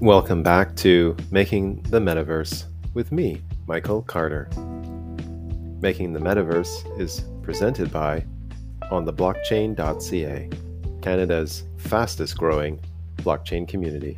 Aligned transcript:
Welcome 0.00 0.42
back 0.42 0.76
to 0.76 1.14
Making 1.30 1.82
the 1.90 2.00
Metaverse 2.00 2.64
with 2.94 3.12
me, 3.12 3.42
Michael 3.66 4.00
Carter. 4.00 4.48
Making 5.82 6.14
the 6.14 6.18
Metaverse 6.18 6.98
is 6.98 7.26
presented 7.42 7.92
by 7.92 8.24
ontheblockchain.ca, 8.90 10.48
Canada's 11.02 11.64
fastest 11.76 12.38
growing 12.38 12.80
blockchain 13.18 13.68
community. 13.68 14.16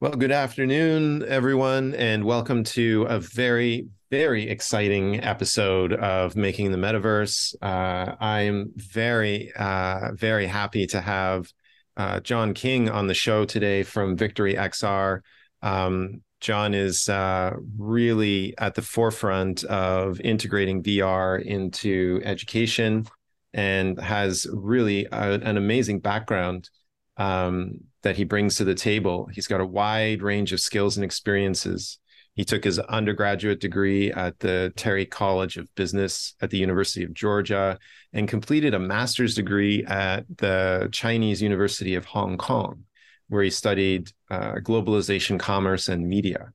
Well, 0.00 0.12
good 0.12 0.32
afternoon, 0.32 1.24
everyone, 1.26 1.94
and 1.94 2.26
welcome 2.26 2.62
to 2.64 3.04
a 3.04 3.18
very, 3.18 3.88
very 4.12 4.50
exciting 4.50 5.24
episode 5.24 5.94
of 5.94 6.36
Making 6.36 6.70
the 6.70 6.76
Metaverse. 6.76 7.54
Uh, 7.62 8.14
I'm 8.20 8.70
very, 8.76 9.50
uh, 9.56 10.10
very 10.12 10.44
happy 10.44 10.86
to 10.88 11.00
have 11.00 11.50
uh, 11.96 12.20
John 12.20 12.52
King 12.52 12.90
on 12.90 13.06
the 13.06 13.14
show 13.14 13.46
today 13.46 13.82
from 13.82 14.18
VictoryXR. 14.18 15.20
Um, 15.62 16.20
John 16.42 16.74
is 16.74 17.08
uh, 17.08 17.54
really 17.78 18.52
at 18.58 18.74
the 18.74 18.82
forefront 18.82 19.64
of 19.64 20.20
integrating 20.20 20.82
VR 20.82 21.42
into 21.42 22.20
education 22.22 23.06
and 23.54 23.98
has 23.98 24.46
really 24.52 25.06
a, 25.10 25.40
an 25.40 25.56
amazing 25.56 26.00
background 26.00 26.68
um, 27.16 27.78
that 28.02 28.16
he 28.16 28.24
brings 28.24 28.56
to 28.56 28.64
the 28.64 28.74
table. 28.74 29.30
He's 29.32 29.46
got 29.46 29.62
a 29.62 29.66
wide 29.66 30.20
range 30.20 30.52
of 30.52 30.60
skills 30.60 30.98
and 30.98 31.04
experiences 31.04 31.98
he 32.34 32.44
took 32.44 32.64
his 32.64 32.78
undergraduate 32.78 33.60
degree 33.60 34.10
at 34.10 34.38
the 34.38 34.72
Terry 34.76 35.04
College 35.04 35.58
of 35.58 35.72
Business 35.74 36.34
at 36.40 36.50
the 36.50 36.58
University 36.58 37.04
of 37.04 37.12
Georgia 37.12 37.78
and 38.12 38.26
completed 38.26 38.72
a 38.72 38.78
master's 38.78 39.34
degree 39.34 39.84
at 39.84 40.24
the 40.38 40.88
Chinese 40.92 41.42
University 41.42 41.94
of 41.94 42.06
Hong 42.06 42.38
Kong, 42.38 42.84
where 43.28 43.42
he 43.42 43.50
studied 43.50 44.10
uh, 44.30 44.54
globalization, 44.62 45.38
commerce, 45.38 45.88
and 45.88 46.08
media. 46.08 46.52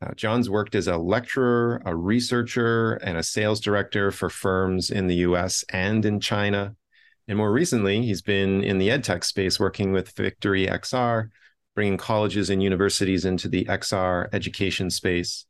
Uh, 0.00 0.12
John's 0.14 0.48
worked 0.50 0.74
as 0.74 0.88
a 0.88 0.96
lecturer, 0.96 1.82
a 1.84 1.94
researcher, 1.94 2.94
and 2.94 3.18
a 3.18 3.22
sales 3.22 3.60
director 3.60 4.10
for 4.10 4.30
firms 4.30 4.90
in 4.90 5.06
the 5.06 5.16
US 5.16 5.64
and 5.68 6.04
in 6.04 6.18
China. 6.18 6.74
And 7.28 7.38
more 7.38 7.52
recently, 7.52 8.02
he's 8.02 8.22
been 8.22 8.62
in 8.62 8.78
the 8.78 8.88
edtech 8.88 9.24
space 9.24 9.60
working 9.60 9.92
with 9.92 10.14
VictoryXR 10.14 11.28
bringing 11.74 11.96
colleges 11.96 12.50
and 12.50 12.62
universities 12.62 13.24
into 13.24 13.48
the 13.48 13.64
XR 13.64 14.28
education 14.32 14.90
space 14.90 15.46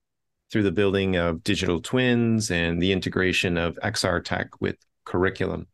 through 0.50 0.62
the 0.62 0.72
building 0.72 1.16
of 1.16 1.42
digital 1.42 1.80
twins 1.80 2.50
and 2.50 2.80
the 2.80 2.92
integration 2.92 3.56
of 3.56 3.78
XR 3.82 4.22
tech 4.24 4.60
with 4.60 4.76
curriculum. 5.04 5.66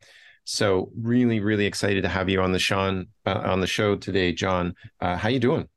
So 0.44 0.90
really, 1.00 1.40
really 1.40 1.66
excited 1.66 2.02
to 2.02 2.08
have 2.08 2.28
you 2.28 2.40
on 2.40 2.52
the 2.52 2.58
Sean 2.58 3.08
uh, 3.26 3.42
on 3.44 3.60
the 3.60 3.66
show 3.66 3.96
today, 3.96 4.32
John. 4.32 4.74
Uh, 5.00 5.16
how 5.16 5.28
you 5.28 5.38
doing? 5.38 5.68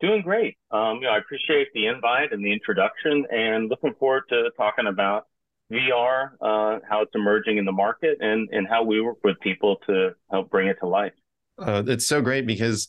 Doing 0.00 0.22
great. 0.22 0.56
Um, 0.70 0.96
you 0.96 1.02
know, 1.02 1.10
I 1.10 1.18
appreciate 1.18 1.68
the 1.74 1.86
invite 1.86 2.32
and 2.32 2.44
the 2.44 2.52
introduction, 2.52 3.24
and 3.32 3.68
looking 3.68 3.94
forward 3.98 4.24
to 4.28 4.50
talking 4.56 4.86
about 4.86 5.26
VR, 5.72 6.32
uh, 6.40 6.80
how 6.88 7.02
it's 7.02 7.14
emerging 7.14 7.56
in 7.56 7.64
the 7.64 7.72
market, 7.72 8.18
and 8.20 8.48
and 8.52 8.68
how 8.68 8.82
we 8.82 9.00
work 9.00 9.18
with 9.24 9.40
people 9.40 9.76
to 9.86 10.10
help 10.30 10.50
bring 10.50 10.68
it 10.68 10.76
to 10.80 10.86
life. 10.86 11.12
Uh, 11.58 11.82
it's 11.86 12.06
so 12.06 12.20
great 12.20 12.46
because 12.46 12.88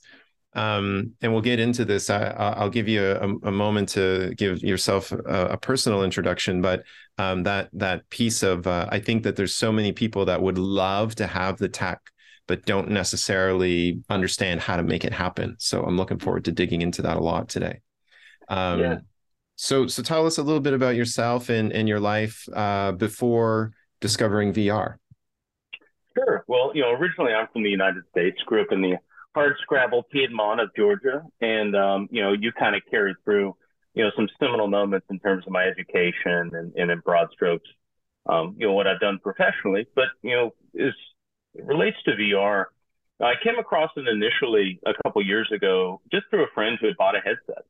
um, 0.56 1.14
and 1.22 1.32
we'll 1.32 1.42
get 1.42 1.60
into 1.60 1.84
this. 1.84 2.10
I, 2.10 2.56
will 2.60 2.70
give 2.70 2.88
you 2.88 3.04
a, 3.04 3.48
a, 3.48 3.52
moment 3.52 3.90
to 3.90 4.34
give 4.38 4.62
yourself 4.62 5.12
a, 5.12 5.48
a 5.52 5.58
personal 5.58 6.04
introduction, 6.04 6.62
but 6.62 6.84
um, 7.18 7.44
that 7.44 7.70
that 7.74 8.08
piece 8.10 8.44
of 8.44 8.68
uh, 8.68 8.88
I 8.90 9.00
think 9.00 9.24
that 9.24 9.36
there's 9.36 9.56
so 9.56 9.72
many 9.72 9.92
people 9.92 10.26
that 10.26 10.42
would 10.42 10.60
love 10.60 11.16
to 11.16 11.28
have 11.28 11.58
the 11.58 11.70
tech, 11.70 12.02
but 12.48 12.66
don't 12.66 12.90
necessarily 12.92 14.02
understand 14.10 14.62
how 14.62 14.78
to 14.78 14.84
make 14.84 15.06
it 15.06 15.14
happen. 15.14 15.56
So 15.58 15.84
I'm 15.84 15.98
looking 15.98 16.20
forward 16.20 16.46
to 16.46 16.52
digging 16.52 16.82
into 16.82 17.02
that 17.02 17.18
a 17.18 17.22
lot 17.22 17.50
today. 17.50 17.82
Um, 18.48 18.80
yeah. 18.80 18.98
So 19.56 19.88
so 19.88 20.04
tell 20.04 20.28
us 20.28 20.38
a 20.38 20.44
little 20.44 20.62
bit 20.62 20.74
about 20.74 20.96
yourself 20.96 21.50
and 21.50 21.72
and 21.74 21.88
your 21.88 22.00
life 22.00 22.48
uh, 22.54 22.92
before 22.92 23.72
discovering 24.02 24.54
VR. 24.54 24.96
Sure. 26.16 26.44
Well, 26.48 26.72
you 26.76 26.84
know, 26.84 26.92
originally 26.92 27.34
I'm 27.34 27.48
from 27.52 27.64
the 27.64 27.72
United 27.72 28.04
States. 28.12 28.38
Grew 28.46 28.62
up 28.62 28.72
in 28.72 28.82
the 28.82 28.98
hard 29.34 29.56
scrabble 29.62 30.04
Piedmont 30.04 30.62
of 30.62 30.70
Georgia, 30.76 31.24
and 31.42 31.76
um, 31.76 32.08
you 32.12 32.22
know, 32.22 32.34
you 32.34 32.52
kind 32.52 32.76
of 32.76 32.82
carried 32.90 33.16
through, 33.24 33.56
you 33.94 34.04
know, 34.04 34.12
some 34.16 34.30
seminal 34.40 34.68
moments 34.68 35.08
in 35.10 35.20
terms 35.20 35.46
of 35.46 35.54
my 35.54 35.64
education 35.64 36.52
and, 36.54 36.74
and 36.76 36.92
in 36.92 37.00
broad 37.00 37.30
strokes, 37.32 37.68
um, 38.28 38.56
you 38.58 38.68
know, 38.68 38.74
what 38.74 38.88
I've 38.88 39.00
done 39.00 39.20
professionally. 39.22 39.88
But 39.96 40.06
you 40.22 40.36
know, 40.36 40.54
is 40.74 40.94
it 41.56 41.66
relates 41.66 41.98
to 42.06 42.12
VR. 42.12 42.66
I 43.22 43.34
came 43.44 43.58
across 43.58 43.92
it 43.96 44.08
initially 44.08 44.80
a 44.86 44.94
couple 45.04 45.26
years 45.26 45.50
ago, 45.54 46.02
just 46.12 46.26
through 46.30 46.44
a 46.44 46.54
friend 46.54 46.78
who 46.80 46.88
had 46.88 46.98
bought 46.98 47.16
a 47.16 47.20
headset, 47.20 47.64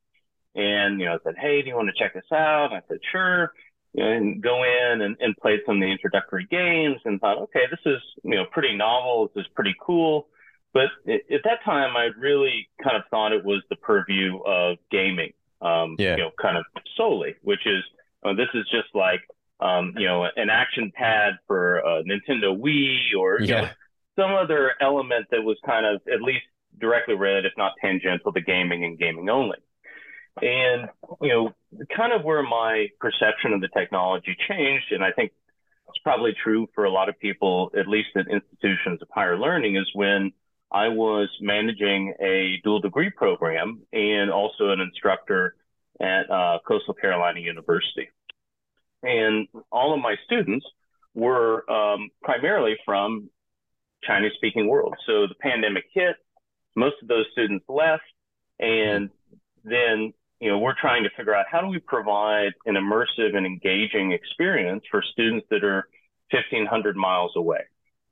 and 0.55 0.99
you 0.99 1.05
know, 1.05 1.19
said, 1.23 1.35
"Hey, 1.37 1.61
do 1.61 1.69
you 1.69 1.75
want 1.75 1.89
to 1.89 2.03
check 2.03 2.13
this 2.13 2.31
out?" 2.31 2.71
And 2.71 2.75
I 2.75 2.81
said, 2.87 2.99
"Sure." 3.11 3.51
And 3.95 4.41
go 4.41 4.63
in 4.63 5.01
and, 5.01 5.15
and 5.19 5.37
played 5.37 5.59
some 5.67 5.75
of 5.75 5.81
the 5.81 5.91
introductory 5.91 6.47
games 6.49 6.97
and 7.05 7.21
thought, 7.21 7.37
okay, 7.37 7.65
this 7.69 7.79
is 7.85 8.01
you 8.23 8.35
know 8.35 8.45
pretty 8.51 8.75
novel. 8.75 9.29
This 9.35 9.43
is 9.43 9.51
pretty 9.53 9.75
cool 9.79 10.27
but 10.73 10.89
at 11.07 11.41
that 11.43 11.63
time, 11.63 11.95
I 11.95 12.09
really 12.17 12.67
kind 12.83 12.97
of 12.97 13.03
thought 13.11 13.31
it 13.31 13.45
was 13.45 13.61
the 13.69 13.75
purview 13.75 14.39
of 14.39 14.77
gaming, 14.89 15.33
um, 15.61 15.95
yeah. 15.99 16.15
you 16.15 16.23
know, 16.23 16.31
kind 16.41 16.57
of 16.57 16.65
solely, 16.97 17.35
which 17.43 17.65
is 17.67 17.83
uh, 18.25 18.33
this 18.33 18.47
is 18.55 18.65
just 18.71 18.87
like 18.95 19.21
um, 19.59 19.93
you 19.97 20.07
know 20.07 20.25
an 20.35 20.49
action 20.49 20.91
pad 20.95 21.33
for 21.47 21.77
a 21.77 22.03
Nintendo 22.03 22.59
Wii 22.59 23.15
or 23.17 23.39
yeah. 23.41 23.61
know, 23.61 23.69
some 24.15 24.33
other 24.33 24.71
element 24.81 25.27
that 25.29 25.43
was 25.43 25.57
kind 25.63 25.85
of 25.85 26.01
at 26.11 26.21
least 26.21 26.45
directly 26.79 27.13
related, 27.13 27.45
if 27.45 27.53
not 27.55 27.73
tangential, 27.79 28.33
to 28.33 28.41
gaming 28.41 28.83
and 28.83 28.97
gaming 28.97 29.29
only. 29.29 29.57
And 30.41 30.89
you 31.21 31.29
know, 31.29 31.53
kind 31.95 32.13
of 32.13 32.23
where 32.23 32.41
my 32.41 32.87
perception 32.99 33.53
of 33.53 33.61
the 33.61 33.69
technology 33.77 34.35
changed, 34.49 34.91
and 34.91 35.03
I 35.03 35.11
think 35.11 35.33
it's 35.87 35.99
probably 35.99 36.33
true 36.43 36.67
for 36.73 36.85
a 36.85 36.89
lot 36.89 37.09
of 37.09 37.19
people, 37.19 37.71
at 37.77 37.87
least 37.87 38.09
in 38.15 38.21
institutions 38.21 39.03
of 39.03 39.07
higher 39.11 39.37
learning, 39.37 39.75
is 39.75 39.87
when 39.93 40.31
I 40.73 40.89
was 40.89 41.29
managing 41.39 42.15
a 42.19 42.59
dual 42.63 42.79
degree 42.79 43.11
program 43.11 43.83
and 43.93 44.31
also 44.31 44.69
an 44.69 44.79
instructor 44.79 45.55
at 46.01 46.29
uh, 46.31 46.59
Coastal 46.67 46.95
Carolina 46.95 47.39
University. 47.39 48.09
And 49.03 49.47
all 49.71 49.93
of 49.93 50.01
my 50.01 50.15
students 50.25 50.65
were 51.13 51.69
um, 51.71 52.09
primarily 52.23 52.75
from 52.85 53.29
Chinese 54.03 54.31
speaking 54.35 54.67
world. 54.67 54.95
So 55.05 55.27
the 55.27 55.35
pandemic 55.39 55.83
hit, 55.93 56.15
most 56.75 56.95
of 57.03 57.07
those 57.07 57.25
students 57.33 57.65
left, 57.69 58.03
and 58.59 59.09
then 59.63 60.13
you 60.39 60.49
know 60.49 60.57
we're 60.57 60.79
trying 60.79 61.03
to 61.03 61.09
figure 61.15 61.35
out 61.35 61.45
how 61.51 61.61
do 61.61 61.67
we 61.67 61.79
provide 61.79 62.53
an 62.65 62.75
immersive 62.75 63.35
and 63.35 63.45
engaging 63.45 64.11
experience 64.11 64.83
for 64.89 65.03
students 65.11 65.45
that 65.51 65.63
are 65.63 65.87
1500 66.31 66.95
miles 66.95 67.31
away 67.35 67.61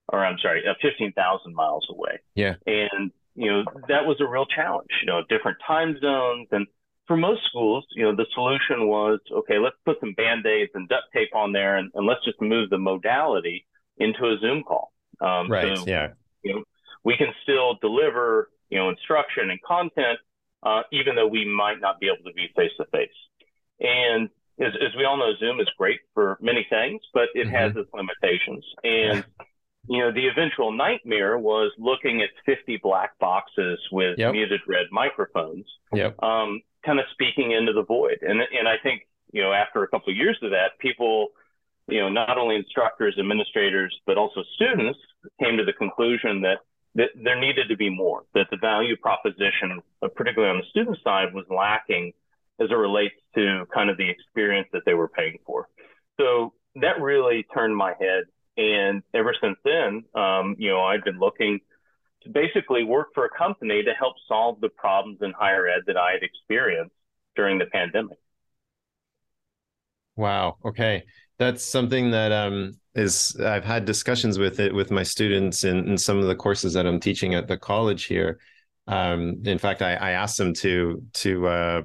or 0.09 0.25
I'm 0.25 0.37
sorry, 0.41 0.63
uh, 0.67 0.73
15,000 0.81 1.53
miles 1.53 1.87
away. 1.89 2.19
Yeah. 2.35 2.55
And, 2.65 3.11
you 3.35 3.51
know, 3.51 3.63
that 3.87 4.05
was 4.05 4.19
a 4.19 4.27
real 4.27 4.45
challenge, 4.45 4.89
you 5.01 5.07
know, 5.07 5.21
different 5.29 5.57
time 5.65 5.97
zones. 6.01 6.47
And 6.51 6.67
for 7.07 7.17
most 7.17 7.41
schools, 7.45 7.85
you 7.95 8.03
know, 8.03 8.15
the 8.15 8.25
solution 8.33 8.87
was, 8.87 9.19
okay, 9.31 9.57
let's 9.57 9.75
put 9.85 9.99
some 9.99 10.13
band-aids 10.13 10.71
and 10.75 10.87
duct 10.89 11.05
tape 11.13 11.33
on 11.35 11.51
there 11.51 11.77
and, 11.77 11.91
and 11.93 12.05
let's 12.05 12.23
just 12.25 12.41
move 12.41 12.69
the 12.69 12.77
modality 12.77 13.65
into 13.97 14.25
a 14.25 14.37
Zoom 14.39 14.63
call. 14.63 14.91
Um, 15.21 15.49
right. 15.49 15.77
So, 15.77 15.85
yeah. 15.85 16.09
You 16.43 16.55
know, 16.55 16.63
we 17.03 17.17
can 17.17 17.33
still 17.43 17.75
deliver, 17.81 18.49
you 18.69 18.77
know, 18.77 18.89
instruction 18.89 19.49
and 19.49 19.61
content, 19.61 20.19
uh, 20.63 20.81
even 20.91 21.15
though 21.15 21.27
we 21.27 21.45
might 21.45 21.79
not 21.79 21.99
be 21.99 22.07
able 22.07 22.29
to 22.29 22.33
be 22.33 22.49
face 22.55 22.71
to 22.77 22.85
face. 22.91 23.09
And 23.79 24.29
as, 24.59 24.73
as, 24.75 24.95
we 24.95 25.05
all 25.05 25.17
know, 25.17 25.31
Zoom 25.39 25.59
is 25.59 25.69
great 25.77 25.99
for 26.13 26.37
many 26.41 26.65
things, 26.69 27.01
but 27.13 27.29
it 27.33 27.47
mm-hmm. 27.47 27.55
has 27.55 27.75
its 27.75 27.89
limitations. 27.93 28.63
And 28.83 29.25
you 29.87 29.99
know, 29.99 30.11
the 30.11 30.27
eventual 30.27 30.71
nightmare 30.71 31.37
was 31.37 31.71
looking 31.77 32.21
at 32.21 32.29
50 32.45 32.79
black 32.83 33.17
boxes 33.19 33.79
with 33.91 34.17
yep. 34.17 34.31
muted 34.31 34.61
red 34.67 34.87
microphones, 34.91 35.65
yep. 35.93 36.21
um, 36.23 36.61
kind 36.85 36.99
of 36.99 37.05
speaking 37.11 37.51
into 37.51 37.73
the 37.73 37.83
void. 37.83 38.19
And, 38.21 38.41
and 38.41 38.67
I 38.67 38.75
think, 38.83 39.07
you 39.31 39.41
know, 39.41 39.51
after 39.51 39.83
a 39.83 39.87
couple 39.87 40.11
of 40.11 40.17
years 40.17 40.37
of 40.43 40.51
that, 40.51 40.77
people, 40.79 41.29
you 41.87 41.99
know, 41.99 42.09
not 42.09 42.37
only 42.37 42.55
instructors, 42.55 43.15
administrators, 43.19 43.95
but 44.05 44.17
also 44.17 44.43
students 44.55 44.99
came 45.41 45.57
to 45.57 45.65
the 45.65 45.73
conclusion 45.73 46.41
that, 46.41 46.59
that 46.95 47.09
there 47.15 47.39
needed 47.39 47.67
to 47.69 47.77
be 47.77 47.89
more, 47.89 48.23
that 48.33 48.47
the 48.51 48.57
value 48.57 48.95
proposition, 48.97 49.81
particularly 50.15 50.51
on 50.53 50.61
the 50.61 50.69
student 50.69 50.97
side, 51.03 51.33
was 51.33 51.45
lacking 51.49 52.13
as 52.59 52.69
it 52.69 52.75
relates 52.75 53.15
to 53.33 53.65
kind 53.73 53.89
of 53.89 53.97
the 53.97 54.07
experience 54.07 54.67
that 54.73 54.83
they 54.85 54.93
were 54.93 55.07
paying 55.07 55.39
for. 55.45 55.67
So 56.19 56.53
that 56.75 57.01
really 57.01 57.45
turned 57.53 57.75
my 57.75 57.93
head 57.99 58.25
and 58.57 59.03
ever 59.13 59.35
since 59.41 59.57
then, 59.63 60.03
um, 60.15 60.55
you 60.59 60.69
know, 60.69 60.81
I've 60.81 61.03
been 61.03 61.19
looking 61.19 61.59
to 62.23 62.29
basically 62.29 62.83
work 62.83 63.09
for 63.15 63.25
a 63.25 63.29
company 63.29 63.83
to 63.83 63.93
help 63.93 64.15
solve 64.27 64.61
the 64.61 64.69
problems 64.69 65.19
in 65.21 65.33
higher 65.33 65.67
ed 65.67 65.83
that 65.87 65.97
I 65.97 66.13
had 66.13 66.23
experienced 66.23 66.95
during 67.35 67.59
the 67.59 67.67
pandemic. 67.67 68.17
Wow. 70.15 70.57
Okay. 70.65 71.03
that's 71.37 71.63
something 71.65 72.11
that 72.11 72.31
um 72.31 72.73
is 72.95 73.35
I've 73.39 73.63
had 73.65 73.85
discussions 73.85 74.37
with 74.37 74.59
it 74.59 74.73
with 74.73 74.91
my 74.91 75.03
students 75.03 75.63
in, 75.63 75.87
in 75.89 75.97
some 75.97 76.17
of 76.19 76.25
the 76.27 76.35
courses 76.35 76.73
that 76.73 76.85
I'm 76.85 76.99
teaching 76.99 77.33
at 77.35 77.47
the 77.47 77.57
college 77.57 78.05
here. 78.05 78.39
Um, 78.87 79.41
in 79.45 79.57
fact, 79.57 79.81
I, 79.81 79.93
I 79.95 80.11
asked 80.11 80.37
them 80.37 80.53
to 80.55 81.01
to 81.13 81.47
uh, 81.47 81.81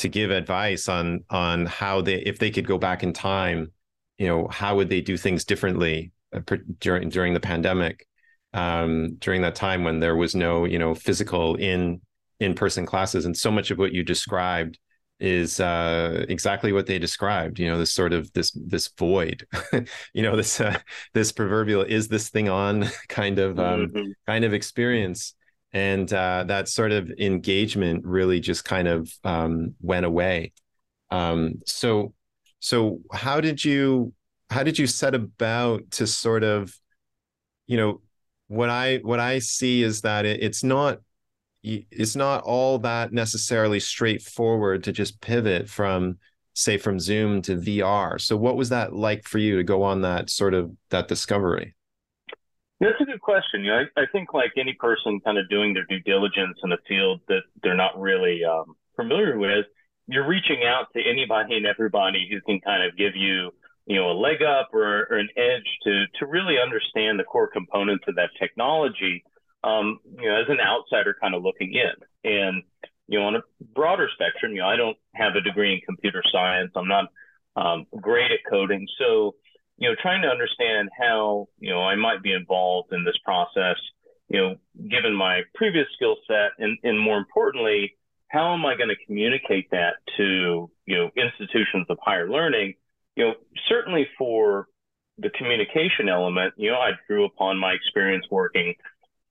to 0.00 0.08
give 0.10 0.30
advice 0.32 0.88
on 0.88 1.24
on 1.30 1.66
how 1.66 2.02
they 2.02 2.16
if 2.22 2.38
they 2.40 2.50
could 2.52 2.68
go 2.68 2.78
back 2.78 3.04
in 3.04 3.14
time, 3.14 3.72
you 4.18 4.26
know, 4.26 4.48
how 4.48 4.76
would 4.76 4.88
they 4.88 5.00
do 5.00 5.16
things 5.16 5.44
differently 5.44 6.12
uh, 6.32 6.40
during 6.80 7.08
during 7.08 7.34
the 7.34 7.40
pandemic, 7.40 8.06
um, 8.52 9.16
during 9.16 9.42
that 9.42 9.54
time 9.54 9.84
when 9.84 10.00
there 10.00 10.16
was 10.16 10.34
no 10.34 10.64
you 10.64 10.78
know 10.78 10.94
physical 10.94 11.56
in 11.56 12.00
in 12.40 12.54
person 12.54 12.86
classes, 12.86 13.24
and 13.24 13.36
so 13.36 13.50
much 13.50 13.70
of 13.70 13.78
what 13.78 13.92
you 13.92 14.02
described 14.02 14.78
is 15.20 15.60
uh, 15.60 16.24
exactly 16.28 16.72
what 16.72 16.86
they 16.86 16.98
described. 16.98 17.58
You 17.58 17.68
know, 17.68 17.78
this 17.78 17.92
sort 17.92 18.12
of 18.12 18.32
this 18.32 18.50
this 18.52 18.90
void. 18.98 19.46
you 20.12 20.22
know, 20.22 20.36
this 20.36 20.60
uh, 20.60 20.78
this 21.12 21.32
proverbial 21.32 21.82
"is 21.82 22.08
this 22.08 22.28
thing 22.28 22.48
on?" 22.48 22.88
kind 23.08 23.38
of 23.38 23.58
um, 23.58 23.86
mm-hmm. 23.88 24.10
kind 24.26 24.44
of 24.44 24.52
experience, 24.54 25.34
and 25.72 26.12
uh, 26.12 26.44
that 26.48 26.68
sort 26.68 26.92
of 26.92 27.10
engagement 27.18 28.04
really 28.04 28.40
just 28.40 28.64
kind 28.64 28.88
of 28.88 29.12
um, 29.24 29.74
went 29.80 30.06
away. 30.06 30.52
Um, 31.10 31.62
so, 31.66 32.12
so 32.64 33.00
how 33.12 33.42
did 33.42 33.62
you 33.62 34.14
how 34.48 34.62
did 34.62 34.78
you 34.78 34.86
set 34.86 35.14
about 35.14 35.90
to 35.90 36.06
sort 36.06 36.42
of, 36.42 36.74
you 37.66 37.76
know, 37.76 38.00
what 38.48 38.70
I 38.70 39.00
what 39.02 39.20
I 39.20 39.40
see 39.40 39.82
is 39.82 40.00
that 40.00 40.24
it, 40.24 40.42
it's 40.42 40.64
not 40.64 41.00
it's 41.62 42.16
not 42.16 42.42
all 42.42 42.78
that 42.78 43.12
necessarily 43.12 43.80
straightforward 43.80 44.82
to 44.84 44.92
just 44.92 45.20
pivot 45.20 45.68
from 45.68 46.16
say 46.54 46.78
from 46.78 47.00
zoom 47.00 47.42
to 47.42 47.56
vr 47.56 48.20
so 48.20 48.36
what 48.36 48.56
was 48.56 48.68
that 48.68 48.94
like 48.94 49.24
for 49.24 49.38
you 49.38 49.56
to 49.56 49.64
go 49.64 49.82
on 49.82 50.02
that 50.02 50.30
sort 50.30 50.54
of 50.54 50.70
that 50.88 51.08
discovery? 51.08 51.74
That's 52.80 53.00
a 53.00 53.04
good 53.04 53.20
question. 53.20 53.62
You 53.62 53.72
know 53.72 53.84
i, 53.96 54.02
I 54.02 54.06
think 54.10 54.32
like 54.32 54.52
any 54.56 54.72
person 54.72 55.20
kind 55.20 55.36
of 55.36 55.50
doing 55.50 55.74
their 55.74 55.84
due 55.84 56.00
diligence 56.00 56.56
in 56.64 56.72
a 56.72 56.78
field 56.88 57.20
that 57.28 57.42
they're 57.62 57.76
not 57.76 58.00
really 58.00 58.42
um, 58.42 58.74
familiar 58.96 59.38
with 59.38 59.66
you're 60.06 60.26
reaching 60.26 60.62
out 60.66 60.86
to 60.94 61.02
anybody 61.02 61.56
and 61.56 61.66
everybody 61.66 62.28
who 62.30 62.40
can 62.40 62.60
kind 62.60 62.82
of 62.82 62.96
give 62.96 63.16
you 63.16 63.50
you 63.86 63.96
know 63.96 64.10
a 64.10 64.16
leg 64.18 64.42
up 64.42 64.70
or, 64.72 65.06
or 65.10 65.18
an 65.18 65.28
edge 65.36 65.68
to 65.84 66.04
to 66.18 66.26
really 66.26 66.56
understand 66.58 67.18
the 67.18 67.24
core 67.24 67.48
components 67.48 68.04
of 68.08 68.14
that 68.16 68.30
technology 68.38 69.24
um, 69.64 69.98
you 70.18 70.28
know, 70.28 70.36
as 70.36 70.48
an 70.48 70.58
outsider 70.60 71.16
kind 71.20 71.34
of 71.34 71.42
looking 71.42 71.72
in. 71.72 72.30
And, 72.30 72.62
you 73.08 73.18
know, 73.18 73.26
on 73.26 73.36
a 73.36 73.42
broader 73.74 74.08
spectrum, 74.14 74.52
you 74.52 74.58
know, 74.58 74.68
I 74.68 74.76
don't 74.76 74.96
have 75.14 75.34
a 75.34 75.40
degree 75.40 75.74
in 75.74 75.80
computer 75.80 76.22
science. 76.30 76.70
I'm 76.76 76.88
not 76.88 77.06
um, 77.56 77.86
great 78.00 78.30
at 78.30 78.40
coding. 78.48 78.86
So, 78.98 79.34
you 79.78 79.88
know, 79.88 79.96
trying 80.00 80.22
to 80.22 80.28
understand 80.28 80.90
how, 80.98 81.48
you 81.58 81.70
know, 81.70 81.80
I 81.80 81.96
might 81.96 82.22
be 82.22 82.32
involved 82.32 82.92
in 82.92 83.04
this 83.04 83.18
process, 83.24 83.76
you 84.28 84.40
know, 84.40 84.56
given 84.88 85.14
my 85.14 85.40
previous 85.54 85.86
skill 85.96 86.16
set 86.28 86.52
and, 86.58 86.78
and 86.82 87.00
more 87.00 87.18
importantly, 87.18 87.96
how 88.34 88.52
am 88.52 88.66
I 88.66 88.76
going 88.76 88.88
to 88.88 89.06
communicate 89.06 89.70
that 89.70 89.94
to, 90.16 90.68
you 90.86 90.96
know, 90.96 91.08
institutions 91.16 91.86
of 91.88 91.98
higher 92.02 92.28
learning? 92.28 92.74
You 93.14 93.28
know, 93.28 93.34
certainly 93.68 94.08
for 94.18 94.66
the 95.18 95.30
communication 95.30 96.08
element, 96.08 96.54
you 96.56 96.72
know, 96.72 96.78
I 96.78 96.90
drew 97.06 97.24
upon 97.24 97.58
my 97.58 97.72
experience 97.72 98.26
working 98.32 98.74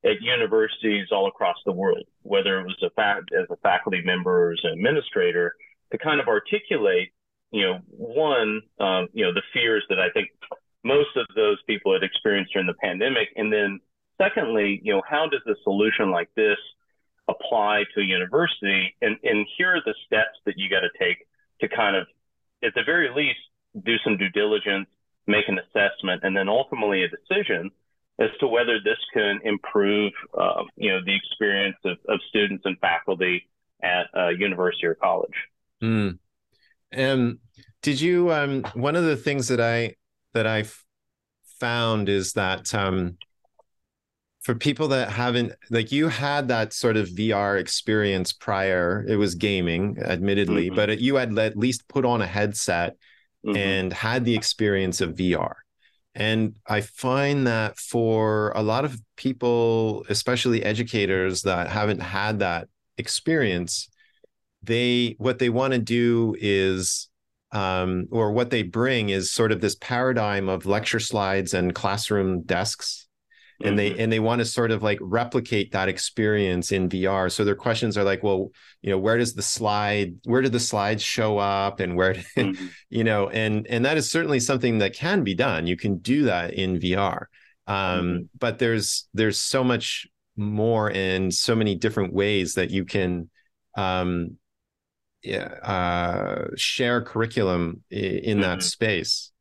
at 0.05 0.21
universities 0.21 1.07
all 1.11 1.27
across 1.27 1.57
the 1.65 1.73
world, 1.73 2.05
whether 2.21 2.61
it 2.61 2.65
was 2.65 2.81
a 2.81 3.37
as 3.37 3.47
a 3.51 3.57
faculty 3.57 4.01
member 4.05 4.47
or 4.47 4.51
as 4.53 4.59
an 4.63 4.71
administrator, 4.71 5.53
to 5.91 5.97
kind 5.97 6.21
of 6.21 6.29
articulate, 6.29 7.09
you 7.51 7.63
know, 7.63 7.79
one, 7.89 8.61
um, 8.79 9.09
you 9.11 9.25
know, 9.25 9.33
the 9.33 9.43
fears 9.53 9.83
that 9.89 9.99
I 9.99 10.11
think 10.11 10.29
most 10.85 11.15
of 11.17 11.27
those 11.35 11.57
people 11.67 11.91
had 11.91 12.03
experienced 12.03 12.53
during 12.53 12.67
the 12.67 12.73
pandemic, 12.73 13.29
and 13.35 13.51
then 13.51 13.81
secondly, 14.17 14.79
you 14.81 14.93
know, 14.93 15.01
how 15.05 15.27
does 15.27 15.41
a 15.45 15.61
solution 15.63 16.09
like 16.09 16.29
this 16.35 16.57
apply 17.27 17.83
to 17.93 18.01
a 18.01 18.03
university? 18.03 18.95
And 19.01 19.17
and 19.23 19.47
here 19.57 19.75
are 19.75 19.81
the 19.85 19.95
steps 20.05 20.37
that 20.45 20.55
you 20.57 20.69
got 20.69 20.81
to 20.81 20.89
take 20.99 21.25
to 21.61 21.67
kind 21.67 21.95
of, 21.95 22.07
at 22.63 22.73
the 22.75 22.83
very 22.85 23.09
least, 23.15 23.39
do 23.85 23.95
some 24.03 24.17
due 24.17 24.29
diligence, 24.29 24.87
make 25.27 25.47
an 25.47 25.59
assessment, 25.59 26.21
and 26.23 26.35
then 26.35 26.49
ultimately 26.49 27.03
a 27.03 27.07
decision 27.07 27.71
as 28.19 28.29
to 28.39 28.47
whether 28.47 28.79
this 28.83 28.97
can 29.13 29.39
improve, 29.43 30.11
uh, 30.39 30.63
you 30.75 30.91
know, 30.91 30.99
the 31.03 31.15
experience 31.15 31.77
of, 31.83 31.97
of 32.07 32.19
students 32.29 32.63
and 32.65 32.77
faculty 32.79 33.49
at 33.81 34.07
a 34.13 34.31
university 34.37 34.85
or 34.85 34.95
college. 34.95 35.33
Mm. 35.81 36.19
And 36.91 37.39
did 37.81 37.99
you? 37.99 38.31
Um, 38.31 38.63
one 38.75 38.95
of 38.95 39.03
the 39.03 39.17
things 39.17 39.47
that 39.47 39.59
I 39.59 39.95
that 40.33 40.47
I 40.47 40.65
found 41.59 42.09
is 42.09 42.33
that 42.33 42.73
um, 42.73 43.17
for 44.43 44.53
people 44.53 44.89
that 44.89 45.09
haven't, 45.09 45.53
like 45.69 45.91
you 45.91 46.09
had 46.09 46.49
that 46.49 46.73
sort 46.73 46.97
of 46.97 47.07
VR 47.07 47.59
experience 47.59 48.33
prior. 48.33 49.05
It 49.07 49.15
was 49.15 49.35
gaming, 49.35 49.97
admittedly, 50.03 50.67
mm-hmm. 50.67 50.75
but 50.75 50.99
you 50.99 51.15
had 51.15 51.37
at 51.39 51.57
least 51.57 51.87
put 51.87 52.03
on 52.05 52.21
a 52.21 52.27
headset 52.27 52.97
mm-hmm. 53.45 53.55
and 53.55 53.93
had 53.93 54.25
the 54.25 54.35
experience 54.35 54.99
of 54.99 55.15
VR. 55.15 55.53
And 56.13 56.57
I 56.67 56.81
find 56.81 57.47
that 57.47 57.79
for 57.79 58.51
a 58.55 58.61
lot 58.61 58.85
of 58.85 58.99
people, 59.15 60.05
especially 60.09 60.61
educators 60.61 61.43
that 61.43 61.69
haven't 61.69 62.01
had 62.01 62.39
that 62.39 62.67
experience, 62.97 63.89
they 64.61 65.15
what 65.17 65.39
they 65.39 65.49
want 65.49 65.73
to 65.73 65.79
do 65.79 66.35
is 66.39 67.09
um, 67.51 68.07
or 68.11 68.31
what 68.31 68.49
they 68.49 68.63
bring 68.63 69.09
is 69.09 69.31
sort 69.31 69.51
of 69.51 69.61
this 69.61 69.75
paradigm 69.75 70.49
of 70.49 70.65
lecture 70.65 70.99
slides 70.99 71.53
and 71.53 71.73
classroom 71.73 72.41
desks 72.41 73.07
and 73.61 73.77
they 73.77 73.91
mm-hmm. 73.91 73.99
and 73.99 74.11
they 74.11 74.19
want 74.19 74.39
to 74.39 74.45
sort 74.45 74.71
of 74.71 74.83
like 74.83 74.99
replicate 75.01 75.71
that 75.71 75.89
experience 75.89 76.71
in 76.71 76.89
VR. 76.89 77.31
So 77.31 77.45
their 77.45 77.55
questions 77.55 77.97
are 77.97 78.03
like, 78.03 78.23
well, 78.23 78.51
you 78.81 78.89
know, 78.89 78.97
where 78.97 79.17
does 79.17 79.33
the 79.33 79.41
slide, 79.41 80.15
where 80.25 80.41
do 80.41 80.49
the 80.49 80.59
slides 80.59 81.03
show 81.03 81.37
up, 81.37 81.79
and 81.79 81.95
where, 81.95 82.13
mm-hmm. 82.37 82.67
you 82.89 83.03
know, 83.03 83.29
and 83.29 83.67
and 83.67 83.85
that 83.85 83.97
is 83.97 84.09
certainly 84.09 84.39
something 84.39 84.79
that 84.79 84.93
can 84.93 85.23
be 85.23 85.35
done. 85.35 85.67
You 85.67 85.77
can 85.77 85.97
do 85.97 86.23
that 86.23 86.53
in 86.53 86.79
VR, 86.79 87.25
um, 87.67 87.75
mm-hmm. 87.75 88.17
but 88.37 88.59
there's 88.59 89.07
there's 89.13 89.39
so 89.39 89.63
much 89.63 90.07
more 90.35 90.91
and 90.91 91.33
so 91.33 91.55
many 91.55 91.75
different 91.75 92.13
ways 92.13 92.55
that 92.55 92.71
you 92.71 92.85
can 92.85 93.29
um, 93.77 94.37
uh, 95.63 96.45
share 96.55 97.01
curriculum 97.01 97.83
in, 97.89 98.41
that 98.41 98.59
mm-hmm. 98.59 98.61
space. 98.61 99.31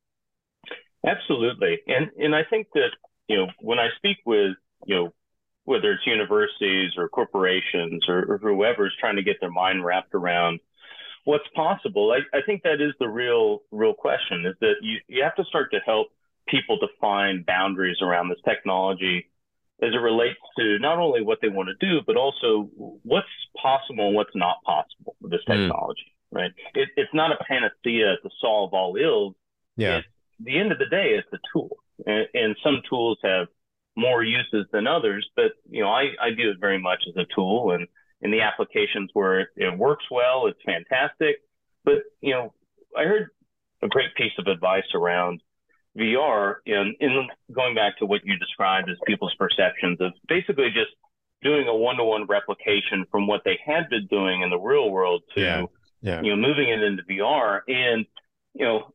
Absolutely, 1.05 1.81
and 1.89 2.11
and 2.19 2.35
I 2.35 2.45
think 2.45 2.69
that 2.75 2.91
you 3.33 3.39
know, 3.39 3.47
when 3.61 3.79
I 3.79 3.89
speak 3.97 4.19
with, 4.27 4.57
you 4.85 4.95
know, 4.95 5.15
whether 5.65 5.93
it's 5.93 6.07
universities 6.07 6.93
or 6.99 7.09
corporations 7.09 8.05
or, 8.07 8.35
or 8.35 8.39
whoever 8.39 8.87
is 8.87 8.93
trying 9.01 9.17
to 9.17 9.23
get 9.23 9.37
their 9.41 9.51
mind 9.51 9.83
wrapped 9.83 10.15
around 10.15 10.61
what's 11.25 11.49
possible, 11.55 12.13
I, 12.13 12.37
I 12.37 12.43
think 12.45 12.63
that 12.65 12.83
is 12.83 12.93
the 13.01 13.09
real, 13.09 13.63
real 13.71 13.95
question 13.95 14.45
is 14.45 14.55
that 14.61 14.75
you, 14.83 14.99
you 15.09 15.23
have 15.23 15.35
to 15.37 15.45
start 15.45 15.71
to 15.73 15.79
help 15.79 16.09
people 16.47 16.79
define 16.79 17.43
boundaries 17.47 17.99
around 18.03 18.29
this 18.29 18.41
technology 18.47 19.31
as 19.81 19.95
it 19.95 19.99
relates 19.99 20.39
to 20.59 20.79
not 20.79 20.99
only 20.99 21.23
what 21.23 21.39
they 21.41 21.49
want 21.49 21.71
to 21.71 21.87
do, 21.87 22.03
but 22.07 22.17
also 22.17 22.69
what's 23.03 23.27
possible 23.61 24.09
and 24.09 24.15
what's 24.15 24.35
not 24.35 24.57
possible 24.65 25.17
with 25.23 25.31
this 25.31 25.41
hmm. 25.47 25.53
technology, 25.53 26.15
mm. 26.35 26.39
right? 26.39 26.51
It, 26.75 26.91
it's 26.97 27.15
not 27.15 27.33
a 27.33 27.43
panacea 27.45 28.17
to 28.23 28.31
solve 28.43 28.75
all 28.75 28.97
ills. 28.97 29.35
Yeah. 29.77 29.99
It's, 29.99 30.07
the 30.39 30.59
end 30.59 30.73
of 30.73 30.79
the 30.79 30.87
day, 30.87 31.15
it's 31.17 31.29
a 31.33 31.39
tool 31.53 31.79
and, 32.07 32.27
and 32.35 32.57
some 32.63 32.83
tools 32.89 33.19
have 33.23 33.49
more 33.97 34.23
uses 34.23 34.67
than 34.73 34.87
others, 34.87 35.29
but 35.37 35.53
you 35.69 35.83
know, 35.83 35.91
I, 35.91 36.11
I 36.21 36.35
view 36.35 36.51
it 36.51 36.61
very 36.61 36.79
much 36.79 37.05
as 37.09 37.17
a 37.17 37.27
tool 37.35 37.73
and 37.73 37.87
in 38.23 38.31
the 38.31 38.41
applications 38.41 39.11
where 39.13 39.41
it, 39.41 39.49
it 39.57 39.77
works 39.77 40.05
well, 40.11 40.47
it's 40.47 40.63
fantastic. 40.65 41.37
But 41.85 42.03
you 42.21 42.33
know, 42.33 42.55
I 42.97 43.05
heard 43.05 43.29
a 43.83 43.89
great 43.89 44.15
piece 44.15 44.33
of 44.39 44.47
advice 44.47 44.85
around 44.95 45.43
VR 45.99 46.57
and 46.67 46.95
in 47.01 47.29
going 47.53 47.75
back 47.75 47.99
to 47.99 48.07
what 48.07 48.25
you 48.25 48.39
described 48.39 48.89
as 48.89 48.97
people's 49.07 49.35
perceptions 49.35 50.01
of 50.01 50.13
basically 50.29 50.69
just 50.69 50.91
doing 51.43 51.67
a 51.67 51.75
one-to-one 51.75 52.27
replication 52.27 53.05
from 53.11 53.27
what 53.27 53.43
they 53.45 53.59
had 53.65 53.91
been 53.91 54.07
doing 54.07 54.43
in 54.43 54.51
the 54.51 54.59
real 54.59 54.91
world 54.91 55.23
to 55.35 55.41
yeah. 55.41 55.65
Yeah. 56.01 56.23
you 56.23 56.31
know 56.31 56.37
moving 56.37 56.69
it 56.69 56.83
into 56.83 57.03
VR 57.03 57.61
and 57.69 58.07
you 58.55 58.65
know 58.65 58.95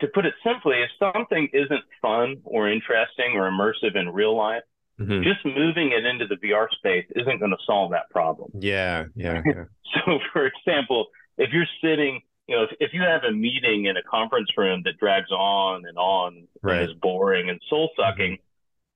to 0.00 0.06
put 0.08 0.24
it 0.24 0.34
simply, 0.44 0.76
if 0.82 0.90
something 0.98 1.48
isn't 1.52 1.84
fun 2.00 2.36
or 2.44 2.70
interesting 2.70 3.32
or 3.34 3.50
immersive 3.50 3.96
in 3.96 4.08
real 4.10 4.36
life, 4.36 4.62
mm-hmm. 5.00 5.22
just 5.22 5.44
moving 5.44 5.92
it 5.92 6.04
into 6.04 6.26
the 6.26 6.36
VR 6.36 6.68
space 6.70 7.06
isn't 7.16 7.38
going 7.38 7.50
to 7.50 7.56
solve 7.66 7.90
that 7.92 8.08
problem. 8.10 8.50
Yeah, 8.54 9.04
yeah. 9.14 9.42
yeah. 9.46 9.64
so, 9.94 10.18
for 10.32 10.46
example, 10.46 11.06
if 11.38 11.50
you're 11.52 11.66
sitting, 11.82 12.20
you 12.46 12.56
know, 12.56 12.64
if, 12.64 12.70
if, 12.80 12.90
you 12.92 13.02
have 13.02 13.24
a 13.24 13.32
meeting 13.32 13.86
in 13.86 13.96
a 13.96 14.02
conference 14.02 14.48
room 14.56 14.82
that 14.84 14.98
drags 14.98 15.30
on 15.30 15.84
and 15.86 15.98
on 15.98 16.46
right. 16.62 16.82
and 16.82 16.90
is 16.90 16.96
boring 17.00 17.50
and 17.50 17.60
soul 17.68 17.90
sucking. 17.96 18.38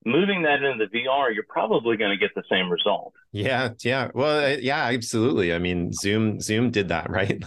Moving 0.05 0.43
that 0.43 0.63
into 0.63 0.85
the 0.85 0.99
VR, 0.99 1.33
you're 1.33 1.45
probably 1.47 1.97
going 1.97 2.11
to 2.11 2.17
get 2.17 2.33
the 2.35 2.43
same 2.49 2.69
result. 2.69 3.13
Yeah, 3.31 3.69
yeah. 3.83 4.09
Well, 4.13 4.59
yeah, 4.59 4.85
absolutely. 4.85 5.53
I 5.53 5.59
mean, 5.59 5.91
Zoom 5.93 6.39
Zoom 6.39 6.71
did 6.71 6.89
that, 6.89 7.09
right? 7.09 7.43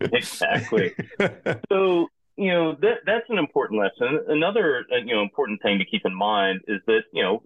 exactly. 0.00 0.94
So, 1.70 2.08
you 2.36 2.50
know, 2.50 2.76
that 2.80 2.98
that's 3.06 3.26
an 3.28 3.38
important 3.38 3.80
lesson. 3.80 4.20
Another, 4.28 4.84
uh, 4.92 4.96
you 5.04 5.14
know, 5.14 5.22
important 5.22 5.62
thing 5.62 5.78
to 5.78 5.84
keep 5.84 6.02
in 6.04 6.14
mind 6.14 6.60
is 6.68 6.80
that, 6.86 7.02
you 7.12 7.22
know, 7.22 7.42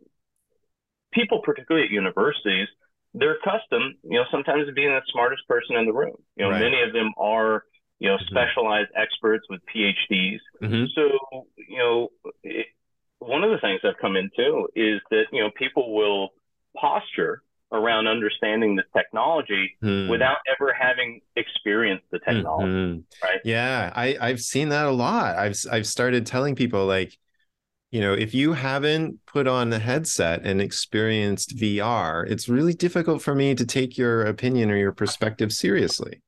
people 1.12 1.40
particularly 1.42 1.86
at 1.86 1.92
universities, 1.92 2.68
they're 3.12 3.36
accustomed, 3.36 3.96
you 4.02 4.18
know, 4.18 4.24
sometimes 4.30 4.66
to 4.66 4.72
being 4.72 4.88
the 4.88 5.02
smartest 5.10 5.46
person 5.48 5.76
in 5.76 5.86
the 5.86 5.92
room. 5.92 6.14
You 6.36 6.44
know, 6.44 6.50
right. 6.50 6.60
many 6.60 6.82
of 6.82 6.92
them 6.92 7.12
are 7.18 7.64
you 7.98 8.08
know, 8.08 8.16
mm-hmm. 8.16 8.34
specialized 8.34 8.90
experts 8.96 9.46
with 9.48 9.60
PhDs. 9.74 10.40
Mm-hmm. 10.62 10.84
So, 10.94 11.46
you 11.56 11.78
know, 11.78 12.08
it, 12.42 12.66
one 13.26 13.44
of 13.44 13.50
the 13.50 13.58
things 13.58 13.80
I've 13.84 13.98
come 14.00 14.16
into 14.16 14.68
is 14.74 15.00
that, 15.10 15.24
you 15.32 15.42
know, 15.42 15.50
people 15.56 15.94
will 15.94 16.30
posture 16.76 17.42
around 17.72 18.06
understanding 18.06 18.76
the 18.76 18.84
technology 18.96 19.76
mm. 19.82 20.08
without 20.08 20.36
ever 20.52 20.72
having 20.72 21.20
experienced 21.36 22.04
the 22.12 22.20
technology. 22.20 22.66
Mm-hmm. 22.66 23.26
Right. 23.26 23.40
Yeah. 23.44 23.92
I, 23.94 24.16
I've 24.20 24.40
seen 24.40 24.68
that 24.68 24.86
a 24.86 24.90
lot. 24.90 25.36
I've 25.36 25.56
I've 25.70 25.86
started 25.86 26.26
telling 26.26 26.54
people 26.54 26.86
like, 26.86 27.18
you 27.90 28.00
know, 28.00 28.12
if 28.12 28.34
you 28.34 28.52
haven't 28.52 29.24
put 29.26 29.46
on 29.46 29.70
the 29.70 29.78
headset 29.78 30.42
and 30.44 30.60
experienced 30.60 31.56
VR, 31.56 32.28
it's 32.28 32.48
really 32.48 32.74
difficult 32.74 33.22
for 33.22 33.34
me 33.34 33.54
to 33.54 33.64
take 33.64 33.96
your 33.98 34.22
opinion 34.22 34.70
or 34.70 34.76
your 34.76 34.92
perspective 34.92 35.52
seriously. 35.52 36.20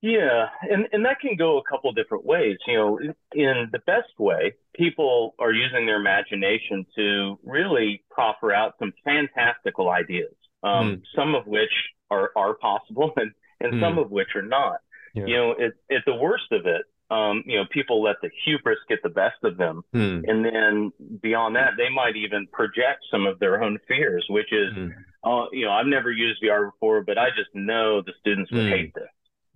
Yeah, 0.00 0.46
and, 0.62 0.86
and 0.92 1.04
that 1.04 1.18
can 1.20 1.34
go 1.36 1.58
a 1.58 1.62
couple 1.68 1.92
different 1.92 2.24
ways. 2.24 2.56
You 2.66 2.76
know, 2.76 2.98
in 3.32 3.68
the 3.72 3.80
best 3.80 4.18
way, 4.18 4.54
people 4.74 5.34
are 5.40 5.52
using 5.52 5.86
their 5.86 6.00
imagination 6.00 6.86
to 6.96 7.38
really 7.42 8.04
proffer 8.10 8.52
out 8.52 8.74
some 8.78 8.92
fantastical 9.04 9.88
ideas, 9.88 10.34
um, 10.62 10.70
mm. 10.70 11.02
some 11.16 11.34
of 11.34 11.46
which 11.46 11.72
are, 12.10 12.30
are 12.36 12.54
possible 12.54 13.12
and, 13.16 13.32
and 13.60 13.74
mm. 13.74 13.80
some 13.80 13.98
of 13.98 14.10
which 14.10 14.28
are 14.36 14.42
not. 14.42 14.80
Yeah. 15.14 15.26
You 15.26 15.36
know, 15.36 15.52
at, 15.52 15.96
at 15.96 16.04
the 16.06 16.14
worst 16.14 16.52
of 16.52 16.66
it, 16.66 16.82
um, 17.10 17.42
you 17.46 17.56
know, 17.56 17.64
people 17.72 18.02
let 18.02 18.16
the 18.22 18.30
hubris 18.44 18.78
get 18.88 19.02
the 19.02 19.08
best 19.08 19.42
of 19.42 19.56
them. 19.56 19.82
Mm. 19.94 20.28
And 20.28 20.44
then 20.44 20.92
beyond 21.22 21.56
that, 21.56 21.72
they 21.76 21.88
might 21.88 22.16
even 22.16 22.46
project 22.52 23.04
some 23.10 23.26
of 23.26 23.38
their 23.38 23.62
own 23.62 23.78
fears, 23.88 24.24
which 24.28 24.52
is, 24.52 24.74
mm. 24.76 24.92
uh, 25.24 25.46
you 25.50 25.64
know, 25.64 25.72
I've 25.72 25.86
never 25.86 26.12
used 26.12 26.42
VR 26.42 26.70
before, 26.70 27.02
but 27.02 27.18
I 27.18 27.30
just 27.30 27.50
know 27.54 28.02
the 28.02 28.12
students 28.20 28.52
would 28.52 28.66
mm. 28.66 28.70
hate 28.70 28.94
this. 28.94 29.08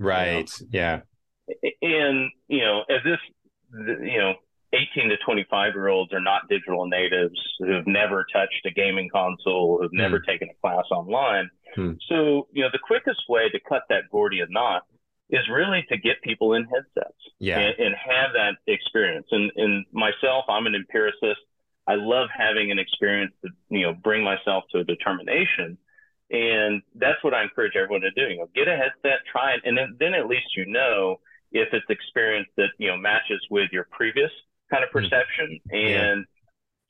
Right. 0.03 0.51
You 0.61 0.67
know? 0.67 0.71
Yeah. 0.73 1.01
And, 1.83 2.31
you 2.49 2.61
know, 2.61 2.81
as 2.89 3.01
if, 3.05 3.21
you 4.01 4.19
know, 4.19 4.35
18 4.73 5.11
to 5.11 5.17
25 5.25 5.75
year 5.75 5.89
olds 5.89 6.13
are 6.13 6.21
not 6.21 6.49
digital 6.49 6.87
natives 6.87 7.39
who've 7.59 7.87
never 7.87 8.25
touched 8.33 8.65
a 8.67 8.71
gaming 8.71 9.09
console, 9.13 9.79
who've 9.81 9.93
never 9.93 10.21
mm. 10.21 10.25
taken 10.27 10.49
a 10.49 10.55
class 10.61 10.85
online. 10.91 11.51
Mm. 11.77 11.99
So, 12.09 12.49
you 12.53 12.63
know, 12.63 12.69
the 12.73 12.79
quickest 12.79 13.23
way 13.29 13.49
to 13.51 13.61
cut 13.69 13.83
that 13.91 14.05
Gordian 14.11 14.49
knot 14.51 14.83
is 15.31 15.49
really 15.51 15.85
to 15.89 15.97
get 15.97 16.23
people 16.23 16.55
in 16.55 16.65
headsets 16.65 17.17
yeah. 17.39 17.59
and, 17.59 17.75
and 17.79 17.95
have 17.95 18.33
that 18.35 18.55
experience. 18.67 19.27
And, 19.31 19.51
and 19.57 19.85
myself, 19.93 20.45
I'm 20.49 20.67
an 20.67 20.75
empiricist. 20.75 21.41
I 21.87 21.95
love 21.97 22.29
having 22.37 22.71
an 22.71 22.79
experience 22.79 23.33
to, 23.43 23.51
you 23.71 23.87
know, 23.87 23.95
bring 23.95 24.23
myself 24.23 24.65
to 24.73 24.81
a 24.81 24.85
determination. 24.85 25.79
And 26.33 26.81
that's 26.95 27.23
what 27.23 27.35
I 27.35 27.43
encourage 27.43 27.77
everyone 27.77 28.01
to 28.01 28.11
do. 28.13 28.33
You 28.33 28.39
know, 28.39 28.49
get 28.55 28.67
a 28.67 28.77
headset, 28.77 29.21
try 29.31 29.53
it, 29.53 29.61
and 29.65 29.77
then, 29.77 29.97
then 30.01 30.15
at 30.15 30.27
least 30.27 30.57
you 30.57 30.65
know 30.67 31.21
if 31.53 31.69
it's 31.73 31.85
experience 31.91 32.49
that 32.57 32.71
you 32.79 32.89
know 32.89 32.97
matches 32.97 33.41
with 33.51 33.71
your 33.71 33.87
previous 33.91 34.31
kind 34.71 34.83
of 34.83 34.91
hmm. 34.91 34.99
perception, 34.99 35.61
mm. 35.71 35.77
and 35.77 36.25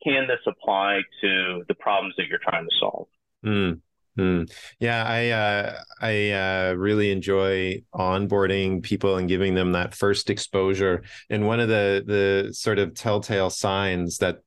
yeah. 0.05 0.13
can 0.13 0.29
this 0.29 0.39
apply 0.47 1.01
to 1.21 1.65
the 1.67 1.75
problems 1.75 2.15
that 2.17 2.29
you're 2.29 2.39
trying 2.39 2.65
to 2.65 2.71
solve? 2.79 3.09
Mm. 3.45 3.81
Mm. 4.19 4.53
Yeah, 4.79 5.05
I 5.05 5.31
uh, 5.31 5.83
I 6.01 6.31
uh, 6.31 6.75
really 6.75 7.11
enjoy 7.11 7.83
onboarding 7.95 8.83
people 8.83 9.17
and 9.17 9.27
giving 9.27 9.55
them 9.55 9.73
that 9.73 9.95
first 9.95 10.29
exposure. 10.29 11.03
And 11.31 11.47
one 11.47 11.61
of 11.61 11.69
the 11.69 12.05
the 12.07 12.53
sort 12.53 12.79
of 12.79 12.95
telltale 12.95 13.51
signs 13.51 14.19
that 14.19 14.43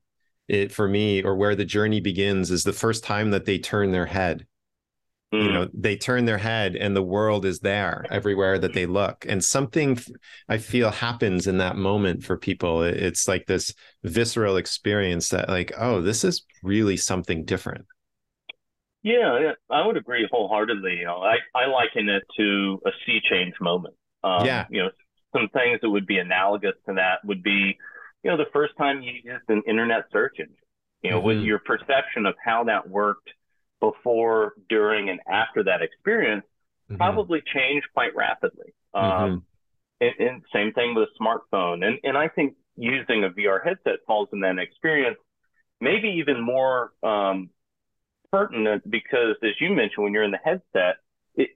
it 0.47 0.71
for 0.71 0.87
me 0.87 1.23
or 1.23 1.35
where 1.35 1.55
the 1.55 1.65
journey 1.65 1.99
begins 1.99 2.51
is 2.51 2.63
the 2.63 2.73
first 2.73 3.03
time 3.03 3.31
that 3.31 3.45
they 3.45 3.57
turn 3.57 3.91
their 3.91 4.05
head 4.05 4.45
you 5.35 5.49
mm. 5.49 5.53
know 5.53 5.69
they 5.73 5.95
turn 5.95 6.25
their 6.25 6.37
head 6.37 6.75
and 6.75 6.95
the 6.95 7.03
world 7.03 7.45
is 7.45 7.59
there 7.59 8.05
everywhere 8.09 8.57
that 8.59 8.73
they 8.73 8.85
look. 8.85 9.25
And 9.27 9.43
something 9.43 9.99
i 10.49 10.57
feel 10.57 10.91
happens 10.91 11.47
in 11.47 11.57
that 11.57 11.75
moment 11.75 12.23
for 12.23 12.37
people. 12.37 12.83
It's 12.83 13.27
like 13.27 13.45
this 13.45 13.73
visceral 14.03 14.57
experience 14.57 15.29
that 15.29 15.49
like 15.49 15.71
oh 15.77 16.01
this 16.01 16.23
is 16.23 16.43
really 16.63 16.97
something 16.97 17.45
different. 17.45 17.85
Yeah, 19.03 19.53
i 19.69 19.85
would 19.85 19.97
agree 19.97 20.27
wholeheartedly 20.31 21.05
i, 21.05 21.35
I 21.53 21.67
liken 21.67 22.09
it 22.09 22.23
to 22.37 22.81
a 22.85 22.91
sea 23.05 23.19
change 23.29 23.53
moment. 23.61 23.95
Um, 24.23 24.45
yeah. 24.45 24.65
you 24.69 24.81
know 24.81 24.89
some 25.35 25.49
things 25.49 25.79
that 25.81 25.89
would 25.89 26.07
be 26.07 26.17
analogous 26.17 26.73
to 26.87 26.95
that 26.95 27.23
would 27.25 27.43
be 27.43 27.77
you 28.23 28.31
know 28.31 28.37
the 28.37 28.49
first 28.51 28.73
time 28.77 29.01
you 29.01 29.13
used 29.23 29.43
an 29.49 29.61
internet 29.67 30.05
search 30.11 30.37
engine 30.39 30.55
you 31.03 31.11
know 31.11 31.17
mm-hmm. 31.17 31.27
with 31.27 31.39
your 31.39 31.59
perception 31.59 32.25
of 32.25 32.33
how 32.43 32.63
that 32.63 32.89
worked 32.89 33.29
before, 33.79 34.53
during, 34.69 35.09
and 35.09 35.19
after 35.27 35.63
that 35.63 35.81
experience 35.81 36.45
mm-hmm. 36.89 36.97
probably 36.97 37.41
change 37.53 37.83
quite 37.93 38.15
rapidly. 38.15 38.73
Um, 38.93 39.03
mm-hmm. 39.03 39.37
and, 40.01 40.29
and, 40.29 40.43
same 40.53 40.71
thing 40.73 40.95
with 40.95 41.09
a 41.09 41.23
smartphone. 41.23 41.85
And, 41.85 41.99
and 42.03 42.17
I 42.17 42.29
think 42.29 42.55
using 42.77 43.23
a 43.23 43.29
VR 43.29 43.63
headset 43.63 43.99
falls 44.07 44.29
in 44.31 44.41
that 44.41 44.57
experience, 44.57 45.17
maybe 45.81 46.19
even 46.19 46.41
more 46.41 46.91
um, 47.03 47.49
pertinent 48.31 48.89
because, 48.89 49.35
as 49.43 49.51
you 49.59 49.69
mentioned, 49.69 50.03
when 50.03 50.13
you're 50.13 50.23
in 50.23 50.31
the 50.31 50.39
headset, 50.43 50.97
it, 51.35 51.49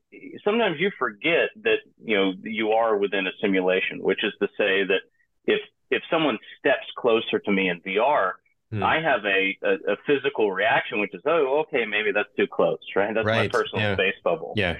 sometimes 0.43 0.77
you 0.79 0.91
forget 0.99 1.49
that 1.63 1.77
you 2.03 2.17
know 2.17 2.33
you 2.43 2.71
are 2.71 2.97
within 2.97 3.27
a 3.27 3.31
simulation, 3.41 4.01
which 4.01 4.23
is 4.23 4.33
to 4.41 4.47
say 4.57 4.83
that 4.83 5.01
if 5.45 5.61
if 5.89 6.03
someone 6.11 6.37
steps 6.59 6.85
closer 6.97 7.39
to 7.39 7.51
me 7.51 7.69
in 7.69 7.79
VR, 7.81 8.33
Hmm. 8.71 8.83
I 8.83 9.01
have 9.01 9.25
a, 9.25 9.57
a, 9.63 9.93
a, 9.93 9.97
physical 10.05 10.51
reaction, 10.51 10.99
which 10.99 11.15
is, 11.15 11.21
oh, 11.25 11.63
okay, 11.67 11.85
maybe 11.85 12.11
that's 12.13 12.29
too 12.37 12.45
close, 12.45 12.77
right? 12.95 13.13
That's 13.15 13.25
right. 13.25 13.51
my 13.51 13.59
personal 13.59 13.83
yeah. 13.83 13.95
space 13.95 14.13
bubble. 14.23 14.53
Yeah. 14.55 14.77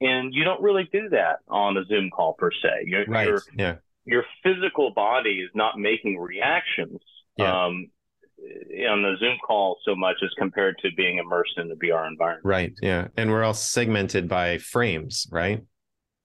And 0.00 0.32
you 0.32 0.44
don't 0.44 0.62
really 0.62 0.88
do 0.90 1.10
that 1.10 1.40
on 1.46 1.76
a 1.76 1.84
Zoom 1.84 2.08
call 2.08 2.34
per 2.34 2.50
se. 2.50 2.84
You're, 2.86 3.04
right. 3.06 3.28
Your, 3.28 3.42
yeah. 3.54 3.74
Your 4.06 4.24
physical 4.42 4.92
body 4.94 5.40
is 5.40 5.50
not 5.54 5.78
making 5.78 6.18
reactions 6.18 7.00
yeah. 7.36 7.66
um, 7.66 7.90
on 8.88 9.02
the 9.02 9.16
Zoom 9.20 9.36
call 9.46 9.76
so 9.84 9.94
much 9.94 10.16
as 10.24 10.30
compared 10.38 10.78
to 10.78 10.88
being 10.96 11.18
immersed 11.18 11.58
in 11.58 11.68
the 11.68 11.74
VR 11.74 12.08
environment. 12.08 12.46
Right. 12.46 12.72
Yeah. 12.80 13.08
And 13.18 13.30
we're 13.30 13.44
all 13.44 13.52
segmented 13.52 14.26
by 14.26 14.56
frames, 14.56 15.26
right? 15.30 15.62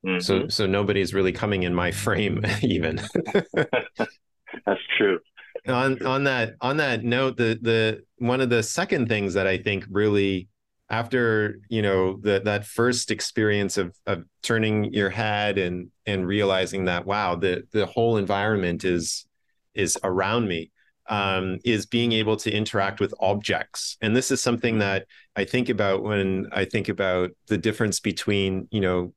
Mm-hmm. 0.05 0.19
So 0.19 0.47
so 0.47 0.65
nobody's 0.67 1.13
really 1.13 1.31
coming 1.33 1.63
in 1.63 1.73
my 1.73 1.91
frame 1.91 2.45
even. 2.61 3.01
That's 3.53 4.79
true 4.97 5.19
on 5.67 6.05
on 6.05 6.23
that 6.25 6.55
on 6.61 6.77
that 6.77 7.03
note, 7.03 7.37
the 7.37 7.57
the 7.61 8.03
one 8.17 8.41
of 8.41 8.49
the 8.49 8.63
second 8.63 9.07
things 9.07 9.33
that 9.33 9.47
I 9.47 9.57
think 9.57 9.85
really 9.89 10.47
after 10.89 11.59
you 11.69 11.81
know 11.81 12.17
the, 12.21 12.41
that 12.43 12.65
first 12.65 13.11
experience 13.11 13.77
of 13.77 13.95
of 14.05 14.23
turning 14.41 14.93
your 14.93 15.09
head 15.09 15.57
and 15.57 15.89
and 16.05 16.27
realizing 16.27 16.85
that 16.85 17.05
wow 17.05 17.35
the 17.35 17.63
the 17.71 17.85
whole 17.85 18.17
environment 18.17 18.83
is 18.83 19.25
is 19.73 19.97
around 20.03 20.47
me 20.47 20.71
um, 21.09 21.59
is 21.65 21.85
being 21.85 22.11
able 22.11 22.37
to 22.37 22.51
interact 22.51 22.99
with 22.99 23.13
objects. 23.19 23.97
And 24.01 24.15
this 24.15 24.31
is 24.31 24.41
something 24.41 24.79
that 24.79 25.05
i 25.35 25.43
think 25.43 25.69
about 25.69 26.03
when 26.03 26.47
i 26.51 26.65
think 26.65 26.89
about 26.89 27.31
the 27.47 27.57
difference 27.57 27.99
between 27.99 28.67
you 28.71 28.81
know 28.81 29.13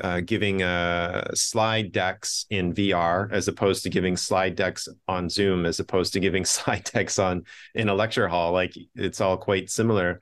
uh, 0.00 0.20
giving 0.20 0.62
uh, 0.62 1.32
slide 1.34 1.92
decks 1.92 2.46
in 2.50 2.72
VR 2.72 3.30
as 3.32 3.48
opposed 3.48 3.82
to 3.82 3.90
giving 3.90 4.16
slide 4.16 4.54
decks 4.54 4.88
on 5.06 5.28
Zoom, 5.28 5.66
as 5.66 5.80
opposed 5.80 6.12
to 6.12 6.20
giving 6.20 6.44
slide 6.56 6.84
decks 6.84 7.18
on 7.18 7.44
in 7.74 7.88
a 7.88 7.94
lecture 7.94 8.28
hall. 8.28 8.52
Like 8.52 8.74
it's 8.94 9.20
all 9.20 9.36
quite 9.36 9.70
similar. 9.70 10.20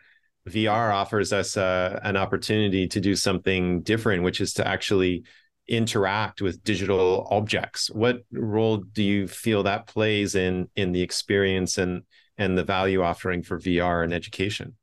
VR 0.49 0.95
offers 0.95 1.33
us 1.33 1.57
uh, 1.57 1.99
an 2.03 2.17
opportunity 2.17 2.87
to 2.89 3.01
do 3.01 3.17
something 3.17 3.83
different, 3.83 4.23
which 4.23 4.41
is 4.41 4.55
to 4.55 4.67
actually 4.67 5.25
interact 5.69 6.41
with 6.41 6.63
digital 6.63 7.27
objects. 7.31 7.91
What 7.91 8.25
role 8.33 8.77
do 8.77 9.03
you 9.03 9.27
feel 9.27 9.65
that 9.65 9.87
plays 9.87 10.35
in 10.35 10.69
in 10.77 10.93
the 10.93 11.03
experience 11.03 11.79
and 11.79 12.03
and 12.39 12.57
the 12.57 12.65
value 12.65 13.03
offering 13.03 13.43
for 13.43 13.59
VR 13.59 14.05
and 14.05 14.13
education? 14.13 14.77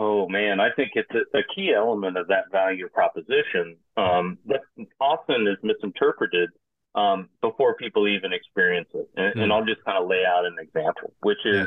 Oh 0.00 0.28
man, 0.28 0.60
I 0.60 0.68
think 0.76 0.92
it's 0.94 1.10
a, 1.10 1.38
a 1.38 1.42
key 1.52 1.74
element 1.76 2.16
of 2.16 2.28
that 2.28 2.52
value 2.52 2.88
proposition 2.88 3.76
um, 3.96 4.38
that 4.46 4.60
often 5.00 5.48
is 5.48 5.56
misinterpreted 5.64 6.50
um, 6.94 7.28
before 7.42 7.74
people 7.74 8.06
even 8.06 8.32
experience 8.32 8.86
it. 8.94 9.10
And, 9.16 9.34
mm. 9.34 9.42
and, 9.42 9.52
I'll 9.52 9.64
just 9.64 9.84
kind 9.84 10.00
of 10.00 10.08
lay 10.08 10.22
out 10.24 10.44
an 10.44 10.54
example, 10.60 11.14
which 11.22 11.44
is, 11.44 11.66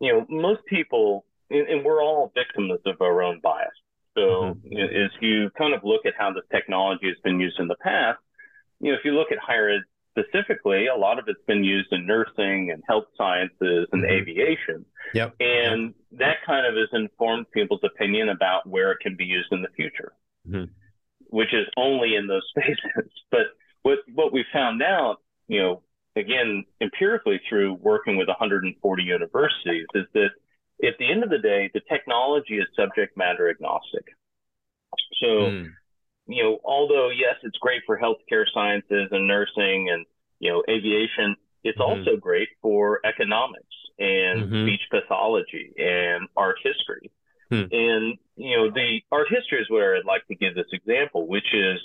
you 0.00 0.12
know, 0.12 0.26
most 0.30 0.62
people, 0.64 1.26
and, 1.50 1.68
and, 1.68 1.84
we're 1.84 2.02
all 2.02 2.32
victims 2.34 2.80
of 2.86 3.02
our 3.02 3.22
own 3.22 3.40
bias. 3.42 3.68
So 4.14 4.56
mm-hmm. 4.56 4.78
as 4.78 5.10
you 5.20 5.50
kind 5.50 5.74
of 5.74 5.84
look 5.84 6.06
at 6.06 6.14
how 6.16 6.32
this 6.32 6.44
technology 6.50 7.08
has 7.08 7.18
been 7.22 7.38
used 7.38 7.60
in 7.60 7.68
the 7.68 7.76
past, 7.82 8.18
you 8.80 8.92
know, 8.92 8.98
if 8.98 9.04
you 9.04 9.12
look 9.12 9.30
at 9.30 9.36
higher 9.38 9.68
ed 9.68 9.82
specifically, 10.16 10.86
a 10.86 10.96
lot 10.96 11.18
of 11.18 11.24
it's 11.28 11.42
been 11.46 11.64
used 11.64 11.92
in 11.92 12.06
nursing 12.06 12.70
and 12.70 12.82
health 12.86 13.06
sciences 13.16 13.88
and 13.92 14.02
mm-hmm. 14.02 14.12
aviation. 14.12 14.84
Yep. 15.14 15.36
And 15.40 15.94
yep. 16.10 16.20
that 16.20 16.36
kind 16.46 16.66
of 16.66 16.74
has 16.74 16.88
informed 16.92 17.46
people's 17.52 17.82
opinion 17.84 18.28
about 18.28 18.66
where 18.66 18.92
it 18.92 18.98
can 19.00 19.16
be 19.16 19.24
used 19.24 19.48
in 19.52 19.62
the 19.62 19.68
future, 19.74 20.12
mm-hmm. 20.48 20.70
which 21.28 21.52
is 21.52 21.66
only 21.76 22.14
in 22.14 22.26
those 22.26 22.42
spaces. 22.56 23.10
But 23.30 23.46
what 23.82 23.98
what 24.14 24.32
we 24.32 24.44
found 24.52 24.82
out, 24.82 25.16
you 25.48 25.60
know, 25.60 25.82
again 26.16 26.64
empirically 26.80 27.40
through 27.48 27.74
working 27.74 28.16
with 28.16 28.28
140 28.28 29.02
universities, 29.02 29.86
is 29.94 30.04
that 30.14 30.30
at 30.84 30.94
the 30.98 31.10
end 31.10 31.22
of 31.22 31.30
the 31.30 31.38
day, 31.38 31.70
the 31.72 31.80
technology 31.90 32.58
is 32.58 32.66
subject 32.76 33.16
matter 33.16 33.48
agnostic. 33.48 34.04
So. 35.20 35.26
Mm 35.26 35.72
you 36.26 36.42
know, 36.42 36.58
although 36.64 37.10
yes, 37.10 37.36
it's 37.42 37.58
great 37.58 37.82
for 37.86 37.98
healthcare 37.98 38.44
sciences 38.52 39.08
and 39.10 39.26
nursing 39.26 39.90
and 39.90 40.06
you 40.38 40.50
know 40.50 40.62
aviation, 40.68 41.36
it's 41.64 41.78
mm-hmm. 41.78 42.00
also 42.00 42.16
great 42.16 42.48
for 42.60 43.00
economics 43.04 43.64
and 43.98 44.44
mm-hmm. 44.44 44.64
speech 44.64 44.80
pathology 44.90 45.72
and 45.76 46.28
art 46.36 46.56
history. 46.62 47.10
Hmm. 47.50 47.66
And 47.70 48.18
you 48.36 48.56
know, 48.56 48.70
the 48.70 49.00
art 49.10 49.28
history 49.28 49.60
is 49.60 49.70
where 49.70 49.96
I'd 49.96 50.04
like 50.06 50.26
to 50.28 50.34
give 50.34 50.54
this 50.54 50.72
example, 50.72 51.26
which 51.26 51.52
is, 51.52 51.78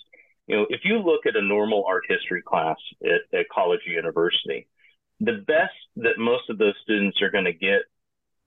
you 0.47 0.55
know, 0.55 0.65
if 0.69 0.81
you 0.83 0.99
look 0.99 1.25
at 1.25 1.35
a 1.35 1.41
normal 1.41 1.83
art 1.87 2.03
history 2.07 2.41
class 2.41 2.77
at, 3.03 3.37
at 3.37 3.49
college 3.49 3.81
or 3.85 3.91
university, 3.91 4.67
the 5.19 5.43
best 5.45 5.75
that 5.97 6.17
most 6.17 6.49
of 6.49 6.57
those 6.57 6.75
students 6.83 7.21
are 7.21 7.31
going 7.31 7.45
to 7.45 7.53
get 7.53 7.81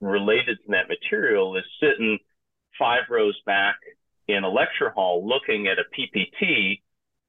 related 0.00 0.56
to 0.64 0.70
that 0.70 0.88
material 0.88 1.56
is 1.56 1.64
sitting 1.78 2.18
five 2.78 3.02
rows 3.10 3.38
back 3.44 3.76
in 4.32 4.44
a 4.44 4.48
lecture 4.48 4.90
hall 4.90 5.26
looking 5.26 5.66
at 5.66 5.78
a 5.78 5.84
PPT 5.96 6.80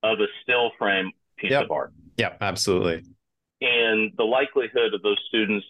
of 0.04 0.20
a 0.20 0.28
still 0.44 0.72
frame 0.78 1.12
piece 1.38 1.52
yep. 1.52 1.66
of 1.66 1.72
art. 1.72 1.94
Yeah, 2.18 2.34
absolutely. 2.42 3.04
And 3.62 4.12
the 4.18 4.24
likelihood 4.24 4.94
of 4.94 5.02
those 5.02 5.20
students 5.28 5.66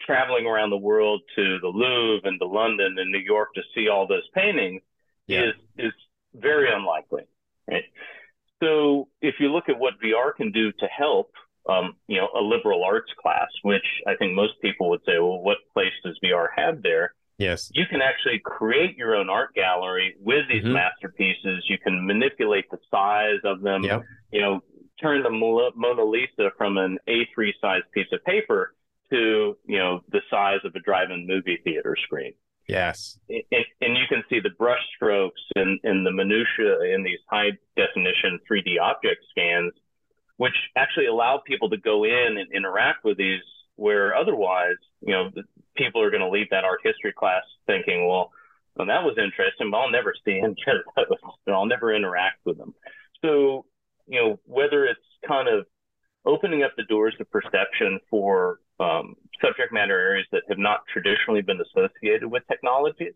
traveling 0.00 0.46
around 0.46 0.70
the 0.70 0.76
world 0.76 1.22
to 1.36 1.58
the 1.60 1.68
Louvre 1.68 2.28
and 2.28 2.38
to 2.40 2.46
London 2.46 2.96
and 2.98 3.10
New 3.10 3.18
York 3.18 3.54
to 3.54 3.62
see 3.74 3.88
all 3.88 4.06
those 4.06 4.28
paintings 4.34 4.82
yeah. 5.26 5.44
is 5.44 5.54
is 5.78 5.92
very 6.34 6.72
unlikely. 6.72 7.22
Right. 7.68 7.84
So 8.62 9.08
if 9.20 9.36
you 9.38 9.52
look 9.52 9.68
at 9.68 9.78
what 9.78 9.94
VR 10.02 10.34
can 10.34 10.52
do 10.52 10.72
to 10.72 10.86
help, 10.86 11.30
um, 11.68 11.96
you 12.06 12.18
know, 12.18 12.28
a 12.38 12.40
liberal 12.40 12.84
arts 12.84 13.10
class, 13.20 13.48
which 13.62 13.84
I 14.06 14.14
think 14.16 14.34
most 14.34 14.54
people 14.62 14.88
would 14.90 15.00
say, 15.04 15.18
well, 15.18 15.40
what 15.40 15.58
place 15.72 15.92
does 16.04 16.18
VR 16.24 16.46
have 16.56 16.82
there? 16.82 17.14
Yes. 17.38 17.70
You 17.74 17.84
can 17.90 18.00
actually 18.00 18.40
create 18.42 18.96
your 18.96 19.14
own 19.14 19.28
art 19.28 19.54
gallery 19.54 20.14
with 20.20 20.48
these 20.48 20.62
mm-hmm. 20.62 20.72
masterpieces. 20.72 21.64
You 21.68 21.78
can 21.78 22.06
manipulate 22.06 22.70
the 22.70 22.78
size 22.90 23.40
of 23.44 23.60
them. 23.60 23.84
Yep. 23.84 24.04
You 24.32 24.40
know, 24.40 24.60
turn 25.00 25.22
the 25.22 25.30
Mona 25.30 26.04
Lisa 26.04 26.50
from 26.56 26.78
an 26.78 26.98
A3 27.08 27.52
size 27.60 27.82
piece 27.92 28.06
of 28.12 28.24
paper 28.24 28.74
to, 29.10 29.56
you 29.66 29.78
know, 29.78 30.00
the 30.10 30.20
size 30.30 30.60
of 30.64 30.74
a 30.74 30.80
drive-in 30.80 31.26
movie 31.26 31.58
theater 31.62 31.96
screen. 32.04 32.32
Yes. 32.68 33.18
And, 33.28 33.64
and 33.80 33.96
you 33.96 34.04
can 34.08 34.24
see 34.28 34.40
the 34.40 34.50
brush 34.58 34.80
strokes 34.96 35.40
and, 35.54 35.78
and 35.84 36.04
the 36.04 36.10
minutia 36.10 36.94
in 36.94 37.04
these 37.04 37.20
high 37.30 37.50
definition 37.76 38.40
3D 38.50 38.80
object 38.80 39.24
scans, 39.30 39.72
which 40.36 40.54
actually 40.76 41.06
allow 41.06 41.40
people 41.46 41.70
to 41.70 41.76
go 41.76 42.04
in 42.04 42.38
and 42.38 42.50
interact 42.52 43.04
with 43.04 43.18
these 43.18 43.40
where 43.76 44.14
otherwise, 44.14 44.76
you 45.00 45.12
know, 45.12 45.30
people 45.76 46.02
are 46.02 46.10
going 46.10 46.22
to 46.22 46.30
leave 46.30 46.50
that 46.50 46.64
art 46.64 46.80
history 46.82 47.12
class 47.12 47.42
thinking, 47.66 48.08
well, 48.08 48.32
well, 48.76 48.86
that 48.88 49.04
was 49.04 49.16
interesting, 49.16 49.70
but 49.70 49.78
I'll 49.78 49.90
never 49.90 50.14
see 50.24 50.40
those. 50.96 51.06
I'll 51.48 51.66
never 51.66 51.94
interact 51.94 52.40
with 52.44 52.58
them. 52.58 52.74
So, 53.22 53.64
you 54.06 54.20
know, 54.20 54.40
whether 54.44 54.84
it's 54.84 55.00
kind 55.26 55.48
of 55.48 55.66
opening 56.26 56.62
up 56.62 56.72
the 56.76 56.84
doors 56.84 57.14
of 57.20 57.30
perception 57.30 58.00
for 58.10 58.60
um, 58.80 59.14
subject 59.40 59.72
matter 59.72 59.98
areas 59.98 60.26
that 60.32 60.42
have 60.48 60.58
not 60.58 60.80
traditionally 60.92 61.40
been 61.40 61.60
associated 61.60 62.30
with 62.30 62.42
technologies 62.48 63.14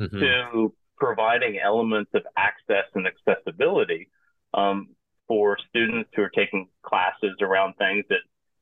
mm-hmm. 0.00 0.18
to 0.18 0.74
providing 0.96 1.58
elements 1.62 2.10
of 2.14 2.22
access 2.36 2.86
and 2.94 3.06
accessibility 3.06 4.08
um, 4.54 4.88
for 5.28 5.56
students 5.68 6.10
who 6.16 6.22
are 6.22 6.30
taking 6.30 6.68
classes 6.82 7.36
around 7.40 7.74
things 7.74 8.04
that 8.08 8.20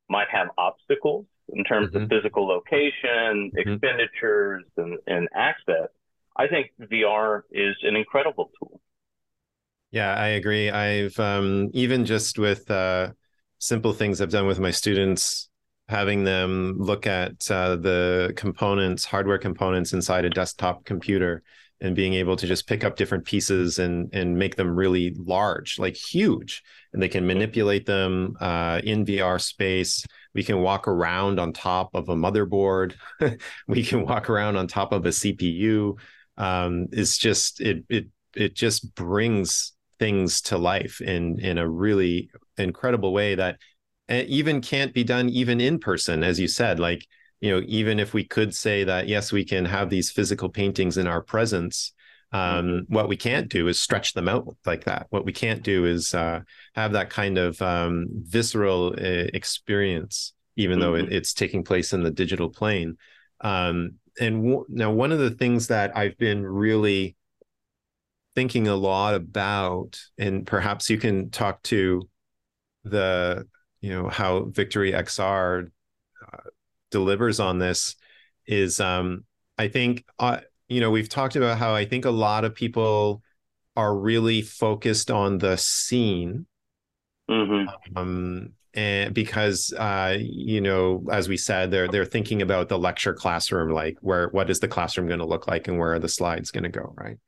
might 0.09 0.29
have 0.31 0.49
obstacles 0.59 1.25
in 1.49 1.65
terms 1.65 1.91
mm-hmm. 1.91 2.05
of 2.05 2.09
physical 2.09 2.47
location, 2.47 3.51
mm-hmm. 3.51 3.59
expenditures, 3.59 4.65
and, 4.77 4.99
and 5.07 5.29
access, 5.35 5.89
I 6.37 6.49
think 6.49 6.71
VR 6.81 7.43
is 7.51 7.77
an 7.83 7.97
incredible 7.97 8.51
tool. 8.59 8.81
Yeah, 9.91 10.15
I 10.15 10.29
agree. 10.29 10.71
I've 10.71 11.19
um, 11.21 11.71
even 11.73 12.05
just 12.05 12.39
with 12.39 12.69
uh, 12.71 13.11
simple 13.61 13.93
things 13.93 14.21
I've 14.21 14.31
done 14.31 14.47
with 14.47 14.59
my 14.59 14.73
students, 14.73 15.49
having 15.89 16.25
them 16.25 16.77
look 16.79 17.07
at 17.07 17.49
uh, 17.51 17.77
the 17.77 18.33
components, 18.37 19.05
hardware 19.05 19.39
components 19.39 19.93
inside 19.93 20.25
a 20.25 20.31
desktop 20.31 20.85
computer, 20.85 21.45
and 21.81 21.95
being 21.95 22.15
able 22.15 22.35
to 22.37 22.47
just 22.47 22.67
pick 22.67 22.83
up 22.83 22.97
different 22.97 23.25
pieces 23.25 23.79
and 23.79 24.13
and 24.13 24.37
make 24.37 24.57
them 24.57 24.75
really 24.75 25.15
large, 25.17 25.79
like 25.79 25.95
huge, 25.95 26.65
and 26.93 27.01
they 27.01 27.09
can 27.09 27.25
manipulate 27.25 27.87
them 27.87 28.37
uh, 28.41 28.81
in 28.83 29.05
VR 29.05 29.41
space 29.41 30.05
we 30.35 30.43
can 30.43 30.61
walk 30.61 30.89
around 30.89 31.39
on 31.39 31.53
top 31.53 31.91
of 31.95 32.09
a 32.09 32.17
motherboard. 32.17 32.95
We 33.69 33.85
can 33.85 34.05
walk 34.05 34.29
around 34.29 34.57
on 34.57 34.67
top 34.67 34.93
of 34.93 35.07
a 35.07 35.11
cpu 35.11 35.97
um, 36.37 36.89
it's 36.93 37.17
just 37.19 37.61
it 37.61 37.85
it 37.89 38.07
it 38.35 38.55
just 38.55 38.95
brings 38.95 39.73
things 39.99 40.41
to 40.43 40.59
life 40.59 41.01
in 41.01 41.39
in 41.39 41.59
a 41.59 41.69
really 41.69 42.31
incredible 42.59 43.13
way 43.13 43.35
that 43.37 43.59
eh, 44.09 44.25
even 44.27 44.61
can't 44.61 44.93
be 44.93 45.05
done 45.05 45.29
even 45.29 45.61
in 45.61 45.79
person 45.79 46.25
as 46.25 46.41
you 46.41 46.49
said 46.49 46.81
like 46.81 47.07
you 47.41 47.51
know 47.51 47.63
even 47.67 48.01
if 48.01 48.13
we 48.13 48.25
could 48.25 48.55
say 48.55 48.85
that 48.85 49.07
yes 49.07 49.31
we 49.33 49.45
can 49.45 49.65
have 49.65 49.91
these 49.91 50.11
physical 50.11 50.49
paintings 50.49 50.97
in 50.97 51.07
our 51.07 51.23
presence 51.23 51.93
um, 52.35 52.67
mm-hmm. 52.67 52.93
what 52.93 53.09
we 53.09 53.17
can't 53.17 53.49
do 53.49 53.69
is 53.69 53.79
stretch 53.79 54.13
them 54.13 54.29
out 54.29 54.57
like 54.67 54.85
that. 54.85 55.07
What 55.11 55.25
we 55.25 55.33
can't 55.33 55.63
do 55.63 55.85
is 55.85 56.15
uh, 56.15 56.41
have 56.75 56.93
that 56.93 57.09
kind 57.09 57.39
of 57.39 57.63
um, 57.63 58.09
visceral 58.11 58.89
uh, 58.89 59.31
experience, 59.33 60.33
even 60.57 60.81
mm-hmm. 60.81 60.83
though 60.83 60.95
it, 60.97 61.05
mm-hmm. 61.05 61.15
it's 61.15 61.33
taking 61.33 61.63
place 61.63 61.93
in 61.93 62.03
the 62.03 62.11
digital 62.11 62.51
plane. 62.51 62.97
Um, 63.41 63.95
and 64.21 64.43
w- 64.43 64.67
now, 64.69 64.91
one 64.91 65.13
of 65.13 65.21
the 65.21 65.31
things 65.31 65.69
that 65.69 65.97
I've 65.97 66.19
been 66.19 66.45
really 66.45 67.15
thinking 68.35 68.67
a 68.67 68.75
lot 68.75 69.15
about, 69.15 70.01
and 70.19 70.45
perhaps 70.45 70.91
you 70.91 70.99
can 70.99 71.31
talk 71.31 71.63
to 71.65 72.09
the, 72.83 73.47
you 73.81 73.91
know, 73.91 74.09
how 74.09 74.41
VictoryXR 74.41 75.71
uh, 76.33 76.37
delivers 76.91 77.39
on 77.39 77.61
this, 77.61 77.95
is 78.45 78.81
um, 78.81 79.25
I 79.57 79.69
think. 79.69 80.05
You 80.69 80.81
know, 80.81 80.91
we've 80.91 81.09
talked 81.09 81.37
about 81.37 81.59
how 81.59 81.75
I 81.75 81.85
think 81.85 82.05
a 82.05 82.11
lot 82.11 82.45
of 82.45 82.55
people 82.55 83.23
are 83.77 83.97
really 83.97 84.43
focused 84.43 85.11
on 85.11 85.39
the 85.39 85.57
scene. 85.57 86.47
Mm-hmm. 87.31 87.97
Um, 87.97 88.53
and 88.75 89.15
because 89.15 89.73
uh, 89.73 90.17
you 90.19 90.61
know, 90.61 91.07
as 91.11 91.29
we 91.29 91.37
said, 91.37 91.71
they're 91.71 91.89
they're 91.89 92.05
thinking 92.05 92.43
about 92.43 92.69
the 92.69 92.79
lecture 92.79 93.15
classroom, 93.15 93.71
like 93.71 93.99
where 94.01 94.29
what 94.29 94.51
is 94.51 94.61
the 94.61 94.69
classroom 94.69 95.07
going 95.07 95.21
to 95.21 95.27
look 95.27 95.47
like 95.47 95.69
and 95.69 95.79
where 95.79 95.95
are 95.95 95.99
the 95.99 96.09
slides 96.09 96.51
going 96.51 96.65
to 96.65 96.71
go, 96.71 96.93
right? 96.97 97.19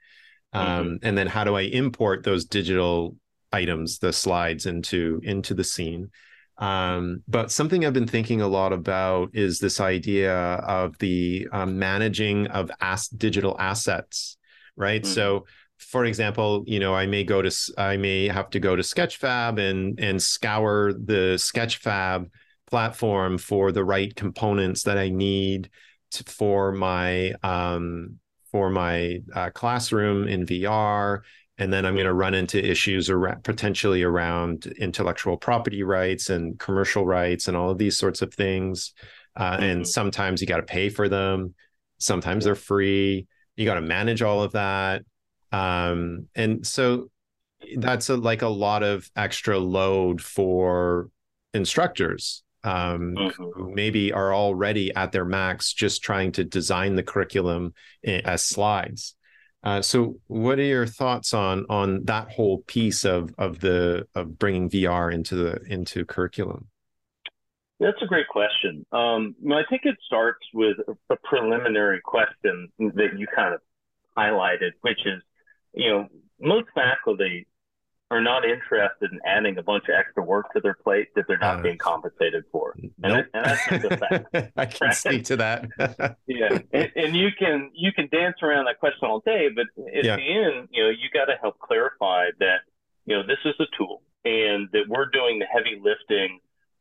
Mm-hmm. 0.55 0.81
Um, 0.81 0.99
and 1.03 1.17
then 1.17 1.27
how 1.27 1.45
do 1.45 1.55
I 1.55 1.63
import 1.63 2.25
those 2.25 2.45
digital 2.45 3.17
items, 3.53 3.99
the 3.99 4.13
slides 4.13 4.67
into 4.67 5.21
into 5.23 5.55
the 5.55 5.65
scene? 5.65 6.11
Um, 6.59 7.23
but 7.29 7.51
something 7.51 7.85
I've 7.85 7.93
been 7.93 8.07
thinking 8.07 8.41
a 8.41 8.49
lot 8.49 8.73
about 8.73 9.31
is 9.35 9.59
this 9.59 9.81
idea 9.81 10.35
of 10.35 10.97
the 10.99 11.47
um, 11.53 11.79
managing 11.79 12.47
of 12.49 12.71
as- 12.81 13.09
digital 13.09 13.57
assets, 13.59 14.39
right? 14.77 15.03
Mm-hmm. 15.03 15.13
So, 15.13 15.47
for 15.79 16.07
example, 16.07 16.65
you 16.67 16.81
know, 16.81 16.95
I 16.95 17.07
may 17.07 17.25
go 17.25 17.43
to, 17.43 17.55
I 17.77 17.99
may 17.99 18.29
have 18.29 18.49
to 18.51 18.61
go 18.61 18.75
to 18.75 18.83
Sketchfab 18.83 19.61
and 19.61 20.01
and 20.01 20.23
scour 20.23 20.95
the 20.95 21.35
Sketchfab 21.37 22.31
platform 22.67 23.39
for 23.39 23.73
the 23.73 23.85
right 23.85 24.15
components 24.15 24.85
that 24.85 24.97
I 24.97 25.11
need 25.11 25.71
to, 26.13 26.25
for 26.25 26.73
my 26.73 27.33
um, 27.43 28.19
for 28.51 28.71
my 28.71 29.21
uh, 29.35 29.51
classroom 29.51 30.27
in 30.27 30.47
VR 30.47 31.21
and 31.59 31.73
then 31.73 31.87
I'm 31.87 31.95
going 31.95 32.07
to 32.07 32.13
run 32.13 32.35
into 32.35 32.63
issues 32.63 33.09
around, 33.09 33.43
potentially 33.43 34.03
around 34.03 34.67
intellectual 34.79 35.37
property 35.37 35.83
rights 35.83 36.29
and 36.29 36.59
commercial 36.59 37.07
rights 37.07 37.49
and 37.49 37.57
all 37.57 37.71
of 37.71 37.79
these 37.79 37.97
sorts 37.97 38.23
of 38.23 38.35
things. 38.35 38.93
Uh, 39.35 39.53
mm-hmm. 39.53 39.63
And 39.63 39.89
sometimes 39.89 40.41
you 40.41 40.47
got 40.47 40.59
to 40.59 40.63
pay 40.65 40.91
for 40.91 41.09
them. 41.09 41.55
Sometimes 41.99 42.45
they're 42.45 42.55
free. 42.55 43.27
You 43.57 43.65
got 43.65 43.75
to 43.75 43.81
manage 43.81 44.21
all 44.21 44.43
of 44.43 44.53
that. 44.53 45.03
Um, 45.51 46.27
and 46.35 46.67
so 46.67 47.11
that's 47.79 48.11
a, 48.11 48.17
like 48.17 48.43
a 48.43 48.49
lot 48.49 48.83
of 48.83 49.11
extra 49.17 49.59
load 49.59 50.21
for 50.21 51.09
instructors 51.55 52.43
um, 52.65 53.15
mm-hmm. 53.17 53.43
who 53.55 53.75
maybe 53.75 54.13
are 54.13 54.35
already 54.35 54.95
at 54.95 55.13
their 55.13 55.25
max 55.25 55.73
just 55.73 56.03
trying 56.03 56.33
to 56.33 56.45
design 56.45 56.97
the 56.97 57.03
curriculum 57.03 57.73
as 58.05 58.45
slides. 58.45 59.16
Uh, 59.67 59.83
so, 59.83 60.15
what 60.29 60.61
are 60.61 60.63
your 60.63 60.87
thoughts 60.87 61.35
on 61.35 61.67
on 61.69 62.05
that 62.05 62.31
whole 62.31 62.59
piece 62.69 63.05
of 63.05 63.35
of 63.37 63.59
the 63.59 64.07
of 64.15 64.39
bringing 64.39 64.71
VR 64.71 65.13
into 65.13 65.35
the 65.35 65.61
into 65.69 66.05
curriculum? 66.05 66.69
That's 67.81 68.01
a 68.01 68.07
great 68.07 68.29
question. 68.29 68.87
Um, 68.93 69.35
I 69.53 69.65
think 69.69 69.83
it 69.85 69.97
starts 70.07 70.47
with 70.55 70.77
a 71.11 71.17
preliminary 71.25 72.01
question 72.01 72.69
that 72.79 73.19
you 73.19 73.27
kind 73.35 73.55
of 73.55 73.61
highlighted, 74.17 74.71
which 74.83 75.01
is, 75.05 75.21
you 75.75 75.91
know, 75.91 76.07
most 76.41 76.69
faculty 76.73 77.49
are 78.11 78.21
not 78.21 78.45
interested 78.45 79.11
in 79.11 79.19
adding 79.27 79.59
a 79.59 79.63
bunch 79.63 79.85
of 79.89 79.95
extra 79.99 80.23
work 80.23 80.53
to 80.53 80.61
their 80.61 80.75
plate 80.75 81.09
that 81.17 81.25
they're 81.27 81.39
not 81.39 81.59
uh, 81.59 81.63
being 81.63 81.79
compensated 81.79 82.45
for. 82.53 82.75
And, 82.77 82.93
nope. 83.03 83.27
and 83.35 83.45
that's 83.45 83.69
just 83.69 83.85
a 83.85 83.97
fact. 83.97 84.53
I 84.57 84.67
can 84.67 84.87
right? 84.89 84.95
speak 84.95 85.25
to 85.25 85.37
that. 85.37 85.65
yeah. 86.27 86.59
And, 86.73 86.93
and, 86.95 87.17
you 87.17 87.31
can 87.37 87.71
you 87.75 87.93
can 87.93 88.09
dance 88.09 88.37
around 88.43 88.67
that 88.67 88.79
question 88.79 89.09
all 89.09 89.21
day, 89.21 89.49
but 89.55 89.67
at 89.93 90.05
yeah. 90.05 90.17
the 90.17 90.23
end, 90.23 90.69
you 90.71 90.85
know, 90.85 90.91
you 90.91 91.09
got 91.13 91.25
to 91.25 91.35
help 91.41 91.59
clarify 91.59 92.27
that, 92.39 92.61
you 93.07 93.17
know, 93.17 93.23
this 93.27 93.39
is 93.45 93.55
a 93.59 93.67
tool 93.77 94.03
and 94.25 94.69
that 94.73 94.85
we're 94.89 95.11
doing 95.11 95.41
the 95.41 95.47
heavy 95.47 95.81
lifting 95.83 96.39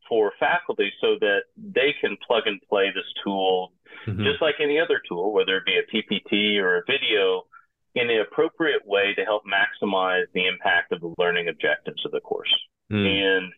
for 0.07 0.31
faculty 0.39 0.91
so 1.01 1.15
that 1.19 1.41
they 1.57 1.95
can 1.99 2.17
plug 2.27 2.43
and 2.45 2.61
play 2.69 2.91
this 2.93 3.05
tool 3.23 3.71
mm-hmm. 4.05 4.23
just 4.23 4.41
like 4.41 4.55
any 4.61 4.79
other 4.79 5.01
tool, 5.07 5.33
whether 5.33 5.57
it 5.57 5.65
be 5.65 5.77
a 5.77 5.83
PPT 5.83 6.59
or 6.59 6.77
a 6.77 6.83
video 6.87 7.45
in 7.95 8.07
the 8.07 8.21
appropriate 8.21 8.85
way 8.85 9.13
to 9.15 9.23
help 9.23 9.43
maximize 9.45 10.25
the 10.33 10.47
impact 10.47 10.91
of 10.91 10.99
the 10.99 11.13
learning 11.17 11.47
objectives 11.47 12.05
of 12.05 12.11
the 12.11 12.19
course. 12.19 12.53
Mm. 12.91 13.07
And 13.07 13.53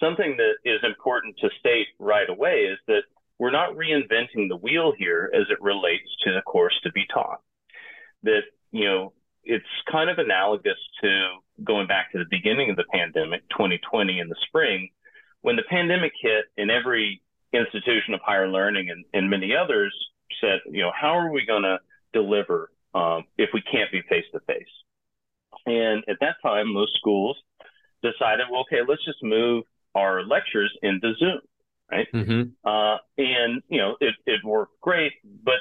something 0.00 0.36
that 0.36 0.56
is 0.64 0.80
important 0.84 1.36
to 1.38 1.48
state 1.60 1.86
right 1.98 2.28
away 2.28 2.66
is 2.70 2.78
that 2.88 3.02
we're 3.38 3.52
not 3.52 3.76
reinventing 3.76 4.48
the 4.48 4.56
wheel 4.56 4.92
here 4.98 5.30
as 5.32 5.46
it 5.48 5.62
relates 5.62 6.08
to 6.24 6.32
the 6.32 6.42
course 6.42 6.74
to 6.82 6.92
be 6.92 7.04
taught. 7.12 7.40
That, 8.24 8.42
you 8.72 8.84
know, 8.84 9.12
it's 9.44 9.64
kind 9.90 10.10
of 10.10 10.18
analogous 10.18 10.78
to 11.02 11.28
going 11.64 11.86
back 11.86 12.10
to 12.12 12.18
the 12.18 12.26
beginning 12.28 12.70
of 12.70 12.76
the 12.76 12.84
pandemic, 12.92 13.48
2020 13.50 14.18
in 14.18 14.28
the 14.28 14.36
spring, 14.46 14.90
when 15.42 15.56
the 15.56 15.62
pandemic 15.70 16.12
hit 16.20 16.46
and 16.56 16.70
every 16.70 17.22
institution 17.52 18.12
of 18.12 18.20
higher 18.24 18.48
learning 18.48 18.90
and, 18.90 19.04
and 19.14 19.30
many 19.30 19.54
others 19.54 19.94
said, 20.40 20.58
you 20.70 20.82
know, 20.82 20.92
how 20.98 21.16
are 21.16 21.30
we 21.30 21.46
going 21.46 21.62
to 21.62 21.78
deliver 22.12 22.70
um, 22.98 23.24
if 23.36 23.50
we 23.52 23.62
can't 23.62 23.90
be 23.92 24.02
face 24.08 24.24
to 24.32 24.40
face. 24.40 24.66
And 25.66 26.04
at 26.08 26.16
that 26.20 26.36
time, 26.42 26.72
most 26.72 26.92
schools 26.98 27.36
decided, 28.02 28.46
well, 28.50 28.62
okay, 28.62 28.80
let's 28.86 29.04
just 29.04 29.22
move 29.22 29.64
our 29.94 30.22
lectures 30.22 30.76
into 30.82 31.14
Zoom, 31.18 31.40
right? 31.90 32.06
Mm-hmm. 32.14 32.68
Uh, 32.68 32.96
and 33.16 33.62
you 33.68 33.78
know, 33.78 33.96
it, 34.00 34.14
it 34.26 34.40
worked 34.44 34.80
great, 34.80 35.12
but 35.44 35.60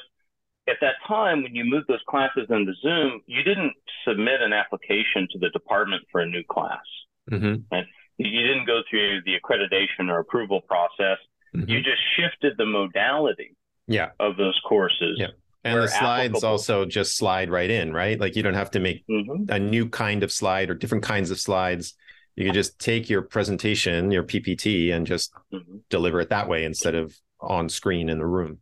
at 0.67 0.77
that 0.81 0.95
time, 1.07 1.43
when 1.43 1.55
you 1.55 1.63
moved 1.63 1.87
those 1.87 2.03
classes 2.09 2.47
into 2.49 2.73
Zoom, 2.81 3.21
you 3.25 3.41
didn't 3.43 3.73
submit 4.05 4.41
an 4.41 4.51
application 4.53 5.27
to 5.31 5.39
the 5.39 5.49
department 5.49 6.03
for 6.11 6.21
a 6.21 6.25
new 6.25 6.43
class. 6.49 6.83
Mm-hmm. 7.31 7.61
Right? 7.71 7.85
You 8.17 8.47
didn't 8.47 8.65
go 8.65 8.81
through 8.89 9.21
the 9.25 9.35
accreditation 9.39 10.09
or 10.09 10.19
approval 10.19 10.61
process. 10.61 11.19
Mm-hmm. 11.55 11.69
You 11.69 11.77
just 11.81 12.01
shifted 12.17 12.57
the 12.57 12.65
modality 12.65 13.55
yeah. 13.87 14.09
of 14.19 14.35
those 14.37 14.59
courses 14.67 15.17
yeah. 15.17 15.27
And 15.63 15.81
the 15.81 15.87
slides 15.87 16.31
applicable. 16.31 16.49
also 16.49 16.85
just 16.85 17.17
slide 17.17 17.49
right 17.49 17.69
in, 17.69 17.91
right? 17.93 18.19
Like 18.19 18.35
you 18.35 18.43
don't 18.43 18.53
have 18.53 18.71
to 18.71 18.79
make 18.79 19.05
mm-hmm. 19.07 19.51
a 19.51 19.59
new 19.59 19.89
kind 19.89 20.23
of 20.23 20.31
slide 20.31 20.69
or 20.69 20.75
different 20.75 21.03
kinds 21.03 21.29
of 21.31 21.39
slides. 21.39 21.93
You 22.35 22.45
can 22.45 22.53
just 22.53 22.79
take 22.79 23.09
your 23.09 23.23
presentation, 23.23 24.11
your 24.11 24.23
PPT, 24.23 24.93
and 24.93 25.07
just 25.07 25.33
mm-hmm. 25.51 25.77
deliver 25.89 26.21
it 26.21 26.29
that 26.29 26.47
way 26.47 26.63
instead 26.63 26.95
of 26.95 27.15
on 27.41 27.67
screen 27.67 28.09
in 28.09 28.19
the 28.19 28.25
room. 28.25 28.59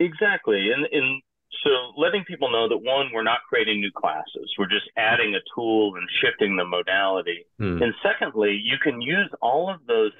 Exactly. 0.00 0.70
And, 0.72 0.86
and 0.90 1.22
so 1.64 1.70
letting 1.96 2.24
people 2.24 2.50
know 2.50 2.68
that 2.68 2.78
one, 2.78 3.10
we're 3.14 3.22
not 3.22 3.40
creating 3.48 3.80
new 3.80 3.92
classes. 3.92 4.52
We're 4.58 4.66
just 4.66 4.90
adding 4.96 5.34
a 5.34 5.40
tool 5.54 5.94
and 5.94 6.08
shifting 6.20 6.56
the 6.56 6.64
modality. 6.64 7.46
Hmm. 7.58 7.82
And 7.82 7.94
secondly, 8.02 8.60
you 8.62 8.76
can 8.82 9.00
use 9.00 9.30
all 9.40 9.72
of 9.72 9.86
those 9.86 10.12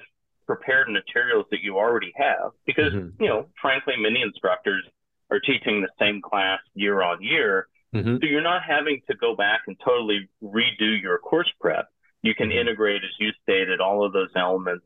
prepared 0.45 0.89
materials 0.89 1.45
that 1.51 1.61
you 1.61 1.77
already 1.77 2.13
have 2.15 2.51
because, 2.65 2.93
mm-hmm. 2.93 3.21
you 3.21 3.29
know, 3.29 3.47
frankly, 3.61 3.95
many 3.97 4.21
instructors 4.21 4.83
are 5.31 5.39
teaching 5.39 5.81
the 5.81 5.89
same 5.99 6.21
class 6.21 6.59
year 6.73 7.01
on 7.01 7.21
year. 7.21 7.67
Mm-hmm. 7.93 8.15
So 8.15 8.25
you're 8.27 8.41
not 8.41 8.63
having 8.67 9.01
to 9.09 9.15
go 9.15 9.35
back 9.35 9.61
and 9.67 9.77
totally 9.83 10.29
redo 10.43 10.99
your 11.01 11.19
course 11.19 11.51
prep. 11.59 11.87
You 12.21 12.33
can 12.33 12.49
mm-hmm. 12.49 12.59
integrate, 12.59 13.03
as 13.03 13.11
you 13.19 13.29
stated, 13.43 13.79
all 13.79 14.05
of 14.05 14.13
those 14.13 14.29
elements 14.35 14.85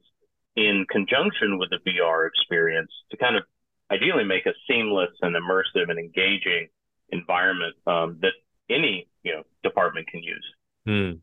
in 0.56 0.86
conjunction 0.90 1.58
with 1.60 1.70
the 1.70 1.78
VR 1.90 2.28
experience 2.28 2.92
to 3.12 3.18
kind 3.18 3.36
of 3.36 3.44
ideally 3.92 4.24
make 4.24 4.46
a 4.46 4.54
seamless 4.68 5.12
and 5.22 5.36
immersive 5.36 5.90
and 5.90 6.00
engaging 6.00 6.68
environment 7.10 7.76
um, 7.86 8.18
that 8.22 8.34
any 8.70 9.08
you 9.24 9.34
know 9.34 9.44
department 9.64 10.08
can 10.08 10.22
use. 10.22 10.46
Mm. 10.88 11.20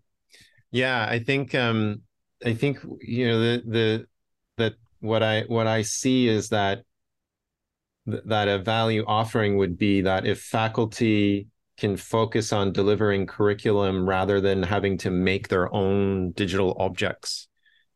Yeah, 0.71 1.07
I 1.09 1.19
think 1.19 1.55
um, 1.55 2.03
I 2.45 2.55
think 2.55 2.79
you 3.01 3.29
know 3.29 3.41
the 3.41 3.63
the 3.67 4.07
that 4.59 4.75
what 5.01 5.23
I 5.23 5.43
what 5.43 5.67
I 5.67 5.83
see 5.83 6.29
is 6.29 6.49
that 6.51 6.83
that 8.07 8.49
a 8.49 8.59
value 8.59 9.05
offering 9.07 9.57
would 9.57 9.79
be 9.79 10.03
that 10.03 10.27
if 10.27 10.41
faculty 10.41 11.49
can 11.77 11.97
focus 11.97 12.53
on 12.53 12.73
delivering 12.73 13.27
curriculum 13.27 14.09
rather 14.09 14.41
than 14.41 14.63
having 14.63 14.97
to 14.99 15.11
make 15.11 15.49
their 15.49 15.73
own 15.75 16.31
digital 16.33 16.77
objects, 16.79 17.49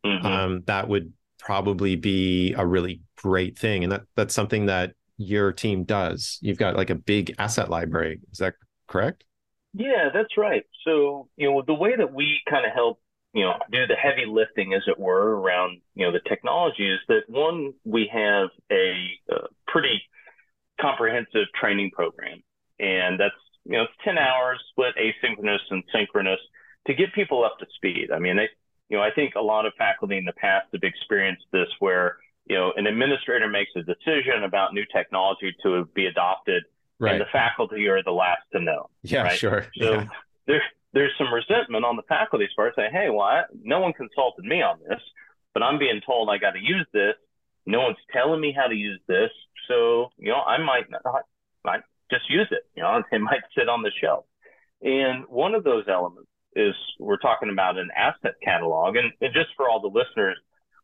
mm-hmm. 0.04 0.26
um, 0.26 0.62
that 0.66 0.88
would 0.88 1.12
probably 1.38 1.94
be 1.94 2.54
a 2.54 2.66
really 2.66 3.00
great 3.16 3.58
thing. 3.58 3.84
And 3.84 3.92
that 3.92 4.02
that's 4.16 4.34
something 4.34 4.66
that 4.66 4.94
your 5.16 5.52
team 5.52 5.84
does. 5.84 6.38
You've 6.40 6.58
got 6.58 6.76
like 6.76 6.90
a 6.90 6.94
big 6.94 7.34
asset 7.38 7.68
library. 7.68 8.20
Is 8.32 8.38
that 8.38 8.54
correct? 8.86 9.24
Yeah, 9.74 10.08
that's 10.12 10.36
right. 10.36 10.64
So, 10.84 11.28
you 11.36 11.50
know, 11.50 11.62
the 11.66 11.74
way 11.74 11.94
that 11.96 12.12
we 12.12 12.40
kind 12.48 12.64
of 12.64 12.72
help, 12.72 13.00
you 13.32 13.44
know, 13.44 13.54
do 13.70 13.86
the 13.86 13.94
heavy 13.94 14.24
lifting, 14.26 14.72
as 14.74 14.82
it 14.86 14.98
were, 14.98 15.38
around, 15.38 15.80
you 15.94 16.06
know, 16.06 16.12
the 16.12 16.20
technology 16.28 16.90
is 16.90 17.00
that 17.08 17.22
one, 17.28 17.72
we 17.84 18.10
have 18.12 18.48
a, 18.70 19.10
a 19.30 19.46
pretty 19.66 20.02
comprehensive 20.80 21.46
training 21.60 21.90
program. 21.90 22.42
And 22.78 23.20
that's, 23.20 23.34
you 23.64 23.72
know, 23.72 23.82
it's 23.82 23.92
10 24.04 24.16
hours 24.16 24.58
split 24.70 24.94
asynchronous 24.96 25.58
and 25.70 25.82
synchronous 25.92 26.40
to 26.86 26.94
get 26.94 27.12
people 27.12 27.44
up 27.44 27.58
to 27.58 27.66
speed. 27.74 28.10
I 28.14 28.18
mean, 28.18 28.36
they, 28.36 28.48
you 28.88 28.96
know, 28.96 29.02
I 29.02 29.10
think 29.10 29.34
a 29.34 29.40
lot 29.40 29.66
of 29.66 29.72
faculty 29.76 30.16
in 30.16 30.24
the 30.24 30.32
past 30.32 30.68
have 30.72 30.82
experienced 30.82 31.44
this 31.52 31.68
where, 31.80 32.16
you 32.46 32.56
know, 32.56 32.72
an 32.76 32.86
administrator 32.86 33.48
makes 33.48 33.72
a 33.76 33.82
decision 33.82 34.44
about 34.44 34.72
new 34.72 34.84
technology 34.90 35.54
to 35.62 35.84
be 35.94 36.06
adopted 36.06 36.62
right. 36.98 37.12
and 37.12 37.20
the 37.20 37.26
faculty 37.30 37.86
are 37.88 38.02
the 38.02 38.10
last 38.10 38.42
to 38.52 38.60
know. 38.60 38.88
Yeah, 39.02 39.22
right? 39.22 39.38
sure. 39.38 39.66
So 39.78 39.92
yeah. 39.92 40.06
there's, 40.46 40.62
there's 40.98 41.14
some 41.16 41.32
resentment 41.32 41.84
on 41.84 41.94
the 41.94 42.02
faculty's 42.08 42.50
part 42.56 42.74
saying, 42.74 42.90
Hey, 42.92 43.08
well, 43.08 43.22
I, 43.22 43.42
no 43.62 43.78
one 43.78 43.92
consulted 43.92 44.44
me 44.44 44.62
on 44.62 44.80
this, 44.88 45.00
but 45.54 45.62
I'm 45.62 45.78
being 45.78 46.00
told 46.04 46.28
I 46.28 46.38
got 46.38 46.52
to 46.52 46.60
use 46.60 46.86
this. 46.92 47.14
No 47.66 47.80
one's 47.82 48.02
telling 48.12 48.40
me 48.40 48.52
how 48.56 48.66
to 48.66 48.74
use 48.74 49.00
this. 49.06 49.30
So, 49.68 50.10
you 50.18 50.30
know, 50.30 50.40
I 50.40 50.58
might 50.58 50.90
not, 50.90 51.02
might 51.64 51.82
just 52.10 52.28
use 52.28 52.48
it, 52.50 52.62
you 52.74 52.82
know, 52.82 53.00
it 53.12 53.20
might 53.20 53.42
sit 53.56 53.68
on 53.68 53.82
the 53.82 53.92
shelf. 54.00 54.24
And 54.82 55.24
one 55.28 55.54
of 55.54 55.62
those 55.62 55.84
elements 55.88 56.28
is 56.56 56.74
we're 56.98 57.18
talking 57.18 57.50
about 57.50 57.78
an 57.78 57.90
asset 57.96 58.34
catalog. 58.42 58.96
And, 58.96 59.12
and 59.20 59.32
just 59.32 59.50
for 59.56 59.68
all 59.68 59.80
the 59.80 59.86
listeners, 59.86 60.36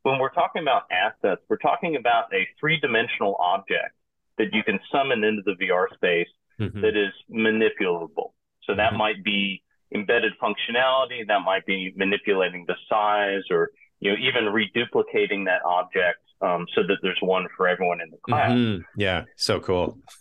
when 0.02 0.20
we're 0.20 0.32
talking 0.32 0.62
about 0.62 0.82
assets, 0.92 1.42
we're 1.48 1.56
talking 1.56 1.96
about 1.96 2.32
a 2.32 2.46
three 2.60 2.78
dimensional 2.78 3.34
object 3.40 3.94
that 4.38 4.52
you 4.52 4.62
can 4.62 4.78
summon 4.92 5.24
into 5.24 5.42
the 5.44 5.54
VR 5.54 5.92
space 5.94 6.28
mm-hmm. 6.60 6.82
that 6.82 6.96
is 6.96 7.12
manipulable. 7.28 8.30
So 8.64 8.76
that 8.76 8.90
mm-hmm. 8.90 8.98
might 8.98 9.24
be 9.24 9.63
embedded 9.92 10.32
functionality, 10.42 11.26
that 11.26 11.40
might 11.44 11.66
be 11.66 11.92
manipulating 11.96 12.64
the 12.66 12.74
size 12.88 13.42
or, 13.50 13.70
you 14.00 14.10
know, 14.10 14.16
even 14.18 14.44
reduplicating 14.44 15.46
that 15.46 15.62
object 15.64 16.18
um, 16.40 16.66
so 16.74 16.82
that 16.82 16.98
there's 17.02 17.18
one 17.20 17.46
for 17.56 17.66
everyone 17.68 18.00
in 18.00 18.10
the 18.10 18.18
class. 18.18 18.50
Mm-hmm. 18.52 19.00
Yeah, 19.00 19.24
so 19.36 19.60
cool. 19.60 19.98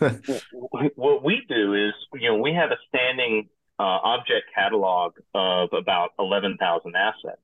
what 0.95 1.23
we 1.23 1.41
do 1.49 1.73
is, 1.73 1.93
you 2.13 2.29
know, 2.29 2.37
we 2.37 2.53
have 2.53 2.71
a 2.71 2.77
standing 2.87 3.49
uh, 3.79 3.99
object 4.03 4.45
catalog 4.55 5.13
of 5.33 5.69
about 5.73 6.11
11,000 6.19 6.95
assets. 6.95 7.41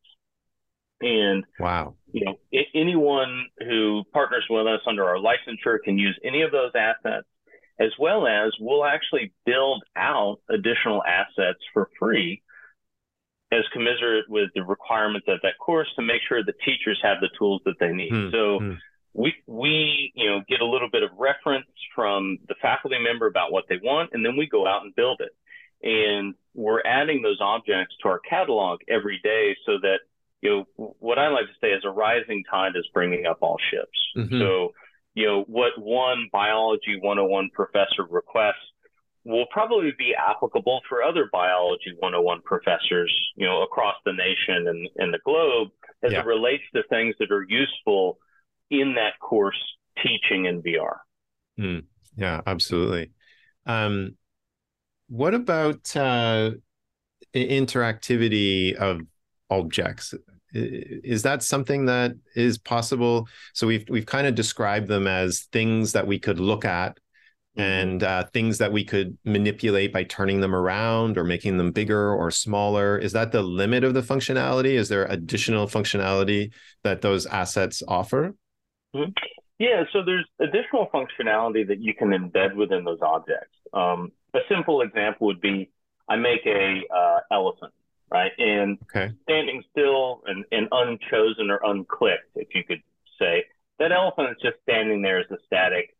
And 1.02 1.46
wow, 1.60 1.96
you 2.12 2.26
know, 2.26 2.36
I- 2.54 2.68
anyone 2.76 3.46
who 3.60 4.04
partners 4.12 4.46
with 4.50 4.68
us 4.68 4.82
under 4.86 5.06
our 5.06 5.16
licensure 5.16 5.78
can 5.84 5.98
use 5.98 6.20
any 6.26 6.42
of 6.42 6.52
those 6.52 6.72
assets, 6.76 7.26
as 7.80 7.92
well 7.98 8.28
as 8.28 8.52
we'll 8.60 8.86
actually 8.86 9.32
build 9.46 9.84
out 9.96 10.40
additional 10.50 11.02
assets 11.04 11.60
for 11.74 11.90
free 11.98 12.42
as 13.52 13.64
commiserate 13.74 14.30
with 14.30 14.50
the 14.54 14.64
requirements 14.64 15.28
of 15.28 15.40
that 15.42 15.58
course 15.60 15.88
to 15.96 16.02
make 16.02 16.22
sure 16.28 16.44
the 16.44 16.54
teachers 16.66 17.00
have 17.02 17.18
the 17.22 17.30
tools 17.38 17.62
that 17.66 17.76
they 17.80 17.92
need. 17.92 18.12
Hmm. 18.12 18.30
So 18.32 18.60
hmm. 18.60 18.74
we 19.14 19.34
we 19.48 20.12
you 20.14 20.30
know 20.30 20.42
get 20.48 20.62
a 20.62 20.66
little 20.66 20.90
bit 20.92 21.04
of 21.04 21.10
reference 21.18 21.68
from 21.96 22.38
the 22.48 22.56
faculty 22.62 22.98
member 23.00 23.28
about 23.28 23.52
what 23.52 23.66
they 23.70 23.78
want, 23.82 24.12
and 24.14 24.26
then 24.26 24.36
we 24.38 24.48
go 24.48 24.68
out 24.68 24.84
and 24.84 24.96
build 24.96 25.22
it. 25.22 25.32
And 25.82 26.36
we're 26.54 26.82
adding 26.82 27.22
those 27.22 27.40
objects 27.40 27.96
to 28.04 28.10
our 28.10 28.20
catalog 28.20 28.82
every 28.90 29.20
day 29.24 29.56
so 29.66 29.78
that 29.82 30.00
you 30.42 30.66
know 30.78 30.94
what 31.00 31.18
I 31.18 31.30
like 31.30 31.46
to 31.46 31.60
say 31.62 31.70
is 31.70 31.84
a 31.86 31.90
rising 31.90 32.44
tide 32.50 32.76
is 32.76 32.88
bringing 32.94 33.26
up 33.26 33.38
all 33.42 33.58
ships. 33.72 34.00
Mm-hmm. 34.18 34.40
So 34.40 34.74
you 35.14 35.26
know 35.26 35.44
what 35.48 35.72
one 35.78 36.30
biology 36.32 36.98
101 37.02 37.50
professor 37.54 38.06
requests 38.10 38.56
will 39.26 39.46
probably 39.52 39.92
be 39.98 40.14
applicable 40.16 40.82
for 40.88 41.04
other 41.04 41.30
biology 41.32 41.94
101 42.00 42.42
professors, 42.44 43.14
you 43.36 43.46
know, 43.46 43.62
across 43.64 43.96
the 44.06 44.14
nation 44.14 44.68
and, 44.68 44.90
and 44.98 45.14
the 45.14 45.20
globe 45.26 45.70
as 46.04 46.12
yeah. 46.12 46.20
it 46.20 46.26
relates 46.26 46.64
to 46.74 46.82
things 46.90 47.16
that 47.20 47.32
are 47.32 47.46
useful 47.48 48.18
in 48.72 48.96
that 48.96 49.20
course 49.20 49.62
teaching 50.02 50.46
in 50.46 50.62
VR. 50.62 50.98
Mm, 51.60 51.84
yeah, 52.16 52.42
absolutely. 52.48 53.12
Um, 53.66 54.16
what 55.10 55.34
about 55.34 55.96
uh, 55.96 56.52
interactivity 57.36 58.74
of 58.76 59.02
objects? 59.50 60.14
Is 60.54 61.24
that 61.24 61.44
something 61.44 61.86
that 61.86 62.14
is 62.36 62.58
possible? 62.58 63.28
So 63.54 63.68
we've 63.68 63.86
we've 63.90 64.06
kind 64.06 64.28
of 64.28 64.36
described 64.36 64.88
them 64.88 65.08
as 65.08 65.48
things 65.52 65.94
that 65.94 66.08
we 66.08 66.20
could 66.20 66.40
look 66.40 66.66
at 66.66 66.98
mm-hmm. 67.58 67.62
and 67.62 68.04
uh, 68.04 68.26
things 68.34 68.58
that 68.58 68.72
we 68.72 68.84
could 68.84 69.18
manipulate 69.26 69.94
by 69.94 70.04
turning 70.04 70.42
them 70.42 70.56
around 70.56 71.18
or 71.18 71.24
making 71.24 71.58
them 71.58 71.72
bigger 71.72 72.14
or 72.14 72.32
smaller. 72.32 72.98
Is 72.98 73.14
that 73.14 73.32
the 73.32 73.42
limit 73.42 73.84
of 73.84 73.94
the 73.94 74.02
functionality? 74.02 74.74
Is 74.74 74.90
there 74.90 75.06
additional 75.06 75.68
functionality 75.68 76.52
that 76.84 77.02
those 77.02 77.26
assets 77.26 77.84
offer? 77.88 78.36
Mm-hmm. 78.96 79.12
Yeah, 79.60 79.84
so 79.92 80.02
there's 80.06 80.26
additional 80.40 80.88
functionality 80.94 81.68
that 81.68 81.82
you 81.82 81.94
can 81.94 82.10
embed 82.10 82.56
within 82.56 82.86
those 82.86 83.00
objects. 83.02 83.58
Um, 83.74 84.14
a 84.34 84.40
simple 84.48 84.82
example 84.82 85.28
would 85.28 85.42
be 85.42 85.70
I 86.08 86.16
make 86.16 86.46
a 86.46 86.82
uh, 86.94 87.20
elephant, 87.32 87.74
right? 88.12 88.32
And 88.38 88.78
okay. 88.84 89.14
standing 89.24 89.64
still 89.72 90.22
and, 90.26 90.46
and 90.52 90.68
unchosen 90.72 91.50
or 91.50 91.60
unclicked, 91.60 92.32
if 92.36 92.50
you 92.54 92.64
could 92.64 92.82
say, 93.20 93.46
that 93.80 93.92
elephant 93.92 94.30
is 94.32 94.38
just 94.42 94.62
standing 94.64 95.02
there 95.02 95.20
as 95.20 95.26
a 95.32 95.38
static, 95.46 95.96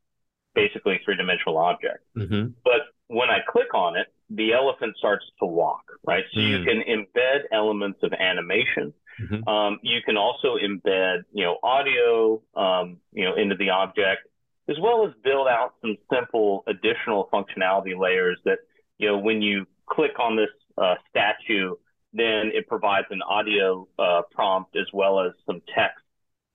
basically 0.56 1.00
three 1.06 1.16
dimensional 1.16 1.58
object. 1.58 2.04
Mm-hmm. 2.18 2.52
But 2.64 2.82
when 3.08 3.30
I 3.30 3.40
click 3.50 3.74
on 3.74 3.96
it, 3.96 4.08
the 4.30 4.54
elephant 4.54 4.96
starts 4.98 5.26
to 5.40 5.46
walk, 5.48 5.84
right? 6.06 6.24
So 6.34 6.40
mm. 6.40 6.50
you 6.50 6.66
can 6.66 6.82
embed 6.82 7.46
elements 7.52 8.00
of 8.04 8.14
animation 8.14 8.94
Mm-hmm. 9.22 9.48
Um, 9.48 9.80
you 9.82 10.00
can 10.06 10.18
also 10.18 10.56
embed, 10.58 11.24
you 11.34 11.44
know, 11.44 11.58
audio, 11.64 12.42
um, 12.56 12.98
you 13.12 13.26
know, 13.26 13.36
into 13.36 13.56
the 13.56 13.70
object, 13.70 14.28
as 14.70 14.78
well 14.82 15.06
as 15.06 15.14
build 15.24 15.48
out 15.48 15.74
some 15.82 15.98
simple 16.14 16.64
additional 16.68 17.30
functionality 17.32 18.00
layers 18.00 18.40
that, 18.46 18.60
you 18.98 19.08
know, 19.08 19.18
when 19.18 19.42
you 19.42 19.66
click 19.88 20.20
on 20.20 20.36
this 20.36 20.50
uh, 20.78 20.96
statue, 21.10 21.76
then 22.14 22.52
it 22.54 22.68
provides 22.68 23.08
an 23.12 23.22
audio 23.22 23.88
uh, 23.98 24.22
prompt 24.32 24.76
as 24.76 24.88
well 24.94 25.20
as 25.20 25.32
some 25.46 25.62
text 25.76 26.04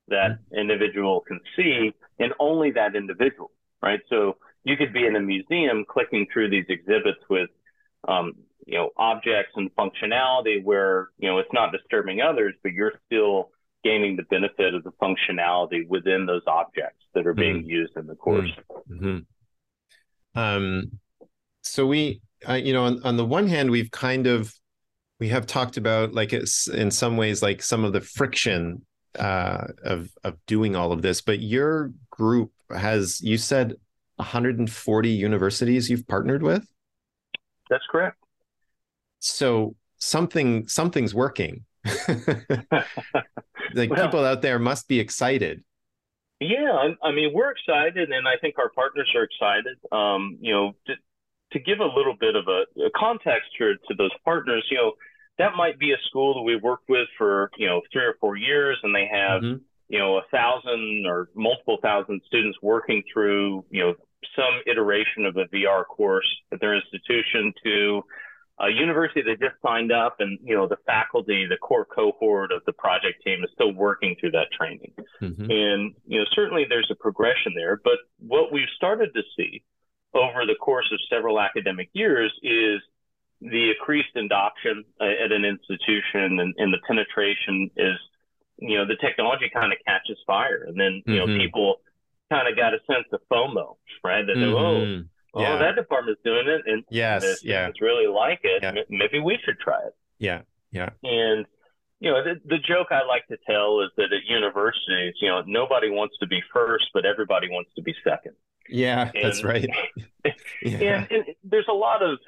that 0.08 0.32
mm-hmm. 0.32 0.56
individual 0.56 1.20
can 1.20 1.40
see, 1.56 1.92
and 2.18 2.32
only 2.38 2.72
that 2.72 2.94
individual, 2.94 3.50
right? 3.82 4.00
So 4.08 4.36
you 4.64 4.76
could 4.76 4.92
be 4.92 5.06
in 5.06 5.16
a 5.16 5.20
museum 5.20 5.84
clicking 5.88 6.26
through 6.32 6.50
these 6.50 6.66
exhibits 6.68 7.20
with 7.30 7.50
um, 8.06 8.34
you 8.66 8.78
know, 8.78 8.90
objects 8.96 9.52
and 9.56 9.70
functionality 9.76 10.62
where, 10.62 11.08
you 11.18 11.28
know, 11.28 11.38
it's 11.38 11.52
not 11.52 11.72
disturbing 11.72 12.20
others, 12.20 12.54
but 12.62 12.72
you're 12.72 12.94
still 13.06 13.50
gaining 13.82 14.16
the 14.16 14.22
benefit 14.24 14.74
of 14.74 14.82
the 14.84 14.92
functionality 14.92 15.86
within 15.86 16.24
those 16.24 16.42
objects 16.46 17.04
that 17.14 17.26
are 17.26 17.34
being 17.34 17.58
mm-hmm. 17.58 17.70
used 17.70 17.96
in 17.96 18.06
the 18.06 18.14
course. 18.14 18.50
Mm-hmm. 18.90 20.38
Um, 20.38 20.98
so 21.60 21.86
we, 21.86 22.22
uh, 22.48 22.54
you 22.54 22.72
know, 22.72 22.84
on, 22.84 23.02
on 23.04 23.16
the 23.16 23.24
one 23.24 23.46
hand, 23.46 23.70
we've 23.70 23.90
kind 23.90 24.26
of, 24.26 24.54
we 25.20 25.28
have 25.28 25.46
talked 25.46 25.76
about 25.76 26.12
like 26.12 26.32
it's 26.32 26.68
in 26.68 26.90
some 26.90 27.16
ways 27.16 27.42
like 27.42 27.62
some 27.62 27.84
of 27.84 27.92
the 27.92 28.00
friction 28.00 28.84
uh, 29.18 29.68
of 29.84 30.10
of 30.24 30.36
doing 30.46 30.76
all 30.76 30.92
of 30.92 31.02
this, 31.02 31.20
but 31.20 31.40
your 31.40 31.92
group 32.10 32.52
has, 32.70 33.20
you 33.20 33.38
said, 33.38 33.74
140 34.16 35.08
universities 35.08 35.90
you've 35.90 36.06
partnered 36.06 36.42
with. 36.42 36.66
That's 37.70 37.84
correct. 37.90 38.18
So 39.20 39.76
something 39.98 40.68
something's 40.68 41.14
working. 41.14 41.64
Like 43.72 43.90
well, 43.96 44.06
people 44.06 44.24
out 44.24 44.42
there 44.42 44.58
must 44.58 44.88
be 44.88 45.00
excited. 45.00 45.64
Yeah 46.38 46.92
I, 47.02 47.12
mean 47.12 47.32
we're 47.32 47.50
excited 47.50 48.10
and 48.10 48.28
i 48.28 48.36
think 48.40 48.58
our 48.58 48.68
partners 48.68 49.10
are 49.14 49.24
excited. 49.24 49.78
Um, 49.90 50.36
you 50.40 50.52
know 50.52 50.72
to, 51.54 51.60
give 51.60 51.80
a 51.80 51.96
little 51.96 52.14
bit 52.18 52.36
of 52.36 52.44
a, 52.48 52.82
a 52.82 52.90
context 52.94 53.50
here 53.58 53.74
to 53.88 53.94
those 53.96 54.10
partners 54.24 54.66
you 54.70 54.76
know 54.76 54.92
that 55.38 55.56
might 55.56 55.78
be 55.78 55.92
a 55.92 55.96
school 56.08 56.34
that 56.34 56.42
we've 56.42 56.62
worked 56.62 56.88
with 56.88 57.08
for 57.18 57.50
you 57.56 57.66
know 57.66 57.80
three 57.92 58.04
or 58.04 58.16
four 58.20 58.36
years 58.36 58.78
and 58.82 58.94
they 58.94 59.08
have 59.10 59.42
mm-hmm. 59.42 59.58
you 59.88 59.98
know 59.98 60.16
a 60.16 60.22
thousand 60.30 61.04
or 61.06 61.28
multiple 61.34 61.78
thousand 61.82 62.20
students 62.26 62.58
working 62.62 63.02
through 63.12 63.64
you 63.70 63.82
know 63.82 63.94
some 64.36 64.60
iteration 64.66 65.26
of 65.26 65.36
a 65.36 65.44
vr 65.54 65.84
course 65.86 66.28
at 66.52 66.60
their 66.60 66.74
institution 66.74 67.52
to 67.62 68.02
a 68.60 68.70
university 68.70 69.20
that 69.22 69.40
just 69.40 69.60
signed 69.62 69.90
up 69.90 70.16
and 70.20 70.38
you 70.42 70.54
know 70.54 70.68
the 70.68 70.76
faculty 70.86 71.46
the 71.48 71.56
core 71.56 71.84
cohort 71.84 72.52
of 72.52 72.62
the 72.66 72.72
project 72.72 73.22
team 73.24 73.42
is 73.42 73.50
still 73.52 73.72
working 73.72 74.14
through 74.20 74.30
that 74.30 74.46
training 74.56 74.92
mm-hmm. 75.20 75.50
and 75.50 75.94
you 76.06 76.18
know 76.18 76.24
certainly 76.34 76.64
there's 76.68 76.88
a 76.90 76.94
progression 76.94 77.52
there 77.56 77.80
but 77.82 77.98
what 78.20 78.52
we've 78.52 78.70
started 78.76 79.12
to 79.14 79.22
see 79.36 79.62
over 80.14 80.46
the 80.46 80.54
course 80.60 80.88
of 80.92 80.98
several 81.10 81.40
academic 81.40 81.88
years 81.92 82.32
is 82.42 82.80
the 83.40 83.70
increased 83.70 84.14
adoption 84.16 84.84
uh, 85.00 85.04
at 85.04 85.32
an 85.32 85.44
institution 85.44 86.40
and, 86.40 86.54
and, 86.56 86.72
the 86.72 86.78
penetration 86.86 87.70
is 87.76 87.98
you 88.58 88.78
know 88.78 88.86
the 88.86 88.96
technology 89.00 89.50
kind 89.52 89.72
of 89.72 89.78
catches 89.86 90.16
fire 90.26 90.64
and 90.66 90.78
then 90.78 91.02
you 91.06 91.14
mm-hmm. 91.14 91.30
know 91.30 91.38
people 91.38 91.76
kind 92.30 92.48
of 92.48 92.56
got 92.56 92.72
a 92.72 92.78
sense 92.86 93.06
of 93.12 93.20
fomo 93.30 93.76
right 94.04 94.26
that 94.26 94.36
oh, 94.36 94.40
mm-hmm. 94.40 95.00
oh 95.02 95.04
oh, 95.34 95.42
yeah. 95.42 95.58
that 95.58 95.76
department's 95.76 96.20
doing 96.24 96.46
it, 96.46 96.62
and 96.66 96.84
yes, 96.90 97.42
yeah, 97.42 97.66
it's 97.68 97.80
really 97.80 98.06
like 98.06 98.40
it. 98.42 98.62
Yeah. 98.62 98.82
Maybe 98.88 99.20
we 99.20 99.38
should 99.44 99.58
try 99.58 99.80
it. 99.86 99.94
Yeah, 100.18 100.42
yeah. 100.70 100.90
And 101.02 101.46
you 102.00 102.10
know, 102.10 102.22
the, 102.22 102.34
the 102.44 102.58
joke 102.58 102.88
I 102.90 103.04
like 103.06 103.26
to 103.28 103.38
tell 103.46 103.80
is 103.80 103.90
that 103.96 104.12
at 104.12 104.28
universities, 104.28 105.14
you 105.20 105.28
know, 105.28 105.42
nobody 105.46 105.90
wants 105.90 106.16
to 106.20 106.26
be 106.26 106.40
first, 106.52 106.86
but 106.92 107.06
everybody 107.06 107.48
wants 107.48 107.70
to 107.76 107.82
be 107.82 107.94
second. 108.04 108.34
Yeah, 108.68 109.10
and, 109.14 109.24
that's 109.24 109.44
right. 109.44 109.68
yeah. 110.62 111.04
And, 111.10 111.10
and 111.10 111.24
there's 111.44 111.68
a 111.68 111.74
lot 111.74 112.02
of 112.02 112.18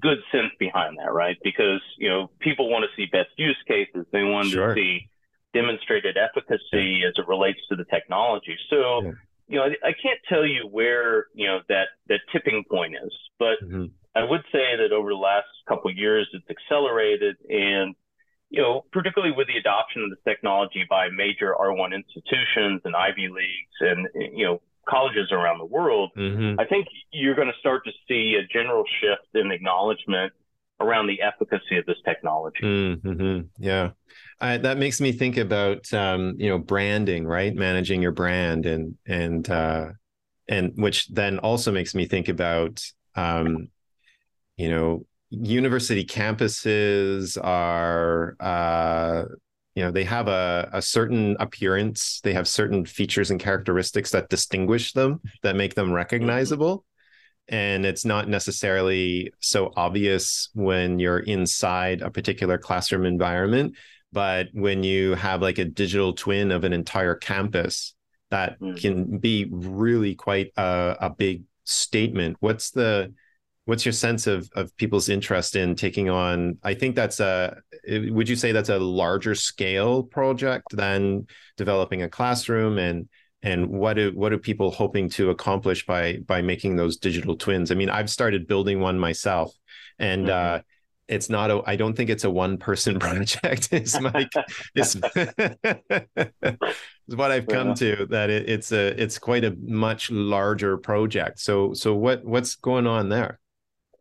good 0.00 0.18
sense 0.32 0.52
behind 0.58 0.98
that, 0.98 1.12
right? 1.12 1.36
Because 1.42 1.80
you 1.98 2.08
know, 2.08 2.30
people 2.40 2.70
want 2.70 2.84
to 2.84 2.96
see 2.96 3.06
best 3.10 3.30
use 3.36 3.58
cases. 3.66 4.06
They 4.12 4.22
want 4.22 4.48
sure. 4.48 4.68
to 4.68 4.74
see 4.74 5.08
demonstrated 5.54 6.18
efficacy 6.18 7.02
as 7.06 7.14
it 7.16 7.26
relates 7.26 7.60
to 7.70 7.76
the 7.76 7.84
technology. 7.84 8.56
So 8.68 9.02
yeah 9.04 9.12
you 9.48 9.58
know, 9.58 9.64
I, 9.64 9.88
I, 9.88 9.92
can't 9.92 10.18
tell 10.28 10.44
you 10.44 10.66
where 10.70 11.26
you 11.34 11.46
know 11.46 11.60
that 11.68 11.88
that 12.08 12.20
tipping 12.32 12.64
point 12.70 12.94
is, 12.94 13.12
but 13.38 13.62
mm-hmm. 13.62 13.86
I 14.14 14.24
would 14.24 14.42
say 14.52 14.76
that 14.76 14.92
over 14.92 15.10
the 15.10 15.16
last 15.16 15.46
couple 15.68 15.90
of 15.90 15.96
years, 15.96 16.28
it's 16.32 16.46
accelerated, 16.50 17.36
and 17.48 17.94
you 18.50 18.62
know, 18.62 18.84
particularly 18.92 19.34
with 19.36 19.46
the 19.46 19.56
adoption 19.56 20.02
of 20.02 20.10
this 20.10 20.18
technology 20.26 20.84
by 20.88 21.08
major 21.10 21.54
R1 21.58 21.92
institutions 21.94 22.82
and 22.84 22.94
Ivy 22.96 23.28
leagues, 23.28 23.76
and 23.80 24.08
you 24.34 24.46
know, 24.46 24.62
colleges 24.88 25.30
around 25.32 25.58
the 25.58 25.66
world, 25.66 26.10
mm-hmm. 26.16 26.58
I 26.60 26.64
think 26.64 26.86
you're 27.10 27.34
going 27.34 27.48
to 27.48 27.58
start 27.58 27.84
to 27.84 27.92
see 28.08 28.36
a 28.36 28.46
general 28.52 28.84
shift 29.00 29.28
in 29.34 29.50
acknowledgement 29.50 30.32
around 30.80 31.06
the 31.06 31.22
efficacy 31.22 31.78
of 31.78 31.86
this 31.86 31.96
technology. 32.04 32.62
Mm-hmm. 32.62 33.40
Yeah, 33.58 33.90
uh, 34.40 34.58
that 34.58 34.78
makes 34.78 35.00
me 35.00 35.12
think 35.12 35.36
about 35.36 35.92
um, 35.92 36.34
you 36.38 36.48
know 36.48 36.58
branding, 36.58 37.26
right? 37.26 37.54
Managing 37.54 38.02
your 38.02 38.12
brand, 38.12 38.66
and 38.66 38.96
and 39.06 39.48
uh, 39.48 39.88
and 40.48 40.72
which 40.76 41.08
then 41.08 41.38
also 41.38 41.72
makes 41.72 41.94
me 41.94 42.06
think 42.06 42.28
about 42.28 42.84
um, 43.14 43.68
you 44.56 44.70
know 44.70 45.06
university 45.30 46.04
campuses 46.04 47.36
are 47.42 48.36
uh, 48.40 49.24
you 49.76 49.84
know 49.84 49.92
they 49.92 50.02
have 50.02 50.26
a, 50.26 50.68
a 50.72 50.82
certain 50.82 51.36
appearance 51.38 52.20
they 52.24 52.32
have 52.32 52.48
certain 52.48 52.84
features 52.84 53.30
and 53.30 53.38
characteristics 53.38 54.10
that 54.10 54.28
distinguish 54.28 54.92
them 54.92 55.20
that 55.42 55.54
make 55.54 55.74
them 55.74 55.86
mm-hmm. 55.86 55.94
recognizable 55.94 56.84
and 57.48 57.86
it's 57.86 58.04
not 58.04 58.28
necessarily 58.28 59.32
so 59.38 59.72
obvious 59.76 60.48
when 60.54 60.98
you're 60.98 61.20
inside 61.20 62.02
a 62.02 62.10
particular 62.10 62.58
classroom 62.58 63.04
environment 63.04 63.76
but 64.10 64.48
when 64.52 64.82
you 64.82 65.14
have 65.14 65.42
like 65.42 65.58
a 65.58 65.64
digital 65.64 66.12
twin 66.12 66.50
of 66.50 66.64
an 66.64 66.72
entire 66.72 67.14
campus 67.14 67.94
that 68.30 68.58
mm. 68.58 68.80
can 68.80 69.18
be 69.18 69.46
really 69.50 70.14
quite 70.14 70.50
a, 70.56 70.96
a 71.02 71.10
big 71.10 71.42
statement 71.64 72.36
what's 72.40 72.70
the 72.70 73.12
what's 73.66 73.84
your 73.84 73.92
sense 73.92 74.26
of 74.26 74.48
of 74.54 74.74
people's 74.76 75.08
interest 75.08 75.54
in 75.54 75.74
taking 75.74 76.08
on 76.08 76.56
i 76.62 76.72
think 76.72 76.96
that's 76.96 77.20
a 77.20 77.56
would 77.88 78.28
you 78.28 78.36
say 78.36 78.52
that's 78.52 78.68
a 78.68 78.78
larger 78.78 79.34
scale 79.34 80.02
project 80.02 80.66
than 80.72 81.26
developing 81.56 82.02
a 82.02 82.08
classroom? 82.08 82.78
And 82.78 83.08
and 83.42 83.68
what 83.68 83.94
do 83.94 84.12
what 84.14 84.32
are 84.32 84.38
people 84.38 84.70
hoping 84.70 85.08
to 85.10 85.30
accomplish 85.30 85.86
by 85.86 86.18
by 86.26 86.42
making 86.42 86.76
those 86.76 86.96
digital 86.96 87.36
twins? 87.36 87.70
I 87.70 87.74
mean 87.74 87.90
i've 87.90 88.10
started 88.10 88.46
building 88.46 88.80
one 88.80 88.98
myself 88.98 89.54
and 89.98 90.26
mm-hmm. 90.26 90.56
uh 90.56 90.60
it's 91.08 91.30
not 91.30 91.52
a 91.52 91.62
i 91.66 91.76
don't 91.76 91.96
think 91.96 92.10
it's 92.10 92.24
a 92.24 92.30
one 92.30 92.56
person 92.56 92.98
project. 92.98 93.68
It's 93.70 94.00
like 94.00 94.32
it's, 94.74 94.96
it's 95.14 97.14
what 97.14 97.30
i've 97.30 97.46
come 97.46 97.68
yeah. 97.68 97.74
to 97.74 98.06
that 98.10 98.30
it, 98.30 98.48
it's 98.48 98.72
a 98.72 99.00
it's 99.00 99.18
quite 99.18 99.44
a 99.44 99.54
much 99.60 100.10
larger 100.10 100.78
project. 100.78 101.38
So 101.38 101.74
so 101.74 101.94
what 101.94 102.24
what's 102.24 102.56
going 102.56 102.88
on 102.88 103.10
there 103.10 103.38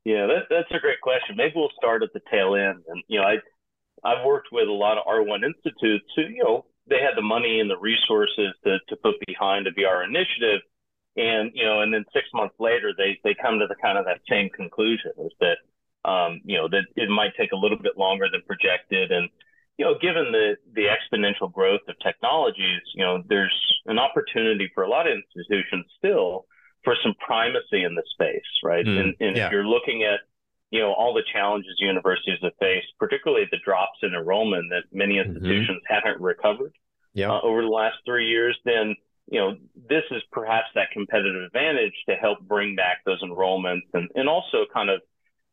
Yeah, 0.05 0.27
that, 0.27 0.45
that's 0.49 0.71
a 0.71 0.79
great 0.79 1.01
question. 1.01 1.35
Maybe 1.35 1.53
we'll 1.55 1.73
start 1.75 2.03
at 2.03 2.13
the 2.13 2.21
tail 2.31 2.55
end. 2.55 2.83
And 2.87 3.03
you 3.07 3.19
know, 3.19 3.25
I 3.25 3.37
I've 4.05 4.25
worked 4.25 4.49
with 4.51 4.67
a 4.67 4.71
lot 4.71 4.97
of 4.97 5.05
R1 5.05 5.43
institutes 5.43 6.05
who 6.15 6.23
you 6.23 6.43
know 6.43 6.65
they 6.87 7.01
had 7.01 7.17
the 7.17 7.23
money 7.25 7.59
and 7.59 7.69
the 7.69 7.77
resources 7.77 8.53
to 8.63 8.77
to 8.87 8.95
put 8.97 9.15
behind 9.27 9.67
a 9.67 9.71
VR 9.73 10.05
initiative, 10.05 10.61
and 11.17 11.51
you 11.55 11.65
know, 11.65 11.81
and 11.81 11.91
then 11.93 12.05
six 12.13 12.27
months 12.33 12.55
later 12.59 12.93
they 12.95 13.19
they 13.23 13.33
come 13.33 13.59
to 13.59 13.67
the 13.67 13.75
kind 13.81 13.97
of 13.97 14.05
that 14.05 14.21
same 14.29 14.49
conclusion 14.51 15.11
is 15.25 15.33
that 15.41 15.57
um, 16.07 16.39
you 16.45 16.57
know 16.57 16.69
that 16.69 16.85
it 16.95 17.09
might 17.09 17.33
take 17.35 17.51
a 17.51 17.57
little 17.57 17.79
bit 17.81 17.97
longer 17.97 18.27
than 18.31 18.43
projected, 18.45 19.11
and 19.11 19.27
you 19.79 19.85
know, 19.85 19.95
given 19.99 20.31
the 20.31 20.55
the 20.73 20.85
exponential 20.85 21.51
growth 21.51 21.81
of 21.89 21.95
technologies, 21.99 22.81
you 22.93 23.03
know, 23.03 23.23
there's 23.27 23.57
an 23.87 23.97
opportunity 23.97 24.69
for 24.75 24.83
a 24.83 24.89
lot 24.89 25.07
of 25.07 25.17
institutions 25.17 25.85
still 25.97 26.45
for 26.85 26.95
some 27.03 27.13
primacy 27.25 27.83
in 27.83 27.95
the 27.95 28.03
space, 28.13 28.47
right? 28.63 28.85
Mm, 28.85 28.99
and, 28.99 29.15
and 29.19 29.35
yeah. 29.35 29.47
if 29.47 29.51
you're 29.51 29.67
looking 29.67 30.03
at, 30.03 30.21
you 30.71 30.79
know, 30.79 30.93
all 30.93 31.13
the 31.13 31.23
challenges 31.33 31.75
universities 31.79 32.39
have 32.41 32.53
faced, 32.59 32.87
particularly 32.99 33.45
the 33.51 33.57
drops 33.65 33.99
in 34.03 34.13
enrollment 34.13 34.69
that 34.69 34.83
many 34.93 35.15
mm-hmm. 35.15 35.31
institutions 35.31 35.81
mm-hmm. 35.83 35.93
haven't 35.93 36.21
recovered 36.21 36.73
yep. 37.13 37.29
uh, 37.29 37.41
over 37.41 37.61
the 37.61 37.67
last 37.67 37.97
three 38.05 38.29
years, 38.29 38.57
then 38.63 38.95
you 39.27 39.39
know, 39.39 39.55
this 39.89 40.03
is 40.11 40.21
perhaps 40.31 40.67
that 40.75 40.91
competitive 40.91 41.43
advantage 41.43 41.93
to 42.07 42.15
help 42.15 42.39
bring 42.41 42.75
back 42.75 42.97
those 43.05 43.21
enrollments 43.23 43.87
and, 43.93 44.09
and 44.15 44.29
also 44.29 44.65
kind 44.71 44.89
of, 44.89 45.01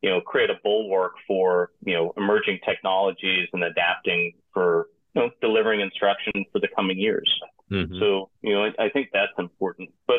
you 0.03 0.11
know, 0.11 0.21
create 0.21 0.51
a 0.51 0.55
bulwark 0.63 1.13
for, 1.27 1.71
you 1.85 1.95
know, 1.95 2.13
emerging 2.17 2.59
technologies 2.67 3.49
and 3.53 3.65
adapting 3.65 4.33
for, 4.53 4.89
you 5.15 5.23
know, 5.23 5.31
delivering 5.41 5.81
instruction 5.81 6.45
for 6.53 6.61
the 6.61 6.69
coming 6.77 6.99
years. 6.99 7.33
Mm-hmm. 7.71 7.99
So, 7.99 8.31
you 8.43 8.53
know, 8.53 8.65
I, 8.65 8.87
I 8.87 8.89
think 8.91 9.09
that's 9.13 9.33
important. 9.39 9.91
But 10.07 10.17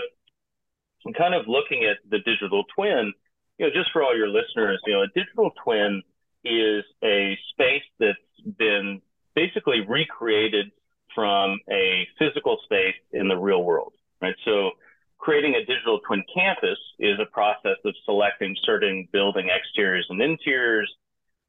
kind 1.12 1.34
of 1.34 1.48
looking 1.48 1.84
at 1.84 1.98
the 2.10 2.20
digital 2.20 2.64
twin, 2.76 3.12
you 3.58 3.66
know, 3.66 3.72
just 3.74 3.92
for 3.92 4.02
all 4.04 4.16
your 4.16 4.30
listeners, 4.30 4.80
you 4.86 4.94
know, 4.94 5.02
a 5.02 5.08
digital 5.14 5.52
twin 5.64 6.02
is 6.46 6.84
a 7.04 7.38
space 7.52 7.84
that's 8.00 8.58
been 8.58 9.02
basically 9.36 9.82
recreated 9.88 10.72
from 11.14 11.60
a 11.70 12.08
physical 12.18 12.58
space 12.64 12.96
in 13.12 13.28
the 13.28 13.36
real 13.36 13.64
world, 13.64 13.94
right? 14.22 14.36
So 14.46 14.72
creating 15.18 15.56
a 15.56 15.66
digital 15.66 16.00
twin 16.08 16.24
campus 16.34 16.78
is 17.00 17.20
a 17.20 17.26
process 17.32 17.78
of 17.86 17.94
selecting 18.06 18.56
certain 18.64 19.08
building 19.12 19.50
exteriors 19.50 20.06
and 20.10 20.22
interiors, 20.22 20.92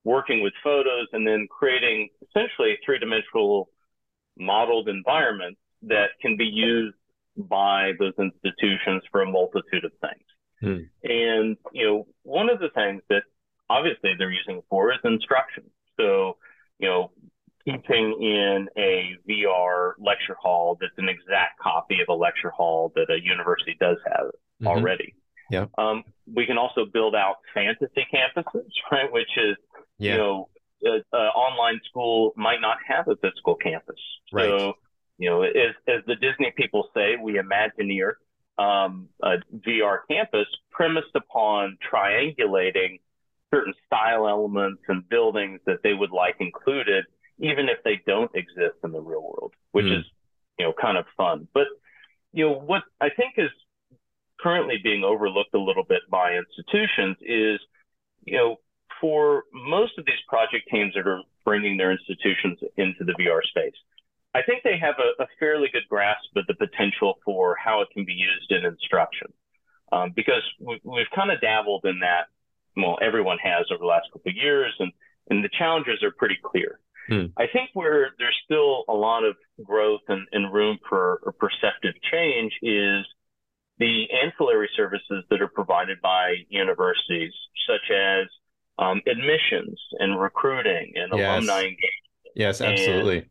working 0.05 0.43
with 0.43 0.53
photos, 0.63 1.09
and 1.13 1.27
then 1.27 1.49
creating 1.51 2.09
essentially 2.29 2.79
three-dimensional 2.85 3.69
modeled 4.39 4.89
environments 4.89 5.59
that 5.83 6.11
can 6.21 6.37
be 6.37 6.45
used 6.45 6.97
by 7.37 7.93
those 7.99 8.15
institutions 8.19 9.03
for 9.11 9.23
a 9.23 9.31
multitude 9.31 9.85
of 9.85 9.93
things. 10.01 10.25
Hmm. 10.61 11.09
And, 11.09 11.57
you 11.73 11.87
know, 11.87 12.07
one 12.23 12.49
of 12.49 12.59
the 12.61 12.71
things 12.75 13.03
that 13.11 13.23
obviously 13.69 14.15
they're 14.19 14.31
using 14.31 14.63
for 14.71 14.93
is 14.93 14.99
instruction. 15.05 15.65
So, 15.99 16.37
you 16.79 16.89
know, 16.89 17.11
teaching 17.65 18.19
in 18.21 18.69
a 18.77 19.17
VR 19.29 19.93
lecture 19.99 20.37
hall 20.41 20.77
that's 20.81 20.93
an 20.99 21.09
exact 21.09 21.59
copy 21.61 22.01
of 22.01 22.09
a 22.09 22.17
lecture 22.17 22.51
hall 22.51 22.93
that 22.95 23.11
a 23.11 23.23
university 23.23 23.77
does 23.81 23.97
have 24.07 24.27
mm-hmm. 24.27 24.67
already. 24.67 25.15
Yeah. 25.51 25.67
Um, 25.79 26.05
we 26.33 26.47
can 26.47 26.59
also 26.59 26.87
build 26.91 27.15
out 27.15 27.37
fantasy 27.53 28.07
campuses, 28.13 28.69
right? 28.93 29.13
Which 29.13 29.31
is, 29.37 29.57
yeah. 29.99 30.13
you 30.13 30.19
know, 30.19 30.49
an 30.83 31.03
online 31.13 31.81
school 31.89 32.33
might 32.37 32.61
not 32.61 32.79
have 32.87 33.09
a 33.09 33.17
physical 33.17 33.55
campus. 33.55 33.97
Right. 34.33 34.75
You 35.19 35.31
know, 35.31 35.43
as, 35.43 35.75
as 35.87 36.03
the 36.07 36.17
Disney 36.17 36.53
people 36.57 36.89
say, 36.95 37.17
we 37.21 37.35
imagineer 37.35 38.15
um, 38.59 39.09
a 39.23 39.37
VR 39.67 39.99
campus 40.09 40.47
premised 40.71 41.15
upon 41.15 41.79
triangulating 41.93 43.01
certain 43.53 43.75
style 43.87 44.29
elements 44.29 44.83
and 44.89 45.09
buildings 45.09 45.61
that 45.67 45.83
they 45.83 45.95
would 45.95 46.11
like 46.11 46.37
included, 46.41 47.05
even 47.39 47.69
if 47.69 47.79
they 47.85 48.01
don't 48.07 48.31
exist 48.35 48.77
in 48.83 48.93
the 48.93 49.01
real 49.01 49.23
world, 49.23 49.53
which 49.73 49.87
mm. 49.87 49.99
is, 49.99 50.05
you 50.59 50.65
know, 50.65 50.73
kind 50.81 50.99
of 50.99 51.05
fun. 51.17 51.47
But, 51.55 51.67
you 52.33 52.47
know, 52.47 52.55
what 52.55 52.83
I 53.01 53.11
think 53.11 53.35
is 53.37 53.51
currently 54.41 54.79
being 54.83 55.05
overlooked 55.05 55.55
a 55.55 55.59
little 55.59 55.85
bit 55.85 56.03
by 56.11 56.37
institutions 56.37 57.17
is, 57.21 57.61
you 58.25 58.37
know, 58.37 58.57
for 59.01 59.45
most 59.53 59.99
of 59.99 60.05
these 60.07 60.21
project 60.29 60.69
teams 60.71 60.95
that 60.95 61.07
are 61.07 61.23
bringing 61.45 61.77
their 61.77 61.93
institutions 61.93 62.59
into 62.77 63.05
the 63.05 63.13
VR 63.15 63.43
space, 63.43 63.75
I 64.35 64.43
think 64.43 64.65
they 64.65 64.79
have 64.79 64.97
a, 64.99 65.23
a, 65.23 65.27
fairly 65.39 65.69
good 65.73 65.85
grasp 65.89 66.27
of 66.37 66.47
the 66.47 66.55
potential 66.55 67.15
for 67.25 67.57
how 67.63 67.83
it 67.83 67.89
can 67.95 68.05
be 68.05 68.13
used 68.13 68.51
in 68.51 68.65
instruction, 68.65 69.29
um, 69.93 70.13
because 70.15 70.43
we, 70.61 70.81
have 70.99 71.07
kind 71.15 71.31
of 71.31 71.41
dabbled 71.41 71.85
in 71.85 72.01
that. 72.01 72.27
Well, 72.77 72.99
everyone 73.01 73.39
has 73.39 73.67
over 73.71 73.79
the 73.79 73.87
last 73.87 74.09
couple 74.13 74.31
of 74.31 74.37
years, 74.37 74.75
and 74.81 74.93
and 75.31 75.45
the 75.45 75.51
challenges 75.57 76.03
are 76.03 76.11
pretty 76.11 76.39
clear. 76.43 76.81
Hmm. 77.09 77.27
I 77.37 77.47
think 77.53 77.71
where 77.75 78.11
there's 78.19 78.37
still 78.45 78.85
a 78.89 78.93
lot 78.93 79.25
of 79.25 79.37
growth 79.63 80.01
and, 80.09 80.27
and 80.33 80.53
room 80.53 80.79
for 80.89 81.21
perceptive 81.39 81.95
change 82.11 82.53
is 82.63 83.05
the 83.79 84.07
ancillary 84.25 84.71
services 84.77 85.25
that 85.31 85.43
are 85.43 85.49
provided 85.49 86.01
by 86.01 86.37
universities, 86.49 87.33
such 87.67 87.95
as 87.95 88.27
um, 88.79 89.01
admissions 89.07 89.81
and 89.99 90.21
recruiting 90.21 90.93
and 90.97 91.13
yes. 91.15 91.29
alumni 91.29 91.61
engagement. 91.61 91.79
Yes, 92.35 92.61
absolutely. 92.61 93.29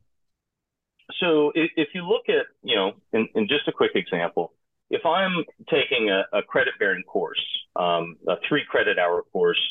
So 1.19 1.51
if, 1.55 1.71
if 1.75 1.89
you 1.93 2.03
look 2.03 2.23
at, 2.29 2.45
you 2.63 2.75
know, 2.75 2.93
in, 3.11 3.27
in, 3.35 3.47
just 3.47 3.67
a 3.67 3.71
quick 3.71 3.91
example, 3.95 4.53
if 4.89 5.05
I'm 5.05 5.43
taking 5.69 6.09
a, 6.09 6.37
a 6.37 6.41
credit 6.41 6.73
bearing 6.79 7.03
course, 7.03 7.41
um, 7.75 8.17
a 8.27 8.35
three 8.47 8.63
credit 8.69 8.97
hour 8.99 9.23
course 9.31 9.61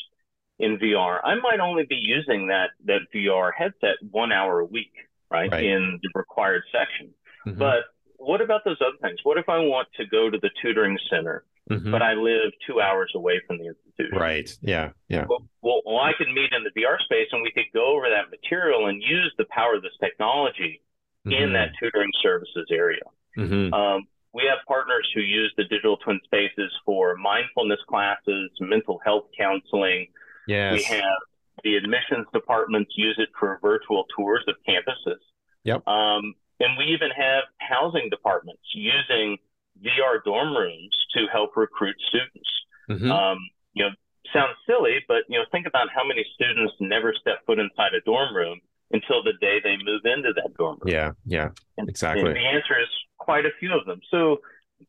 in 0.59 0.77
VR, 0.77 1.19
I 1.23 1.35
might 1.35 1.59
only 1.61 1.85
be 1.87 1.95
using 1.95 2.47
that, 2.47 2.71
that 2.85 3.01
VR 3.13 3.51
headset 3.57 3.95
one 4.11 4.31
hour 4.31 4.59
a 4.59 4.65
week, 4.65 4.93
right, 5.29 5.51
right. 5.51 5.63
in 5.63 5.99
the 6.01 6.09
required 6.15 6.63
section. 6.71 7.13
Mm-hmm. 7.45 7.59
But 7.59 7.83
what 8.17 8.41
about 8.41 8.63
those 8.65 8.77
other 8.81 8.97
things? 9.01 9.19
What 9.23 9.37
if 9.37 9.49
I 9.49 9.59
want 9.59 9.87
to 9.97 10.05
go 10.07 10.29
to 10.29 10.37
the 10.37 10.49
tutoring 10.61 10.97
center, 11.09 11.43
mm-hmm. 11.69 11.91
but 11.91 12.01
I 12.01 12.13
live 12.13 12.51
two 12.67 12.81
hours 12.81 13.11
away 13.15 13.41
from 13.47 13.57
the 13.57 13.67
institution? 13.67 14.17
Right. 14.17 14.49
Yeah. 14.61 14.91
Yeah. 15.09 15.25
Well, 15.27 15.45
well, 15.61 15.81
well, 15.85 15.99
I 15.99 16.11
could 16.17 16.27
meet 16.27 16.51
in 16.55 16.63
the 16.63 16.81
VR 16.81 16.99
space 16.99 17.27
and 17.31 17.41
we 17.41 17.51
could 17.51 17.71
go 17.73 17.95
over 17.95 18.07
that 18.09 18.29
material 18.31 18.87
and 18.87 19.01
use 19.01 19.33
the 19.37 19.45
power 19.49 19.75
of 19.75 19.81
this 19.81 19.95
technology 19.99 20.81
mm-hmm. 21.25 21.43
in 21.43 21.53
that 21.53 21.69
tutoring 21.79 22.11
services 22.21 22.67
area. 22.71 23.03
Mm-hmm. 23.37 23.73
Um, 23.73 24.07
we 24.33 24.43
have 24.49 24.59
partners 24.67 25.07
who 25.13 25.21
use 25.21 25.53
the 25.57 25.63
digital 25.65 25.97
twin 25.97 26.19
spaces 26.23 26.71
for 26.85 27.15
mindfulness 27.15 27.79
classes, 27.87 28.49
mental 28.59 28.99
health 29.05 29.25
counseling. 29.37 30.07
Yes. 30.47 30.73
We 30.73 30.83
have 30.83 31.19
the 31.63 31.75
admissions 31.75 32.27
departments 32.33 32.91
use 32.95 33.15
it 33.19 33.29
for 33.39 33.59
virtual 33.61 34.05
tours 34.15 34.43
of 34.47 34.55
campuses. 34.67 35.21
Yep. 35.63 35.87
Um, 35.87 36.33
and 36.59 36.77
we 36.77 36.85
even 36.85 37.09
have 37.15 37.43
housing 37.59 38.09
departments 38.09 38.63
using 38.73 39.37
VR 39.81 40.23
dorm 40.25 40.55
rooms 40.55 40.95
to 41.15 41.27
help 41.31 41.55
recruit 41.55 41.95
students. 42.09 42.49
Mm-hmm. 42.89 43.11
Um, 43.11 43.37
you 43.73 43.83
know, 43.85 43.91
sounds 44.33 44.57
silly, 44.65 44.99
but 45.07 45.23
you 45.29 45.37
know, 45.37 45.45
think 45.51 45.67
about 45.67 45.87
how 45.93 46.05
many 46.05 46.25
students 46.33 46.73
never 46.79 47.13
step 47.19 47.45
foot 47.45 47.59
inside 47.59 47.93
a 47.93 48.01
dorm 48.01 48.35
room 48.35 48.59
until 48.93 49.23
the 49.23 49.33
day 49.41 49.59
they 49.63 49.75
move 49.83 50.01
into 50.05 50.31
that 50.35 50.53
dorm 50.57 50.77
room. 50.81 50.93
Yeah, 50.93 51.11
yeah, 51.25 51.49
and, 51.77 51.89
exactly. 51.89 52.25
And 52.25 52.35
the 52.35 52.47
answer 52.47 52.79
is 52.79 52.87
quite 53.17 53.45
a 53.45 53.51
few 53.59 53.77
of 53.77 53.85
them. 53.85 53.99
So, 54.11 54.37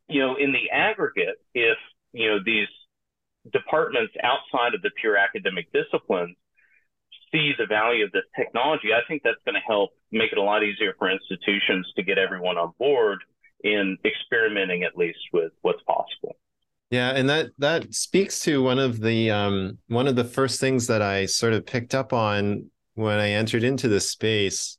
you 0.07 0.21
know, 0.21 0.35
in 0.35 0.53
the 0.53 0.69
aggregate, 0.71 1.37
if 1.53 1.77
you 2.13 2.29
know 2.29 2.37
these 2.45 2.67
departments 3.51 4.13
outside 4.23 4.73
of 4.73 4.81
the 4.81 4.91
pure 5.01 5.17
academic 5.17 5.67
disciplines 5.73 6.35
see 7.31 7.51
the 7.57 7.65
value 7.65 8.05
of 8.05 8.11
this 8.11 8.23
technology, 8.35 8.89
I 8.93 9.01
think 9.07 9.21
that's 9.23 9.37
going 9.45 9.55
to 9.55 9.67
help 9.67 9.91
make 10.11 10.31
it 10.31 10.37
a 10.37 10.41
lot 10.41 10.63
easier 10.63 10.93
for 10.97 11.09
institutions 11.09 11.91
to 11.95 12.03
get 12.03 12.17
everyone 12.17 12.57
on 12.57 12.71
board 12.79 13.19
in 13.63 13.97
experimenting 14.05 14.83
at 14.83 14.97
least 14.97 15.19
with 15.33 15.51
what's 15.61 15.81
possible. 15.83 16.37
Yeah, 16.91 17.11
and 17.11 17.27
that 17.29 17.49
that 17.57 17.93
speaks 17.93 18.39
to 18.41 18.61
one 18.61 18.77
of 18.77 19.01
the 19.01 19.31
um, 19.31 19.79
one 19.87 20.07
of 20.07 20.15
the 20.15 20.23
first 20.23 20.59
things 20.59 20.87
that 20.87 21.01
I 21.01 21.25
sort 21.25 21.53
of 21.53 21.65
picked 21.65 21.95
up 21.95 22.13
on 22.13 22.69
when 22.95 23.19
I 23.19 23.31
entered 23.31 23.63
into 23.63 23.87
this 23.87 24.09
space 24.09 24.77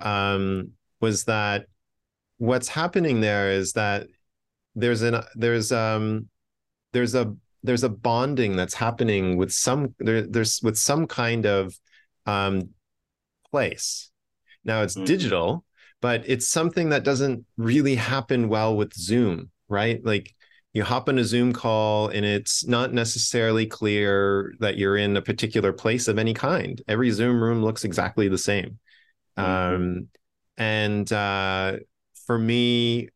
um, 0.00 0.72
was 1.00 1.24
that 1.24 1.66
what's 2.38 2.68
happening 2.68 3.20
there 3.20 3.50
is 3.50 3.74
that 3.74 4.06
there's 4.74 5.02
an 5.02 5.22
there's 5.34 5.72
um 5.72 6.26
there's 6.92 7.14
a 7.14 7.34
there's 7.62 7.84
a 7.84 7.88
bonding 7.88 8.56
that's 8.56 8.74
happening 8.74 9.36
with 9.36 9.52
some 9.52 9.94
there, 9.98 10.22
there's 10.22 10.60
with 10.62 10.78
some 10.78 11.06
kind 11.06 11.44
of 11.44 11.78
um 12.26 12.70
place 13.50 14.10
now 14.64 14.82
it's 14.82 14.94
mm-hmm. 14.94 15.04
digital 15.04 15.64
but 16.00 16.22
it's 16.26 16.48
something 16.48 16.88
that 16.88 17.04
doesn't 17.04 17.44
really 17.58 17.96
happen 17.96 18.48
well 18.48 18.74
with 18.74 18.94
zoom 18.94 19.50
right 19.68 20.02
like 20.04 20.34
you 20.72 20.84
hop 20.84 21.08
on 21.08 21.18
a 21.18 21.24
Zoom 21.24 21.52
call 21.52 22.08
and 22.08 22.24
it's 22.24 22.66
not 22.66 22.92
necessarily 22.92 23.66
clear 23.66 24.54
that 24.60 24.76
you're 24.76 24.96
in 24.96 25.16
a 25.16 25.22
particular 25.22 25.72
place 25.72 26.06
of 26.06 26.18
any 26.18 26.32
kind. 26.32 26.80
Every 26.86 27.10
Zoom 27.10 27.42
room 27.42 27.62
looks 27.62 27.84
exactly 27.84 28.28
the 28.28 28.38
same. 28.38 28.78
Mm-hmm. 29.36 29.74
Um, 29.74 30.08
and 30.56 31.12
uh, 31.12 31.78
for 32.26 32.38
me, 32.38 33.08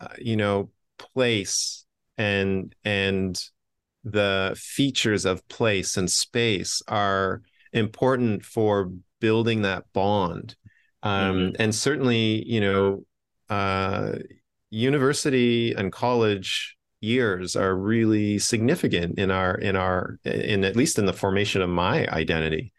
uh, 0.00 0.08
you 0.18 0.36
know, 0.36 0.70
place 0.98 1.86
and 2.18 2.74
and 2.84 3.40
the 4.04 4.54
features 4.58 5.24
of 5.24 5.46
place 5.48 5.96
and 5.96 6.10
space 6.10 6.82
are 6.88 7.42
important 7.72 8.44
for 8.44 8.92
building 9.20 9.62
that 9.62 9.84
bond. 9.94 10.56
Um, 11.02 11.36
mm-hmm. 11.36 11.62
And 11.62 11.74
certainly, 11.74 12.44
you 12.46 12.60
know, 12.60 13.04
uh, 13.48 14.16
university 14.74 15.72
and 15.72 15.92
college 15.92 16.76
years 17.00 17.54
are 17.54 17.76
really 17.76 18.38
significant 18.40 19.18
in 19.20 19.30
our 19.30 19.54
in 19.54 19.76
our 19.76 20.18
in 20.24 20.64
at 20.64 20.74
least 20.74 20.98
in 20.98 21.06
the 21.06 21.12
formation 21.12 21.62
of 21.62 21.68
my 21.68 22.08
identity 22.08 22.72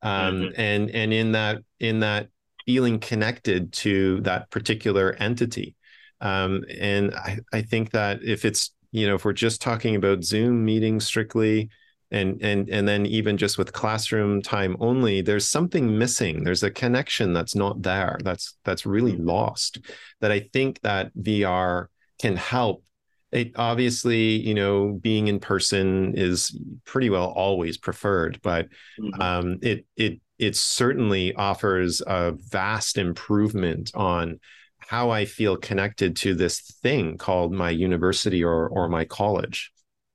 um, 0.00 0.34
mm-hmm. 0.34 0.60
and 0.60 0.90
and 0.90 1.12
in 1.12 1.32
that 1.32 1.58
in 1.78 2.00
that 2.00 2.28
feeling 2.64 2.98
connected 2.98 3.70
to 3.72 4.20
that 4.22 4.50
particular 4.50 5.14
entity 5.18 5.74
um, 6.22 6.64
and 6.78 7.14
I, 7.14 7.40
I 7.52 7.62
think 7.62 7.90
that 7.90 8.22
if 8.22 8.46
it's 8.46 8.70
you 8.90 9.06
know 9.06 9.16
if 9.16 9.24
we're 9.24 9.34
just 9.34 9.60
talking 9.60 9.94
about 9.94 10.24
zoom 10.24 10.64
meetings 10.64 11.04
strictly 11.04 11.68
and 12.12 12.40
and 12.42 12.68
and 12.68 12.86
then 12.86 13.06
even 13.06 13.36
just 13.36 13.58
with 13.58 13.72
classroom 13.72 14.40
time 14.42 14.76
only 14.78 15.22
there's 15.22 15.48
something 15.48 15.98
missing 15.98 16.44
there's 16.44 16.62
a 16.62 16.70
connection 16.70 17.32
that's 17.32 17.54
not 17.54 17.82
there 17.82 18.18
that's 18.22 18.56
that's 18.64 18.86
really 18.86 19.14
mm-hmm. 19.14 19.28
lost 19.28 19.78
that 20.20 20.30
i 20.30 20.40
think 20.52 20.80
that 20.82 21.10
vr 21.16 21.86
can 22.20 22.36
help 22.36 22.84
it 23.32 23.52
obviously 23.56 24.38
you 24.40 24.54
know 24.54 24.98
being 25.02 25.26
in 25.26 25.40
person 25.40 26.14
is 26.14 26.56
pretty 26.84 27.10
well 27.10 27.30
always 27.30 27.78
preferred 27.78 28.38
but 28.42 28.68
mm-hmm. 29.00 29.20
um, 29.20 29.58
it 29.62 29.86
it 29.96 30.20
it 30.38 30.54
certainly 30.54 31.34
offers 31.34 32.02
a 32.06 32.32
vast 32.50 32.98
improvement 32.98 33.90
on 33.94 34.38
how 34.76 35.10
i 35.10 35.24
feel 35.24 35.56
connected 35.56 36.14
to 36.14 36.34
this 36.34 36.60
thing 36.82 37.16
called 37.16 37.52
my 37.52 37.70
university 37.70 38.44
or 38.44 38.68
or 38.68 38.88
my 38.88 39.04
college 39.04 39.72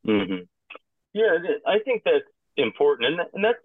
mm-hmm. 0.08 0.44
Yeah 1.18 1.38
i 1.66 1.80
think 1.80 2.04
that's 2.06 2.26
important 2.58 3.10
and, 3.10 3.20
that, 3.20 3.28
and 3.34 3.44
that's 3.44 3.64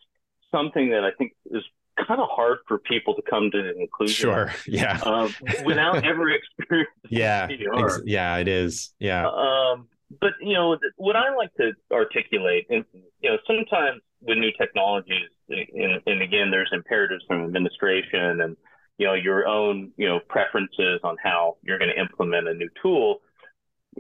something 0.51 0.91
that 0.91 1.05
i 1.05 1.11
think 1.19 1.33
is 1.51 1.63
kind 2.07 2.21
of 2.21 2.29
hard 2.31 2.59
for 2.67 2.79
people 2.79 3.15
to 3.15 3.23
come 3.29 3.51
to 3.51 3.59
an 3.59 3.75
conclusion. 3.77 4.15
Sure. 4.15 4.53
Yeah. 4.67 4.99
Um, 5.05 5.35
without 5.65 6.05
ever 6.05 6.31
experiencing. 6.31 6.93
Yeah. 7.11 7.49
Ex- 7.51 8.01
yeah, 8.05 8.37
it 8.39 8.49
is. 8.49 8.95
Yeah. 8.99 9.29
Um, 9.29 9.89
but 10.21 10.33
you 10.41 10.55
know 10.55 10.77
what 10.97 11.17
I 11.17 11.35
like 11.35 11.55
to 11.55 11.73
articulate, 11.91 12.67
and 12.69 12.85
you 13.21 13.31
know, 13.31 13.39
sometimes 13.47 14.03
with 14.21 14.39
new 14.39 14.53
technologies, 14.59 15.29
and, 15.49 16.01
and 16.07 16.23
again, 16.23 16.51
there's 16.51 16.71
imperatives 16.73 17.25
from 17.27 17.45
administration 17.45 18.43
and 18.43 18.57
you 18.99 19.07
know 19.07 19.15
your 19.15 19.47
own 19.47 19.91
you 19.97 20.07
know 20.07 20.21
preferences 20.29 21.01
on 21.03 21.17
how 21.23 21.57
you're 21.63 21.79
going 21.79 21.91
to 21.91 22.01
implement 22.01 22.49
a 22.49 22.55
new 22.55 22.69
tool. 22.83 23.21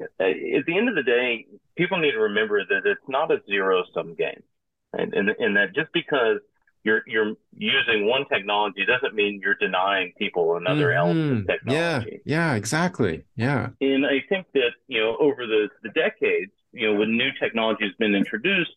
At 0.01 0.07
the 0.67 0.77
end 0.77 0.89
of 0.89 0.95
the 0.95 1.03
day, 1.03 1.47
people 1.77 1.99
need 1.99 2.13
to 2.13 2.21
remember 2.21 2.65
that 2.65 2.83
it's 2.85 3.09
not 3.09 3.31
a 3.31 3.43
zero 3.47 3.85
sum 3.95 4.15
game, 4.15 4.43
and, 4.93 5.13
and 5.15 5.29
and 5.29 5.57
that 5.57 5.75
just 5.75 5.93
because 5.93 6.39
you're 6.85 7.03
you're 7.07 7.35
using 7.57 8.07
one 8.07 8.25
technology 8.33 8.85
doesn't 8.85 9.15
mean 9.15 9.41
you're 9.43 9.55
denying 9.55 10.13
people 10.19 10.57
another 10.57 10.89
mm-hmm. 10.89 10.99
element 10.99 11.41
of 11.41 11.47
technology. 11.47 12.21
Yeah, 12.25 12.51
yeah, 12.51 12.55
exactly. 12.55 13.25
Yeah. 13.37 13.69
And 13.81 14.07
I 14.07 14.23
think 14.29 14.47
that, 14.55 14.71
you 14.89 15.01
know, 15.01 15.17
over 15.21 15.47
the, 15.47 15.69
the 15.83 15.91
decades, 15.91 16.53
you 16.73 16.91
know, 16.91 16.99
when 16.99 17.17
new 17.17 17.31
technology 17.41 17.85
has 17.85 17.95
been 17.99 18.15
introduced, 18.15 18.73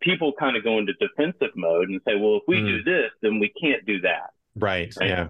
people 0.00 0.32
kind 0.38 0.56
of 0.56 0.64
go 0.64 0.78
into 0.78 0.94
defensive 0.94 1.54
mode 1.54 1.90
and 1.90 2.00
say, 2.06 2.16
well, 2.16 2.36
if 2.36 2.42
we 2.48 2.58
mm. 2.58 2.66
do 2.66 2.82
this, 2.82 3.10
then 3.20 3.38
we 3.38 3.52
can't 3.60 3.84
do 3.84 4.00
that. 4.00 4.30
Right. 4.56 4.94
right? 4.98 5.08
Yeah. 5.10 5.28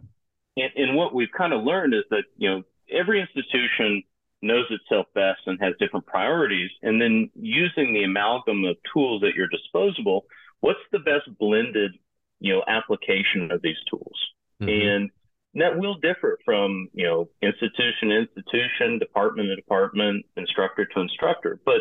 And, 0.57 0.71
and 0.77 0.97
what 0.97 1.15
we've 1.15 1.33
kind 1.37 1.53
of 1.53 1.65
learned 1.65 1.95
is 1.95 2.05
that, 2.11 2.25
you 2.37 2.49
know, 2.49 2.63
every 2.93 3.21
institution 3.21 4.05
knows 4.43 4.67
itself 4.71 5.07
best 5.15 5.41
and 5.47 5.59
has 5.61 5.75
different 5.79 6.07
priorities. 6.07 6.71
And 6.83 7.01
then 7.01 7.31
using 7.35 7.93
the 7.93 8.05
amalgam 8.05 8.65
of 8.65 8.77
tools 8.93 9.23
at 9.23 9.35
your 9.35 9.49
disposal, 9.49 10.25
what's 10.61 10.79
the 10.93 10.99
best 10.99 11.29
blended 11.39 11.93
you 12.41 12.55
know, 12.55 12.65
application 12.67 13.51
of 13.53 13.63
these 13.63 13.77
tools. 13.89 14.19
Mm-hmm. 14.61 14.69
And 14.71 15.11
that 15.55 15.79
will 15.79 15.97
differ 15.97 16.39
from, 16.45 16.89
you 16.93 17.07
know, 17.07 17.29
institution 17.43 18.09
to 18.09 18.19
institution, 18.21 18.99
department 18.99 19.49
to 19.49 19.57
department, 19.57 20.25
instructor 20.37 20.87
to 20.87 21.01
instructor. 21.01 21.61
But, 21.65 21.81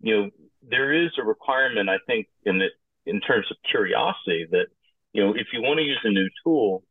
you 0.00 0.14
know, 0.14 0.30
there 0.68 0.92
is 0.92 1.10
a 1.18 1.24
requirement, 1.24 1.88
I 1.88 1.96
think, 2.06 2.28
in 2.44 2.58
the, 2.58 2.68
in 3.06 3.20
terms 3.20 3.46
of 3.50 3.56
curiosity 3.70 4.46
that, 4.50 4.66
you 5.12 5.24
know, 5.24 5.34
if 5.34 5.48
you 5.52 5.62
want 5.62 5.78
to 5.78 5.84
use 5.84 6.00
a 6.04 6.10
new 6.10 6.28
tool, 6.42 6.84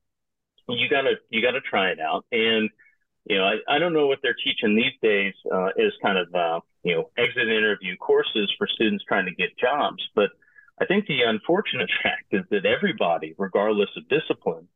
you 0.69 0.89
gotta, 0.89 1.15
you 1.29 1.41
gotta 1.41 1.61
try 1.61 1.89
it 1.89 1.99
out. 1.99 2.25
And, 2.31 2.69
you 3.25 3.37
know, 3.37 3.45
I, 3.45 3.75
I 3.75 3.79
don't 3.79 3.93
know 3.93 4.07
what 4.07 4.19
they're 4.21 4.35
teaching 4.43 4.75
these 4.75 4.93
days, 5.01 5.33
uh, 5.51 5.67
as 5.79 5.93
kind 6.01 6.17
of, 6.17 6.33
uh, 6.33 6.59
you 6.83 6.95
know, 6.95 7.09
exit 7.17 7.47
interview 7.47 7.95
courses 7.97 8.51
for 8.57 8.67
students 8.67 9.03
trying 9.05 9.25
to 9.25 9.33
get 9.33 9.57
jobs, 9.57 10.03
but 10.15 10.29
I 10.81 10.85
think 10.85 11.07
the 11.07 11.21
unfortunate 11.21 11.89
fact 12.03 12.25
is 12.31 12.43
that 12.51 12.65
everybody, 12.65 13.35
regardless 13.37 13.89
of 13.97 14.07
discipline, 14.09 14.67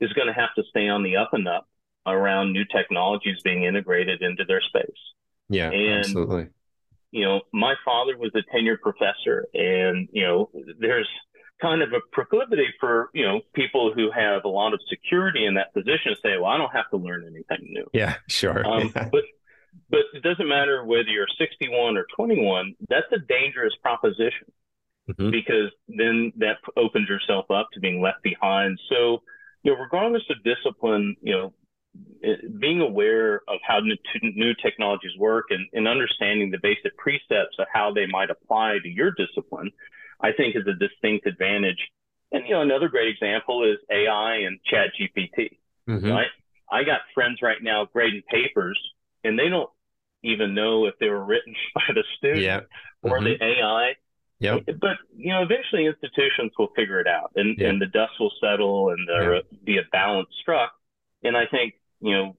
is 0.00 0.12
going 0.12 0.28
to 0.28 0.34
have 0.34 0.54
to 0.56 0.62
stay 0.70 0.88
on 0.88 1.02
the 1.02 1.16
up 1.16 1.30
and 1.32 1.48
up 1.48 1.68
around 2.06 2.52
new 2.52 2.64
technologies 2.64 3.38
being 3.42 3.64
integrated 3.64 4.22
into 4.22 4.44
their 4.44 4.60
space. 4.60 4.84
Yeah, 5.48 5.70
and, 5.70 5.98
absolutely. 5.98 6.48
You 7.10 7.24
know, 7.24 7.40
my 7.52 7.74
father 7.84 8.16
was 8.16 8.30
a 8.34 8.42
tenured 8.54 8.80
professor, 8.80 9.46
and 9.54 10.08
you 10.12 10.22
know, 10.22 10.50
there's 10.78 11.08
kind 11.60 11.82
of 11.82 11.92
a 11.92 12.00
proclivity 12.12 12.66
for 12.80 13.10
you 13.14 13.24
know 13.24 13.40
people 13.54 13.92
who 13.94 14.10
have 14.10 14.44
a 14.44 14.48
lot 14.48 14.74
of 14.74 14.80
security 14.88 15.46
in 15.46 15.54
that 15.54 15.72
position 15.74 16.14
to 16.14 16.16
say, 16.22 16.36
"Well, 16.36 16.46
I 16.46 16.56
don't 16.56 16.72
have 16.72 16.90
to 16.90 16.96
learn 16.96 17.24
anything 17.24 17.68
new." 17.72 17.86
Yeah, 17.92 18.16
sure. 18.28 18.66
Um, 18.66 18.92
yeah. 18.94 19.08
But 19.10 19.24
but 19.90 20.00
it 20.14 20.22
doesn't 20.22 20.48
matter 20.48 20.84
whether 20.84 21.08
you're 21.08 21.26
61 21.38 21.96
or 21.96 22.06
21. 22.16 22.74
That's 22.88 23.06
a 23.12 23.18
dangerous 23.18 23.74
proposition 23.82 24.52
mm-hmm. 25.08 25.30
because 25.30 25.70
then 25.88 26.32
that 26.38 26.56
opens 26.76 27.08
yourself 27.08 27.50
up 27.50 27.68
to 27.74 27.80
being 27.80 28.00
left 28.00 28.22
behind. 28.22 28.78
So, 28.88 29.22
you 29.62 29.72
know, 29.72 29.78
regardless 29.78 30.24
of 30.30 30.42
discipline, 30.44 31.16
you 31.20 31.32
know, 31.32 31.52
being 32.60 32.80
aware 32.80 33.36
of 33.48 33.58
how 33.66 33.80
new, 33.80 33.96
new 34.22 34.52
technologies 34.54 35.16
work 35.18 35.46
and, 35.50 35.66
and, 35.72 35.88
understanding 35.88 36.50
the 36.50 36.58
basic 36.62 36.94
precepts 36.98 37.56
of 37.58 37.66
how 37.72 37.90
they 37.90 38.06
might 38.06 38.28
apply 38.28 38.76
to 38.82 38.88
your 38.88 39.12
discipline, 39.12 39.70
I 40.20 40.32
think 40.32 40.56
is 40.56 40.66
a 40.66 40.74
distinct 40.74 41.26
advantage. 41.26 41.78
And, 42.32 42.44
you 42.46 42.54
know, 42.54 42.62
another 42.62 42.88
great 42.88 43.08
example 43.08 43.64
is 43.64 43.78
AI 43.90 44.38
and 44.46 44.58
ChatGPT, 44.70 45.58
mm-hmm. 45.88 46.10
right? 46.10 46.26
I 46.70 46.82
got 46.82 47.00
friends 47.14 47.38
right 47.42 47.62
now 47.62 47.86
grading 47.92 48.22
papers 48.28 48.78
and 49.22 49.38
they 49.38 49.48
don't 49.48 49.70
even 50.22 50.54
know 50.54 50.86
if 50.86 50.94
they 50.98 51.08
were 51.08 51.24
written 51.24 51.54
by 51.74 51.82
the 51.88 52.04
student 52.16 52.42
yeah. 52.42 52.60
mm-hmm. 52.60 53.10
or 53.10 53.22
the 53.22 53.36
AI. 53.42 53.92
Yep. 54.38 54.66
But 54.80 54.98
you 55.16 55.32
know, 55.32 55.42
eventually 55.42 55.86
institutions 55.86 56.52
will 56.58 56.68
figure 56.76 57.00
it 57.00 57.06
out, 57.06 57.32
and 57.36 57.58
and 57.58 57.80
the 57.80 57.86
dust 57.86 58.12
will 58.20 58.32
settle, 58.38 58.90
and 58.90 59.08
there'll 59.08 59.40
be 59.64 59.78
a 59.78 59.88
balance 59.90 60.28
struck. 60.42 60.72
And 61.22 61.34
I 61.34 61.46
think 61.46 61.72
you 62.00 62.12
know 62.12 62.36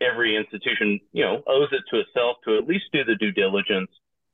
every 0.00 0.36
institution 0.36 1.00
you 1.12 1.22
know 1.22 1.42
owes 1.46 1.68
it 1.72 1.82
to 1.90 2.00
itself 2.00 2.38
to 2.46 2.56
at 2.56 2.66
least 2.66 2.84
do 2.94 3.04
the 3.04 3.14
due 3.16 3.30
diligence 3.30 3.90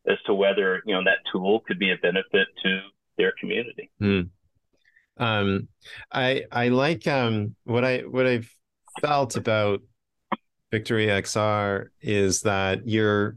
as 0.09 0.18
to 0.26 0.34
whether 0.34 0.82
you 0.86 0.94
know 0.94 1.05
that 1.05 1.18
tool 1.30 1.61
could 1.66 1.78
be 1.78 1.90
a 1.90 1.96
benefit 1.96 2.48
to 2.62 2.80
their 3.16 3.32
community. 3.38 3.90
Mm. 4.01 4.30
Um, 5.16 5.68
I 6.11 6.44
I 6.51 6.68
like 6.68 7.07
um 7.07 7.55
what 7.64 7.84
I 7.84 7.98
what 8.01 8.26
I've 8.26 8.51
felt 9.01 9.36
about 9.36 9.80
VictoryXR 10.72 11.86
is 12.01 12.42
that 12.42 12.88
you're 12.88 13.36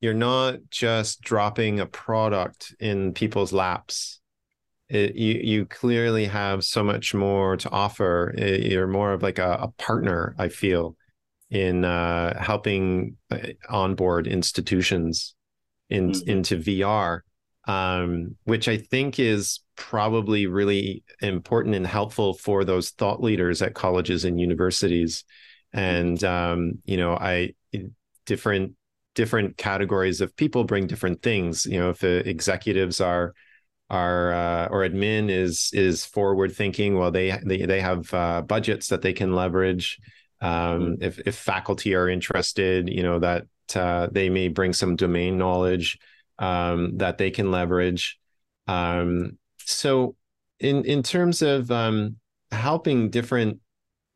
you're 0.00 0.14
not 0.14 0.56
just 0.70 1.20
dropping 1.20 1.80
a 1.80 1.86
product 1.86 2.74
in 2.80 3.12
people's 3.12 3.52
laps. 3.52 4.20
It, 4.88 5.14
you 5.14 5.40
you 5.42 5.66
clearly 5.66 6.26
have 6.26 6.64
so 6.64 6.82
much 6.82 7.14
more 7.14 7.56
to 7.56 7.70
offer. 7.70 8.34
It, 8.36 8.70
you're 8.72 8.86
more 8.86 9.12
of 9.12 9.22
like 9.22 9.38
a, 9.38 9.58
a 9.62 9.68
partner. 9.68 10.34
I 10.38 10.48
feel 10.48 10.96
in 11.50 11.84
uh, 11.84 12.42
helping 12.42 13.16
uh, 13.30 13.38
onboard 13.68 14.26
institutions 14.26 15.34
in, 15.92 16.10
mm-hmm. 16.12 16.30
into 16.30 16.56
VR, 16.56 17.20
um, 17.66 18.36
which 18.44 18.68
I 18.68 18.78
think 18.78 19.18
is 19.18 19.60
probably 19.76 20.46
really 20.46 21.04
important 21.20 21.74
and 21.74 21.86
helpful 21.86 22.34
for 22.34 22.64
those 22.64 22.90
thought 22.90 23.22
leaders 23.22 23.62
at 23.62 23.74
colleges 23.74 24.24
and 24.24 24.40
universities. 24.40 25.24
And 25.72 26.22
um, 26.24 26.78
you 26.84 26.96
know, 26.96 27.14
I 27.14 27.54
different 28.26 28.74
different 29.14 29.56
categories 29.56 30.20
of 30.20 30.34
people 30.36 30.64
bring 30.64 30.86
different 30.86 31.22
things. 31.22 31.66
You 31.66 31.78
know, 31.78 31.90
if 31.90 32.00
the 32.00 32.28
executives 32.28 33.00
are 33.00 33.34
are 33.90 34.32
uh, 34.32 34.68
or 34.70 34.80
admin 34.80 35.30
is 35.30 35.70
is 35.72 36.04
forward 36.04 36.52
thinking, 36.52 36.98
well, 36.98 37.10
they 37.10 37.38
they 37.44 37.66
they 37.66 37.80
have 37.80 38.12
uh, 38.14 38.42
budgets 38.42 38.88
that 38.88 39.02
they 39.02 39.12
can 39.12 39.34
leverage. 39.34 39.98
Um, 40.42 40.50
mm-hmm. 40.50 41.02
if 41.02 41.18
if 41.20 41.36
faculty 41.36 41.94
are 41.94 42.08
interested, 42.08 42.90
you 42.90 43.02
know 43.02 43.20
that 43.20 43.46
uh, 43.74 44.08
they 44.10 44.28
may 44.28 44.48
bring 44.48 44.72
some 44.72 44.96
domain 44.96 45.38
knowledge 45.38 45.98
um, 46.38 46.98
that 46.98 47.16
they 47.16 47.30
can 47.30 47.50
leverage. 47.50 48.18
Um, 48.66 49.38
so, 49.58 50.16
in 50.58 50.84
in 50.84 51.02
terms 51.02 51.40
of 51.40 51.70
um, 51.70 52.16
helping 52.50 53.08
different 53.08 53.60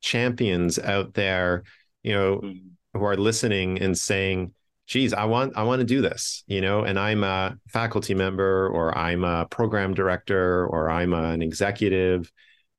champions 0.02 0.78
out 0.78 1.14
there, 1.14 1.62
you 2.02 2.12
know, 2.12 2.36
mm-hmm. 2.38 2.98
who 2.98 3.04
are 3.04 3.16
listening 3.16 3.80
and 3.80 3.96
saying, 3.96 4.52
geez, 4.86 5.14
I 5.14 5.24
want 5.24 5.56
I 5.56 5.62
want 5.62 5.80
to 5.80 5.86
do 5.86 6.02
this, 6.02 6.44
you 6.46 6.60
know, 6.60 6.82
and 6.82 6.98
I'm 6.98 7.24
a 7.24 7.56
faculty 7.68 8.14
member 8.14 8.68
or 8.68 8.96
I'm 8.96 9.24
a 9.24 9.46
program 9.46 9.94
director 9.94 10.66
or 10.66 10.90
I'm 10.90 11.12
an 11.12 11.42
executive. 11.42 12.30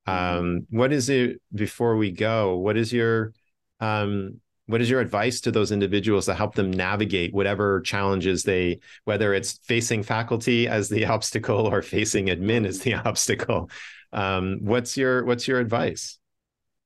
Mm-hmm. 0.08 0.38
Um, 0.38 0.66
what 0.70 0.92
is 0.92 1.08
it 1.08 1.40
before 1.54 1.96
we 1.96 2.10
go? 2.10 2.56
What 2.56 2.76
is 2.76 2.92
your 2.92 3.32
um, 3.80 4.40
what 4.68 4.82
is 4.82 4.90
your 4.90 5.00
advice 5.00 5.40
to 5.40 5.50
those 5.50 5.72
individuals 5.72 6.26
to 6.26 6.34
help 6.34 6.54
them 6.54 6.70
navigate 6.70 7.32
whatever 7.34 7.80
challenges 7.80 8.44
they 8.44 8.78
whether 9.04 9.34
it's 9.34 9.58
facing 9.64 10.02
faculty 10.02 10.68
as 10.68 10.88
the 10.88 11.06
obstacle 11.14 11.66
or 11.66 11.82
facing 11.82 12.26
admin 12.26 12.66
as 12.66 12.80
the 12.80 12.94
obstacle 13.06 13.68
um, 14.12 14.58
what's 14.62 14.96
your 14.96 15.24
what's 15.24 15.48
your 15.48 15.58
advice 15.58 16.18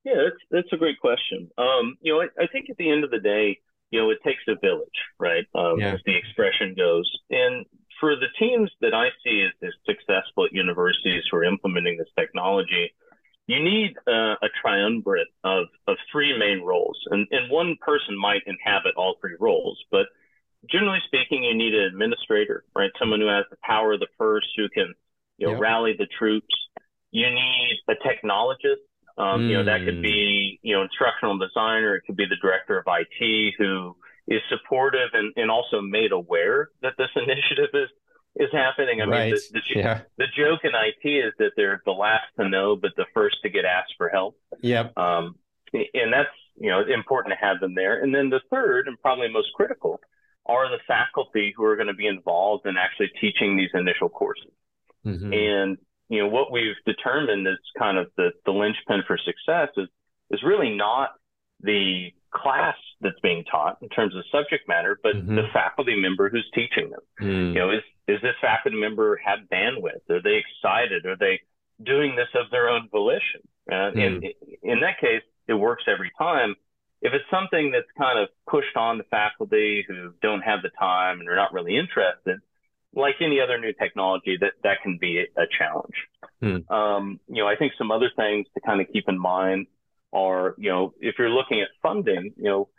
yeah 0.03 0.15
that's 0.15 0.43
that's 0.49 0.73
a 0.73 0.77
great 0.77 0.99
question 0.99 1.49
um, 1.57 1.95
you 2.01 2.13
know 2.13 2.21
I, 2.21 2.43
I, 2.43 2.47
think 2.47 2.69
at 2.69 2.77
the 2.77 2.89
end 2.89 3.03
of 3.03 3.11
the 3.11 3.19
day 3.19 3.59
you 3.91 4.01
know 4.01 4.09
it 4.09 4.19
takes 4.23 4.43
a 4.47 4.55
village 4.55 4.87
right 5.19 5.45
um, 5.55 5.79
yeah. 5.79 5.93
as 5.93 5.99
the 6.05 6.15
expression 6.15 6.73
goes 6.75 7.09
and 7.29 7.65
for 7.99 8.15
the 8.15 8.27
teams 8.39 8.71
that 8.81 8.93
i 8.93 9.09
see 9.23 9.45
as, 9.45 9.51
as 9.67 9.73
successful 9.85 10.45
at 10.45 10.53
universities 10.53 11.23
who 11.29 11.37
are 11.37 11.43
implementing 11.43 11.97
this 11.97 12.07
technology 12.17 12.93
you 13.47 13.61
need 13.63 13.95
uh, 14.07 14.35
a 14.41 14.47
triumvirate 14.61 15.27
of, 15.43 15.65
of 15.87 15.97
three 16.11 16.37
main 16.37 16.63
roles. 16.63 16.97
And, 17.11 17.27
and 17.31 17.51
one 17.51 17.75
person 17.81 18.17
might 18.17 18.41
inhabit 18.45 18.93
all 18.95 19.15
three 19.19 19.35
roles, 19.39 19.77
but 19.91 20.07
generally 20.69 20.99
speaking, 21.05 21.43
you 21.43 21.55
need 21.55 21.73
an 21.73 21.83
administrator, 21.83 22.63
right? 22.75 22.89
Someone 22.97 23.19
who 23.19 23.27
has 23.27 23.45
the 23.49 23.57
power 23.63 23.93
of 23.93 23.99
the 23.99 24.07
purse, 24.17 24.47
who 24.55 24.69
can, 24.69 24.93
you 25.37 25.47
know, 25.47 25.53
yep. 25.53 25.61
rally 25.61 25.93
the 25.97 26.07
troops. 26.17 26.53
You 27.11 27.29
need 27.29 27.79
a 27.89 27.93
technologist. 27.95 28.83
Um, 29.17 29.41
mm. 29.41 29.49
You 29.49 29.57
know, 29.57 29.65
that 29.65 29.85
could 29.85 30.01
be, 30.01 30.59
you 30.63 30.75
know, 30.75 30.81
instructional 30.81 31.37
designer. 31.37 31.95
It 31.95 32.03
could 32.07 32.15
be 32.15 32.25
the 32.25 32.37
director 32.41 32.79
of 32.79 32.85
IT 32.87 33.53
who 33.57 33.95
is 34.27 34.41
supportive 34.49 35.09
and, 35.13 35.33
and 35.35 35.51
also 35.51 35.81
made 35.81 36.11
aware 36.11 36.69
that 36.81 36.93
this 36.97 37.09
initiative 37.15 37.69
is 37.73 37.89
is 38.35 38.49
happening. 38.51 39.01
I 39.01 39.05
right. 39.05 39.31
mean, 39.31 39.35
the, 39.35 39.59
the, 39.59 39.79
yeah. 39.79 40.01
the, 40.17 40.25
joke 40.35 40.61
in 40.63 40.71
IT 40.73 41.07
is 41.07 41.33
that 41.39 41.51
they're 41.55 41.81
the 41.85 41.91
last 41.91 42.25
to 42.39 42.49
know, 42.49 42.75
but 42.75 42.91
the 42.97 43.05
first 43.13 43.37
to 43.43 43.49
get 43.49 43.65
asked 43.65 43.93
for 43.97 44.09
help. 44.09 44.37
Yep. 44.61 44.97
Um, 44.97 45.35
and 45.73 46.11
that's, 46.11 46.29
you 46.55 46.69
know, 46.69 46.81
important 46.81 47.33
to 47.33 47.45
have 47.45 47.59
them 47.59 47.75
there. 47.75 48.01
And 48.01 48.13
then 48.13 48.29
the 48.29 48.41
third 48.49 48.87
and 48.87 48.99
probably 49.01 49.29
most 49.29 49.49
critical 49.55 49.99
are 50.45 50.69
the 50.69 50.81
faculty 50.87 51.53
who 51.55 51.63
are 51.63 51.75
going 51.75 51.87
to 51.87 51.93
be 51.93 52.07
involved 52.07 52.65
in 52.65 52.75
actually 52.77 53.11
teaching 53.21 53.55
these 53.55 53.69
initial 53.73 54.09
courses. 54.09 54.51
Mm-hmm. 55.05 55.33
And, 55.33 55.77
you 56.09 56.19
know, 56.19 56.27
what 56.27 56.51
we've 56.51 56.75
determined 56.85 57.47
is 57.47 57.57
kind 57.77 57.97
of 57.97 58.07
the, 58.17 58.31
the 58.45 58.51
linchpin 58.51 59.03
for 59.07 59.17
success 59.17 59.69
is, 59.77 59.87
is 60.31 60.41
really 60.43 60.75
not 60.75 61.11
the 61.61 62.09
class 62.33 62.75
that's 63.01 63.19
being 63.21 63.43
taught 63.49 63.77
in 63.81 63.89
terms 63.89 64.15
of 64.15 64.23
subject 64.31 64.67
matter, 64.67 64.99
but 65.01 65.15
mm-hmm. 65.15 65.35
the 65.35 65.43
faculty 65.53 65.95
member 65.99 66.29
who's 66.29 66.49
teaching 66.53 66.89
them. 66.89 66.99
Mm. 67.21 67.53
You 67.53 67.59
know, 67.59 67.69
is 67.71 67.83
is 68.07 68.21
this 68.21 68.35
faculty 68.41 68.77
member 68.77 69.19
have 69.23 69.39
bandwidth? 69.51 70.09
Are 70.09 70.21
they 70.21 70.41
excited? 70.41 71.05
Are 71.05 71.17
they 71.17 71.41
doing 71.83 72.15
this 72.15 72.27
of 72.35 72.51
their 72.51 72.69
own 72.69 72.89
volition? 72.91 73.41
Uh, 73.71 73.91
mm. 73.91 74.05
And 74.05 74.23
in 74.61 74.79
that 74.81 74.99
case, 74.99 75.23
it 75.47 75.53
works 75.53 75.83
every 75.87 76.11
time. 76.17 76.55
If 77.01 77.13
it's 77.13 77.25
something 77.29 77.71
that's 77.71 77.87
kind 77.97 78.19
of 78.19 78.29
pushed 78.49 78.77
on 78.77 78.97
the 78.97 79.03
faculty 79.05 79.85
who 79.87 80.13
don't 80.21 80.41
have 80.41 80.61
the 80.61 80.69
time 80.79 81.19
and 81.19 81.27
are 81.27 81.35
not 81.35 81.53
really 81.53 81.77
interested, 81.77 82.39
like 82.95 83.15
any 83.21 83.39
other 83.41 83.57
new 83.57 83.73
technology, 83.73 84.37
that 84.39 84.53
that 84.63 84.77
can 84.83 84.97
be 84.99 85.25
a, 85.35 85.43
challenge. 85.57 85.95
Mm. 86.41 86.69
Um, 86.71 87.19
you 87.27 87.41
know, 87.43 87.47
I 87.47 87.55
think 87.55 87.73
some 87.77 87.91
other 87.91 88.09
things 88.15 88.47
to 88.53 88.61
kind 88.61 88.79
of 88.81 88.87
keep 88.91 89.09
in 89.09 89.19
mind 89.19 89.67
are, 90.13 90.55
you 90.57 90.69
know, 90.69 90.93
if 90.99 91.15
you're 91.17 91.29
looking 91.29 91.61
at 91.61 91.69
funding, 91.81 92.33
you 92.37 92.43
know, 92.43 92.69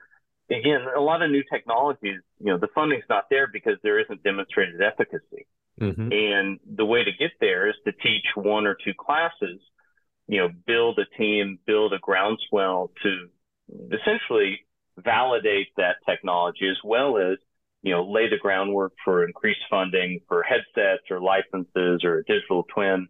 again, 0.51 0.80
a 0.97 1.01
lot 1.01 1.22
of 1.22 1.30
new 1.30 1.42
technologies, 1.51 2.20
you 2.38 2.47
know, 2.47 2.59
the 2.59 2.68
funding's 2.74 3.05
not 3.09 3.24
there 3.30 3.47
because 3.47 3.74
there 3.82 4.01
isn't 4.01 4.22
demonstrated 4.22 4.80
efficacy. 4.80 5.47
Mm-hmm. 5.80 6.12
And 6.12 6.61
the 6.76 6.84
way 6.84 7.03
to 7.03 7.11
get 7.18 7.32
there 7.40 7.68
is 7.68 7.74
to 7.84 7.92
teach 7.92 8.24
one 8.36 8.66
or 8.66 8.76
two 8.84 8.92
classes, 8.99 9.61
you 10.28 10.38
know, 10.38 10.49
build 10.66 10.99
a 10.99 11.16
team, 11.18 11.59
build 11.66 11.92
a 11.92 11.99
groundswell 11.99 12.92
to 13.03 13.26
essentially 13.92 14.61
validate 14.99 15.68
that 15.76 15.97
technology 16.07 16.68
as 16.68 16.76
well 16.84 17.18
as, 17.18 17.38
you 17.82 17.92
know, 17.92 18.09
lay 18.09 18.28
the 18.28 18.38
groundwork 18.38 18.92
for 19.05 19.24
increased 19.24 19.61
funding 19.68 20.20
for 20.28 20.42
headsets 20.42 21.11
or 21.11 21.20
licenses 21.20 22.05
or 22.05 22.18
a 22.18 22.24
digital 22.24 22.64
twin. 22.72 23.09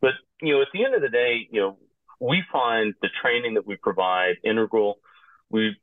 But, 0.00 0.12
you 0.42 0.54
know, 0.54 0.62
at 0.62 0.68
the 0.72 0.84
end 0.84 0.94
of 0.94 1.02
the 1.02 1.08
day, 1.08 1.46
you 1.50 1.60
know, 1.60 1.78
we 2.18 2.42
find 2.52 2.94
the 3.00 3.08
training 3.22 3.54
that 3.54 3.66
we 3.66 3.76
provide 3.76 4.34
integral. 4.44 4.98
We 5.48 5.76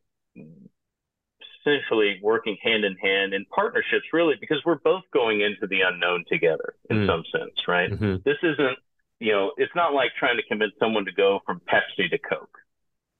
essentially 1.67 2.19
working 2.21 2.57
hand 2.63 2.85
in 2.85 2.95
hand 2.97 3.33
in 3.33 3.45
partnerships, 3.45 4.05
really, 4.13 4.35
because 4.39 4.61
we're 4.65 4.79
both 4.79 5.03
going 5.13 5.41
into 5.41 5.67
the 5.67 5.81
unknown 5.81 6.23
together 6.29 6.75
in 6.89 6.97
mm. 6.97 7.07
some 7.07 7.23
sense, 7.31 7.53
right? 7.67 7.91
Mm-hmm. 7.91 8.15
This 8.25 8.37
isn't, 8.43 8.77
you 9.19 9.33
know, 9.33 9.51
it's 9.57 9.73
not 9.75 9.93
like 9.93 10.11
trying 10.17 10.37
to 10.37 10.43
convince 10.43 10.73
someone 10.79 11.05
to 11.05 11.11
go 11.11 11.39
from 11.45 11.61
Pepsi 11.61 12.09
to 12.09 12.17
Coke, 12.17 12.57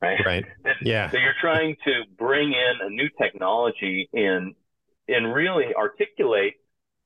right? 0.02 0.20
Right. 0.26 0.46
Yeah. 0.82 1.10
so 1.10 1.18
you're 1.18 1.34
trying 1.42 1.76
to 1.86 2.04
bring 2.18 2.54
in 2.54 2.74
a 2.86 2.90
new 2.90 3.10
technology 3.20 4.10
and 4.14 4.54
and 5.08 5.34
really 5.34 5.74
articulate 5.76 6.56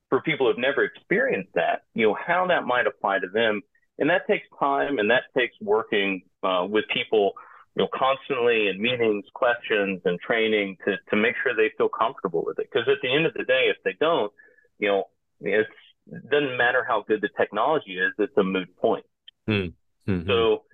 for 0.08 0.20
people 0.20 0.46
who've 0.46 0.58
never 0.58 0.84
experienced 0.84 1.52
that, 1.54 1.84
you 1.94 2.06
know, 2.06 2.14
how 2.14 2.46
that 2.48 2.64
might 2.64 2.86
apply 2.86 3.20
to 3.20 3.28
them. 3.32 3.62
And 3.98 4.10
that 4.10 4.26
takes 4.26 4.46
time 4.58 4.98
and 4.98 5.10
that 5.10 5.22
takes 5.36 5.54
working 5.60 6.22
uh, 6.42 6.66
with 6.68 6.84
people 6.92 7.32
you 7.74 7.82
know, 7.82 7.88
constantly 7.94 8.68
in 8.68 8.80
meetings, 8.80 9.24
questions, 9.34 10.00
and 10.04 10.18
training 10.20 10.76
to 10.84 10.96
to 11.10 11.16
make 11.16 11.34
sure 11.42 11.54
they 11.54 11.70
feel 11.78 11.88
comfortable 11.88 12.44
with 12.44 12.58
it. 12.58 12.68
Because 12.70 12.88
at 12.88 12.98
the 13.02 13.12
end 13.12 13.26
of 13.26 13.34
the 13.34 13.44
day, 13.44 13.70
if 13.70 13.76
they 13.84 13.96
don't, 13.98 14.32
you 14.78 14.88
know, 14.88 15.04
it's, 15.40 15.68
it 16.06 16.30
doesn't 16.30 16.56
matter 16.56 16.84
how 16.86 17.04
good 17.06 17.22
the 17.22 17.30
technology 17.38 17.98
is; 17.98 18.12
it's 18.18 18.36
a 18.36 18.44
moot 18.44 18.76
point. 18.76 19.06
Mm-hmm. 19.48 20.26
So, 20.26 20.64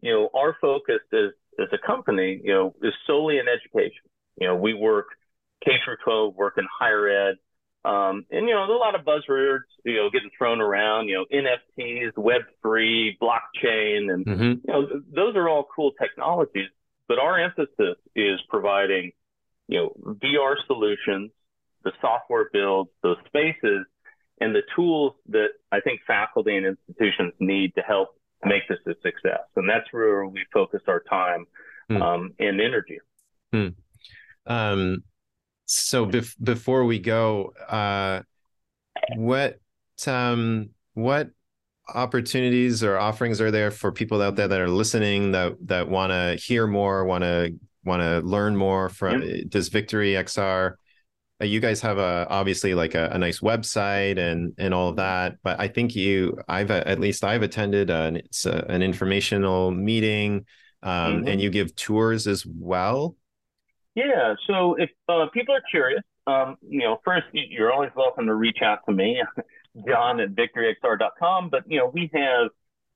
you 0.00 0.12
know, 0.12 0.30
our 0.34 0.56
focus 0.60 1.00
as 1.12 1.30
as 1.58 1.68
a 1.72 1.86
company, 1.86 2.40
you 2.42 2.52
know, 2.52 2.74
is 2.82 2.94
solely 3.06 3.38
in 3.38 3.46
education. 3.48 4.02
You 4.40 4.48
know, 4.48 4.56
we 4.56 4.74
work 4.74 5.06
K 5.64 5.72
through 5.84 5.96
12, 6.04 6.34
work 6.34 6.54
in 6.58 6.64
higher 6.78 7.08
ed, 7.08 7.36
um, 7.84 8.24
and 8.30 8.48
you 8.48 8.54
know, 8.54 8.66
there's 8.66 8.76
a 8.76 8.78
lot 8.78 8.94
of 8.94 9.04
buzzwords, 9.04 9.64
you 9.84 9.96
know, 9.96 10.08
getting 10.10 10.30
thrown 10.36 10.60
around, 10.60 11.08
you 11.08 11.16
know, 11.16 11.26
NFTs, 11.32 12.16
Web 12.16 12.42
three, 12.62 13.18
blockchain, 13.20 14.12
and 14.12 14.24
mm-hmm. 14.24 14.42
you 14.42 14.62
know, 14.66 14.86
th- 14.86 15.02
those 15.14 15.36
are 15.36 15.48
all 15.48 15.66
cool 15.74 15.92
technologies. 16.00 16.68
But 17.08 17.18
our 17.18 17.38
emphasis 17.38 17.96
is 18.16 18.40
providing, 18.48 19.12
you 19.68 19.78
know, 19.78 20.16
VR 20.22 20.54
solutions, 20.66 21.30
the 21.84 21.92
software 22.00 22.48
builds, 22.50 22.90
those 23.02 23.18
spaces, 23.26 23.84
and 24.40 24.54
the 24.54 24.62
tools 24.74 25.12
that 25.28 25.48
I 25.70 25.80
think 25.80 26.00
faculty 26.06 26.56
and 26.56 26.64
institutions 26.64 27.34
need 27.38 27.74
to 27.74 27.82
help 27.82 28.16
make 28.44 28.66
this 28.68 28.78
a 28.86 28.94
success. 29.02 29.42
And 29.56 29.68
that's 29.68 29.86
where 29.92 30.24
we 30.26 30.44
focus 30.52 30.80
our 30.88 31.00
time 31.00 31.46
mm. 31.90 32.00
um, 32.00 32.32
and 32.38 32.60
energy. 32.60 33.00
Mm. 33.54 33.74
Um, 34.46 35.04
so 35.66 36.06
bef- 36.06 36.36
before 36.42 36.84
we 36.84 36.98
go, 36.98 37.52
uh, 37.68 38.22
what 39.16 39.58
um, 40.06 40.70
what 40.94 41.30
opportunities 41.92 42.82
or 42.82 42.98
offerings 42.98 43.40
are 43.40 43.50
there 43.50 43.70
for 43.70 43.92
people 43.92 44.22
out 44.22 44.36
there 44.36 44.48
that 44.48 44.60
are 44.60 44.68
listening 44.68 45.32
that 45.32 45.54
that 45.66 45.88
want 45.88 46.12
to 46.12 46.36
hear 46.42 46.66
more, 46.66 47.04
want 47.04 47.24
to 47.24 47.54
want 47.84 48.02
to 48.02 48.20
learn 48.20 48.56
more 48.56 48.88
from? 48.88 49.22
Yep. 49.22 49.48
Does 49.48 49.70
VictoryXR? 49.70 50.74
Uh, 51.40 51.44
you 51.44 51.60
guys 51.60 51.80
have 51.80 51.98
a 51.98 52.26
obviously 52.30 52.74
like 52.74 52.94
a, 52.94 53.08
a, 53.10 53.18
nice 53.18 53.40
website 53.40 54.18
and 54.18 54.52
and 54.56 54.72
all 54.72 54.90
of 54.90 54.96
that, 54.96 55.36
but 55.42 55.58
I 55.58 55.68
think 55.68 55.96
you 55.96 56.38
I've 56.48 56.70
at 56.70 57.00
least 57.00 57.24
I've 57.24 57.42
attended 57.42 57.90
an 57.90 58.16
it's 58.16 58.46
a, 58.46 58.64
an 58.68 58.82
informational 58.82 59.70
meeting, 59.72 60.46
um, 60.82 61.18
mm-hmm. 61.18 61.28
and 61.28 61.40
you 61.40 61.50
give 61.50 61.74
tours 61.74 62.26
as 62.26 62.46
well. 62.46 63.16
Yeah. 63.94 64.34
So 64.46 64.74
if 64.74 64.90
uh, 65.08 65.26
people 65.32 65.54
are 65.54 65.62
curious, 65.70 66.02
um, 66.26 66.56
you 66.66 66.80
know, 66.80 67.00
first 67.04 67.26
you're 67.32 67.72
always 67.72 67.92
welcome 67.96 68.26
to 68.26 68.34
reach 68.34 68.58
out 68.62 68.80
to 68.86 68.92
me, 68.92 69.22
John 69.86 70.18
at 70.20 70.30
victoryxr.com. 70.30 71.50
But 71.50 71.62
you 71.68 71.78
know, 71.78 71.90
we 71.92 72.10
have 72.12 72.48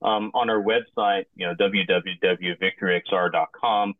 um, 0.03 0.33
on 0.35 0.51
our 0.51 0.61
website, 0.63 1.25
you 1.35 1.47
know, 1.47 1.55
www.victoryxr.com. 1.55 3.95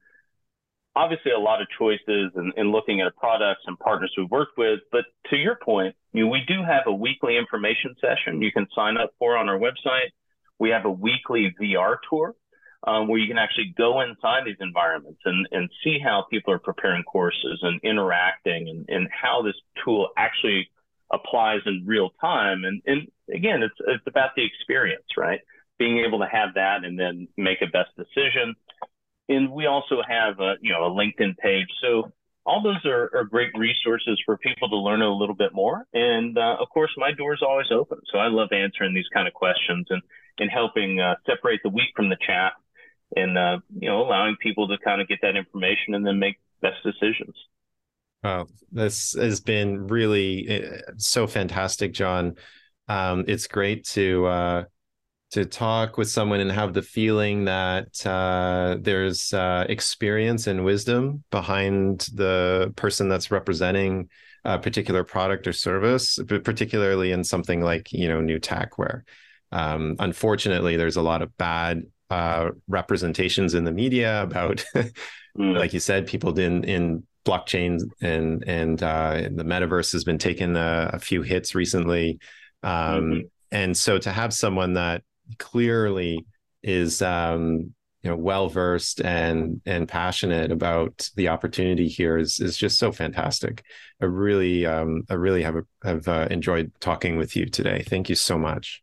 Obviously, 0.97 1.33
a 1.33 1.39
lot 1.39 1.61
of 1.63 1.69
choices 1.79 2.33
and, 2.35 2.73
looking 2.73 3.03
at 3.03 3.15
products 3.17 3.61
and 3.67 3.79
partners 3.79 4.13
we've 4.17 4.31
worked 4.31 4.59
with. 4.59 4.81
But 4.91 5.05
to 5.31 5.37
your 5.37 5.57
point, 5.63 5.95
you 6.13 6.25
know, 6.25 6.31
we 6.31 6.41
do 6.49 6.65
have 6.65 6.85
a 6.87 6.93
weekly 6.93 7.37
information 7.37 7.95
session 8.01 8.43
you 8.43 8.51
can 8.51 8.67
sign 8.75 8.97
up 8.97 9.13
for 9.19 9.37
on 9.37 9.49
our 9.49 9.59
website. 9.59 10.11
We 10.59 10.71
have 10.71 10.87
a 10.87 10.91
weekly 10.91 11.55
VR 11.61 11.99
tour 12.11 12.35
um, 12.87 13.09
where 13.09 13.19
you 13.19 13.27
can 13.27 13.39
actually 13.39 13.75
go 13.77 14.01
inside 14.01 14.43
these 14.47 14.61
environments 14.61 15.21
and, 15.25 15.49
and 15.51 15.69
see 15.83 15.99
how 16.03 16.27
people 16.31 16.53
are 16.53 16.59
preparing 16.59 17.03
courses 17.03 17.59
and 17.63 17.81
interacting 17.83 18.69
and, 18.69 18.85
and 18.89 19.09
how 19.11 19.43
this 19.43 19.57
tool 19.85 20.09
actually 20.17 20.71
applies 21.13 21.61
in 21.67 21.85
real 21.87 22.11
time. 22.21 22.65
And, 22.65 22.83
and 22.87 23.09
again, 23.35 23.63
it's, 23.63 23.75
it's 23.87 24.07
about 24.07 24.31
the 24.37 24.45
experience, 24.45 25.07
right? 25.17 25.41
Being 25.79 26.05
able 26.07 26.21
to 26.21 26.29
have 26.31 26.55
that 26.55 26.85
and 26.85 26.99
then 26.99 27.29
make 27.37 27.63
a 27.63 27.67
best 27.67 27.91
decision. 27.97 28.55
And 29.29 29.51
we 29.51 29.67
also 29.67 29.97
have 30.07 30.39
a, 30.41 30.55
you 30.61 30.73
know, 30.73 30.85
a 30.85 30.91
LinkedIn 30.91 31.37
page. 31.39 31.69
So 31.83 32.13
all 32.47 32.63
those 32.63 32.85
are, 32.87 33.11
are 33.15 33.25
great 33.25 33.51
resources 33.59 34.21
for 34.25 34.39
people 34.39 34.69
to 34.71 34.77
learn 34.77 35.03
a 35.03 35.13
little 35.13 35.35
bit 35.35 35.53
more. 35.53 35.85
And 35.93 36.39
uh, 36.39 36.57
of 36.61 36.69
course, 36.71 36.91
my 36.97 37.13
door 37.13 37.35
is 37.35 37.43
always 37.43 37.67
open. 37.73 37.99
So 38.13 38.19
I 38.19 38.29
love 38.29 38.49
answering 38.53 38.95
these 38.95 39.09
kind 39.13 39.27
of 39.27 39.35
questions 39.35 39.87
and, 39.91 40.01
and 40.39 40.51
helping 40.51 41.01
uh, 41.01 41.17
separate 41.27 41.61
the 41.63 41.71
wheat 41.71 41.93
from 41.97 42.09
the 42.09 42.17
chaff 42.25 42.53
and, 43.17 43.39
uh, 43.39 43.59
you 43.79 43.89
know, 43.89 44.03
allowing 44.03 44.37
people 44.37 44.69
to 44.69 44.79
kind 44.79 45.01
of 45.01 45.09
get 45.09 45.21
that 45.23 45.37
information 45.37 45.95
and 45.95 46.07
then 46.07 46.19
make 46.19 46.37
best 46.61 46.83
decisions. 46.83 47.35
Oh, 48.25 48.47
this 48.73 49.13
has 49.15 49.41
been 49.41 49.87
really 49.87 50.49
eh, 50.49 50.81
so 50.97 51.27
fantastic, 51.27 51.93
John. 51.93 52.35
Um, 52.89 53.25
it's 53.29 53.47
great 53.47 53.85
to 53.89 54.27
uh, 54.27 54.65
to 55.31 55.45
talk 55.45 55.99
with 55.99 56.09
someone 56.09 56.41
and 56.41 56.51
have 56.51 56.75
the 56.75 56.83
feeling 56.83 57.45
that 57.45 58.05
uh, 58.07 58.77
there's 58.81 59.33
uh, 59.33 59.67
experience 59.69 60.47
and 60.47 60.65
wisdom 60.65 61.23
behind 61.31 62.09
the 62.15 62.73
person 62.77 63.09
that's 63.09 63.31
representing 63.31 64.09
a 64.45 64.59
particular 64.59 65.05
product 65.05 65.47
or 65.47 65.53
service, 65.53 66.19
particularly 66.27 67.13
in 67.13 67.23
something 67.23 67.61
like 67.61 67.93
you 67.93 68.09
know 68.09 68.21
new 68.21 68.39
tech, 68.39 68.79
where 68.79 69.05
um, 69.53 69.97
unfortunately 69.99 70.77
there's 70.77 70.97
a 70.97 71.03
lot 71.03 71.23
of 71.23 71.37
bad 71.37 71.83
uh, 72.11 72.51
representations 72.69 73.55
in 73.55 73.65
the 73.65 73.73
media 73.73 74.23
about, 74.23 74.65
mm. 74.75 74.93
like 75.37 75.73
you 75.73 75.81
said, 75.81 76.07
people 76.07 76.39
in 76.39 76.65
in 76.65 77.07
blockchain 77.25 77.81
and 78.01 78.45
and 78.47 78.83
uh, 78.83 79.29
the 79.31 79.45
metaverse 79.45 79.93
has 79.93 80.05
been 80.05 80.19
taking 80.19 80.57
a, 80.57 80.91
a 80.95 80.99
few 80.99 81.23
hits 81.23 81.55
recently. 81.55 82.19
Um, 82.63 82.73
mm-hmm. 82.73 83.21
And 83.51 83.77
so 83.77 83.99
to 83.99 84.11
have 84.13 84.33
someone 84.33 84.75
that 84.75 85.03
clearly 85.39 86.27
is 86.63 87.03
um, 87.03 87.75
you 88.03 88.11
know 88.11 88.17
well 88.17 88.49
versed 88.49 89.01
and 89.01 89.61
and 89.67 89.89
passionate 89.89 90.53
about 90.53 91.09
the 91.17 91.29
opportunity 91.29 91.89
here 91.89 92.17
is 92.17 92.41
is 92.41 92.57
just 92.57 92.79
so 92.79 92.93
fantastic. 92.93 93.65
I 94.01 94.07
really 94.07 94.67
um, 94.67 95.03
I 95.11 95.15
really 95.15 95.43
have 95.43 95.57
have 95.85 96.09
uh, 96.09 96.29
enjoyed 96.31 96.73
talking 96.81 97.17
with 97.17 97.37
you 97.37 97.47
today. 97.47 97.85
Thank 97.87 98.09
you 98.09 98.15
so 98.15 98.39
much. 98.39 98.83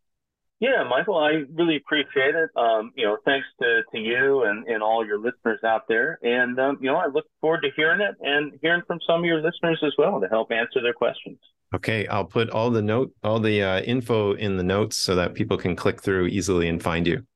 Yeah, 0.58 0.84
Michael, 0.88 1.18
I 1.18 1.44
really 1.54 1.76
appreciate 1.76 2.34
it. 2.34 2.48
Um, 2.56 2.90
you 2.96 3.04
know, 3.04 3.18
thanks 3.26 3.46
to, 3.60 3.82
to 3.92 3.98
you 3.98 4.44
and, 4.44 4.66
and 4.66 4.82
all 4.82 5.04
your 5.04 5.18
listeners 5.18 5.60
out 5.62 5.82
there. 5.86 6.18
And, 6.22 6.58
um, 6.58 6.78
you 6.80 6.90
know, 6.90 6.96
I 6.96 7.06
look 7.06 7.26
forward 7.42 7.60
to 7.62 7.68
hearing 7.76 8.00
it 8.00 8.14
and 8.20 8.58
hearing 8.62 8.82
from 8.86 8.98
some 9.06 9.20
of 9.20 9.26
your 9.26 9.42
listeners 9.42 9.82
as 9.84 9.92
well 9.98 10.18
to 10.18 10.26
help 10.28 10.50
answer 10.50 10.80
their 10.80 10.94
questions. 10.94 11.38
Okay, 11.74 12.06
I'll 12.06 12.24
put 12.24 12.48
all 12.48 12.70
the 12.70 12.80
note, 12.80 13.12
all 13.22 13.38
the 13.38 13.62
uh, 13.62 13.80
info 13.82 14.32
in 14.32 14.56
the 14.56 14.62
notes 14.62 14.96
so 14.96 15.14
that 15.16 15.34
people 15.34 15.58
can 15.58 15.76
click 15.76 16.00
through 16.00 16.28
easily 16.28 16.68
and 16.68 16.82
find 16.82 17.06
you. 17.06 17.26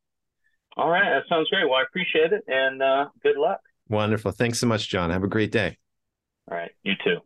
All 0.78 0.88
right, 0.88 1.10
that 1.10 1.24
sounds 1.28 1.50
great. 1.50 1.64
Well, 1.64 1.78
I 1.78 1.82
appreciate 1.82 2.32
it 2.32 2.44
and 2.48 2.82
uh, 2.82 3.08
good 3.22 3.36
luck. 3.36 3.60
Wonderful. 3.90 4.30
Thanks 4.30 4.58
so 4.60 4.66
much, 4.66 4.88
John. 4.88 5.10
Have 5.10 5.24
a 5.24 5.28
great 5.28 5.52
day. 5.52 5.76
All 6.50 6.56
right, 6.56 6.70
you 6.84 6.94
too. 7.04 7.18